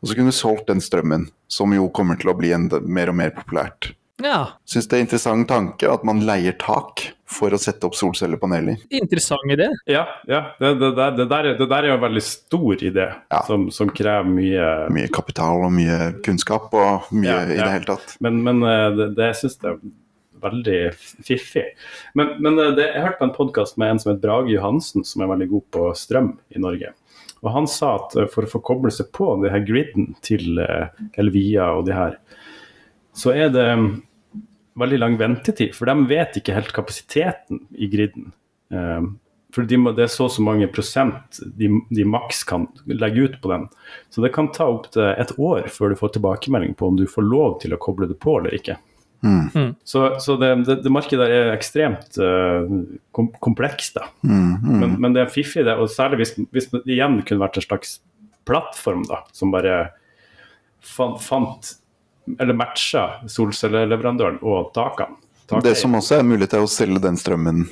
Og 0.00 0.10
så 0.10 0.16
kunne 0.16 0.32
du 0.32 0.36
solgt 0.36 0.68
den 0.70 0.82
strømmen, 0.84 1.30
som 1.48 1.72
jo 1.74 1.88
kommer 1.94 2.18
til 2.20 2.32
å 2.32 2.36
bli 2.38 2.52
en, 2.56 2.68
mer 2.84 3.12
og 3.12 3.18
mer 3.18 3.32
populært. 3.36 3.94
Ja. 4.22 4.56
Syns 4.64 4.88
det 4.88 4.96
er 4.96 5.02
en 5.02 5.06
interessant 5.06 5.48
tanke 5.50 5.88
at 5.92 6.04
man 6.08 6.22
leier 6.24 6.56
tak 6.60 7.02
for 7.28 7.52
å 7.52 7.58
sette 7.60 7.84
opp 7.88 7.96
solcellepaneler. 7.98 8.78
Interessant 8.94 9.50
idé. 9.50 9.66
Ja, 9.90 10.06
ja. 10.30 10.40
Det, 10.60 10.72
det, 10.80 10.92
der, 10.96 11.16
det, 11.18 11.26
der, 11.32 11.50
det, 11.58 11.66
der, 11.66 11.76
er 11.82 11.90
jo 11.90 11.98
en 11.98 12.04
veldig 12.06 12.22
stor 12.24 12.84
idé, 12.86 13.06
ja. 13.32 13.42
som, 13.48 13.66
som, 13.74 13.90
krever 13.92 14.30
mye 14.30 14.70
Mye 14.94 15.10
kapital 15.12 15.66
og 15.66 15.74
mye 15.74 16.14
kunnskap 16.24 16.72
og 16.76 17.10
mye 17.12 17.32
ja, 17.32 17.44
i 17.44 17.60
det 17.60 17.70
hele 17.74 17.90
tatt. 17.90 18.16
Men, 18.24 18.40
men 18.46 18.62
eh, 18.64 18.88
det, 18.96 19.10
det 19.18 19.32
syns 19.40 19.58
jeg 19.58 19.74
er 19.74 19.80
veldig 20.46 20.80
fiffig. 21.26 21.66
Men, 22.16 22.36
men 22.44 22.60
det, 22.78 22.86
jeg 22.86 23.02
hørte 23.02 23.20
på 23.20 23.28
en 23.28 23.36
podkast 23.36 23.80
med 23.80 23.92
en 23.92 24.00
som 24.00 24.12
heter 24.12 24.22
Brage 24.22 24.54
Johansen, 24.54 25.04
som 25.04 25.24
er 25.24 25.32
veldig 25.34 25.50
god 25.50 25.66
på 25.76 25.90
strøm 25.98 26.36
i 26.54 26.62
Norge. 26.62 26.94
Og 27.46 27.52
han 27.54 27.68
sa 27.70 27.94
at 28.00 28.16
eh, 28.18 28.30
for 28.32 28.46
å 28.46 28.50
få 28.50 28.62
koble 28.66 28.92
seg 28.94 29.12
på 29.14 29.30
det 29.42 29.52
her 29.54 29.62
griden 29.66 30.10
til 30.26 30.58
eh, 30.62 30.88
Elvia 31.20 31.70
og 31.78 31.86
de 31.86 31.94
her, 31.94 32.18
så 33.16 33.32
er 33.32 33.52
det 33.54 33.68
mm, 33.78 33.86
veldig 34.82 34.98
lang 35.00 35.20
ventetid. 35.20 35.76
For 35.76 35.88
de 35.88 36.10
vet 36.10 36.40
ikke 36.40 36.56
helt 36.56 36.74
kapasiteten 36.76 37.62
i 37.78 37.88
griden. 37.92 38.32
Eh, 38.74 39.06
for 39.54 39.64
de 39.64 39.78
må, 39.80 39.94
det 39.96 40.04
er 40.04 40.12
så 40.12 40.26
og 40.26 40.34
så 40.34 40.42
mange 40.44 40.66
prosent 40.68 41.38
de, 41.56 41.70
de, 41.94 42.04
maks 42.04 42.42
kan 42.48 42.66
legge 42.90 43.28
ut 43.28 43.38
på 43.40 43.52
den. 43.54 43.68
Så 44.12 44.24
det 44.24 44.34
kan 44.34 44.50
ta 44.52 44.66
opptil 44.68 45.14
et 45.14 45.32
år 45.38 45.70
før 45.72 45.94
du 45.94 46.00
får 46.02 46.16
tilbakemelding 46.16 46.74
på 46.76 46.90
om 46.90 46.98
du 46.98 47.06
får 47.08 47.24
lov 47.24 47.56
til 47.62 47.72
å 47.72 47.80
koble 47.80 48.10
det 48.10 48.18
på 48.20 48.40
eller 48.40 48.58
ikke. 48.58 48.76
Mm. 49.24 49.46
Mm. 49.54 49.70
Så, 49.84 50.02
så 50.20 50.36
det, 50.40 50.50
det, 50.66 50.78
det, 50.84 50.92
markedet 50.92 51.28
er 51.32 51.52
ekstremt 51.54 52.18
uh, 52.20 52.66
kom, 53.16 53.30
komplekst, 53.42 53.96
da. 53.98 54.10
Mm, 54.22 54.52
mm. 54.60 54.76
men, 54.82 54.98
men, 55.02 55.16
det 55.16 55.24
er 55.24 55.32
fiffig, 55.32 55.64
det. 55.66 55.76
Og 55.80 55.90
særlig 55.92 56.20
hvis, 56.22 56.36
hvis, 56.54 56.68
det 56.74 56.84
igjen 56.98 57.20
kunne 57.26 57.46
vært 57.46 57.58
en 57.60 57.66
slags 57.66 57.98
plattform 58.46 59.06
da, 59.08 59.22
som 59.34 59.54
bare 59.54 59.88
fant, 60.84 61.18
fant 61.22 61.72
eller 62.40 62.58
matcha 62.58 63.06
solcelleleverandøren 63.30 64.38
og 64.42 64.72
takene. 64.76 65.18
Det 65.62 65.76
som 65.78 65.94
også 65.94 66.18
er 66.18 66.26
mulig 66.26 66.48
til 66.50 66.64
å 66.64 66.70
selge 66.70 67.02
den 67.04 67.18
strømmen 67.20 67.68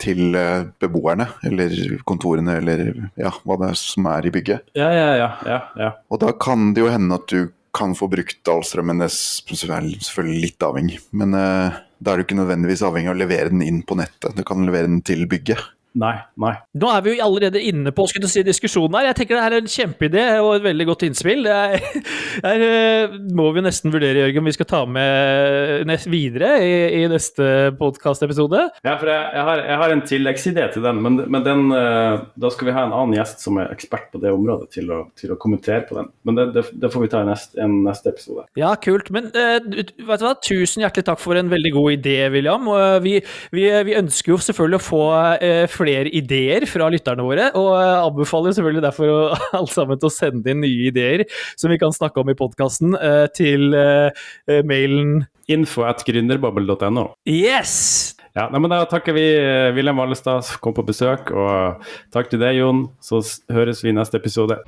til 0.00 0.36
eh, 0.38 0.68
beboerne, 0.80 1.26
eller 1.44 1.74
kontorene, 2.08 2.58
eller 2.60 2.84
ja, 3.18 3.32
hva 3.44 3.58
det 3.60 3.72
er 3.72 3.78
som 3.80 4.06
er 4.08 4.28
i 4.28 4.32
bygget. 4.32 4.70
Ja, 4.78 4.88
ja, 4.94 5.08
ja, 5.18 5.30
ja, 5.44 5.58
ja. 5.76 5.90
Og 6.08 6.22
da 6.22 6.30
kan 6.38 6.72
det 6.74 6.84
jo 6.84 6.92
hende 6.92 7.18
at 7.18 7.26
du 7.32 7.50
kan 7.76 7.94
få 7.98 8.08
brukt 8.10 8.50
all 8.50 8.64
strømmen. 8.66 9.02
Det 9.02 9.08
er 9.08 9.16
selvfølgelig 9.16 10.44
litt 10.46 10.64
avhengig, 10.66 11.00
men 11.16 11.36
uh, 11.36 11.78
da 11.98 12.12
er 12.12 12.20
du 12.20 12.26
ikke 12.26 12.38
nødvendigvis 12.38 12.84
avhengig 12.86 13.12
av 13.12 13.16
å 13.16 13.22
levere 13.22 13.52
den 13.52 13.64
inn 13.66 13.82
på 13.86 13.98
nettet. 13.98 14.36
Du 14.36 14.44
kan 14.46 14.64
levere 14.66 14.90
den 14.90 15.02
til 15.06 15.26
bygget. 15.30 15.60
Nei, 15.98 16.14
nei. 16.38 16.52
Nå 16.78 16.90
er 16.92 17.02
vi 17.02 17.14
jo 17.16 17.24
allerede 17.24 17.60
inne 17.64 17.90
på 17.94 18.04
skulle 18.10 18.28
si, 18.30 18.44
diskusjonen 18.46 18.94
her. 18.98 19.08
Jeg 19.08 19.18
tenker 19.18 19.38
det 19.38 19.46
er 19.48 19.56
en 19.56 19.70
kjempeidé 19.72 20.24
og 20.38 20.52
et 20.54 20.66
veldig 20.68 20.86
godt 20.92 21.04
innspill. 21.08 21.42
Det 21.46 21.54
er, 21.56 22.04
er, 22.52 22.64
eh, 22.66 23.16
må 23.34 23.48
vi 23.56 23.64
nesten 23.66 23.90
vurdere, 23.90 24.22
Jørgen, 24.22 24.44
om 24.44 24.50
vi 24.50 24.54
skal 24.54 24.68
ta 24.70 24.82
med 24.86 25.90
videre 26.12 26.52
i, 26.62 26.76
i 27.00 27.02
neste 27.10 27.72
podkastepisode. 27.80 28.60
Ja, 28.86 28.94
for 29.00 29.10
jeg, 29.10 29.24
jeg, 29.34 29.46
har, 29.48 29.62
jeg, 29.64 29.80
har, 29.82 29.94
en 29.94 30.04
tilleggsidé 30.12 30.68
til 30.74 30.86
den, 30.86 31.00
men, 31.02 31.18
men 31.26 31.46
den, 31.46 31.64
eh, 31.74 32.20
da 32.38 32.52
skal 32.54 32.70
vi 32.70 32.76
ha 32.76 32.86
en 32.86 32.94
annen 32.94 33.18
gjest 33.18 33.42
som 33.42 33.58
er 33.58 33.74
ekspert 33.74 34.12
på 34.12 34.22
det 34.22 34.30
området, 34.34 34.70
til 34.78 34.94
å, 34.94 35.00
til 35.18 35.34
å 35.34 35.40
kommentere 35.40 35.82
på 35.88 35.98
den. 35.98 36.12
Men 36.28 36.38
det, 36.38 36.46
det, 36.54 36.66
det 36.78 36.92
får 36.94 37.06
vi 37.06 37.10
ta 37.16 37.24
i 37.24 37.30
neste, 37.32 37.58
en 37.64 37.80
neste 37.88 38.12
episode. 38.14 38.46
Ja, 38.60 38.70
kult. 38.78 39.10
Men 39.14 39.32
uh, 39.34 39.58
vet 39.58 39.90
du 39.98 40.06
hva, 40.06 40.36
tusen 40.46 40.86
hjertelig 40.86 41.08
takk 41.10 41.24
for 41.24 41.40
en 41.40 41.50
veldig 41.50 41.74
god 41.74 41.98
idé, 41.98 42.18
William. 42.30 42.70
Vi, 43.02 43.18
vi, 43.54 43.66
vi 43.88 43.98
ønsker 43.98 44.36
jo 44.36 44.40
selvfølgelig 44.46 44.78
å 44.78 44.86
få 44.86 45.04
uh, 45.42 45.66
flere 45.72 45.87
ideer 45.88 46.66
fra 46.70 46.88
lytterne 46.92 47.24
våre, 47.26 47.48
og 47.58 47.72
anbefaler 47.78 48.56
selvfølgelig 48.56 48.84
derfor 48.84 49.12
alle 49.58 49.72
sammen 49.72 50.00
til 50.00 50.10
å 50.10 50.14
sende 50.14 50.52
inn 50.52 50.62
nye 50.64 50.90
ideer 50.90 51.24
som 51.58 51.72
vi 51.72 51.80
kan 51.80 51.94
snakke 51.94 52.22
om 52.22 52.30
i 52.32 52.36
podkasten, 52.38 52.94
eh, 52.98 53.24
til 53.34 53.74
eh, 53.76 54.08
eh, 54.50 54.62
mailen 54.68 55.26
info 55.48 55.86
at 55.88 56.04
gründerbubble.no. 56.04 57.08
Yes! 57.28 58.14
Ja, 58.36 58.46
nei, 58.52 58.60
men 58.60 58.70
Da 58.70 58.84
takker 58.86 59.16
vi 59.16 59.24
William 59.32 59.74
Wilhelm 59.78 60.02
Vallestad 60.04 60.44
som 60.46 60.60
kom 60.62 60.76
på 60.76 60.84
besøk, 60.86 61.32
og 61.32 61.82
takk 62.14 62.30
til 62.30 62.44
deg, 62.44 62.60
Jon. 62.60 62.86
Så 63.02 63.24
høres 63.50 63.82
vi 63.82 63.90
i 63.90 63.96
neste 63.96 64.20
episode. 64.20 64.60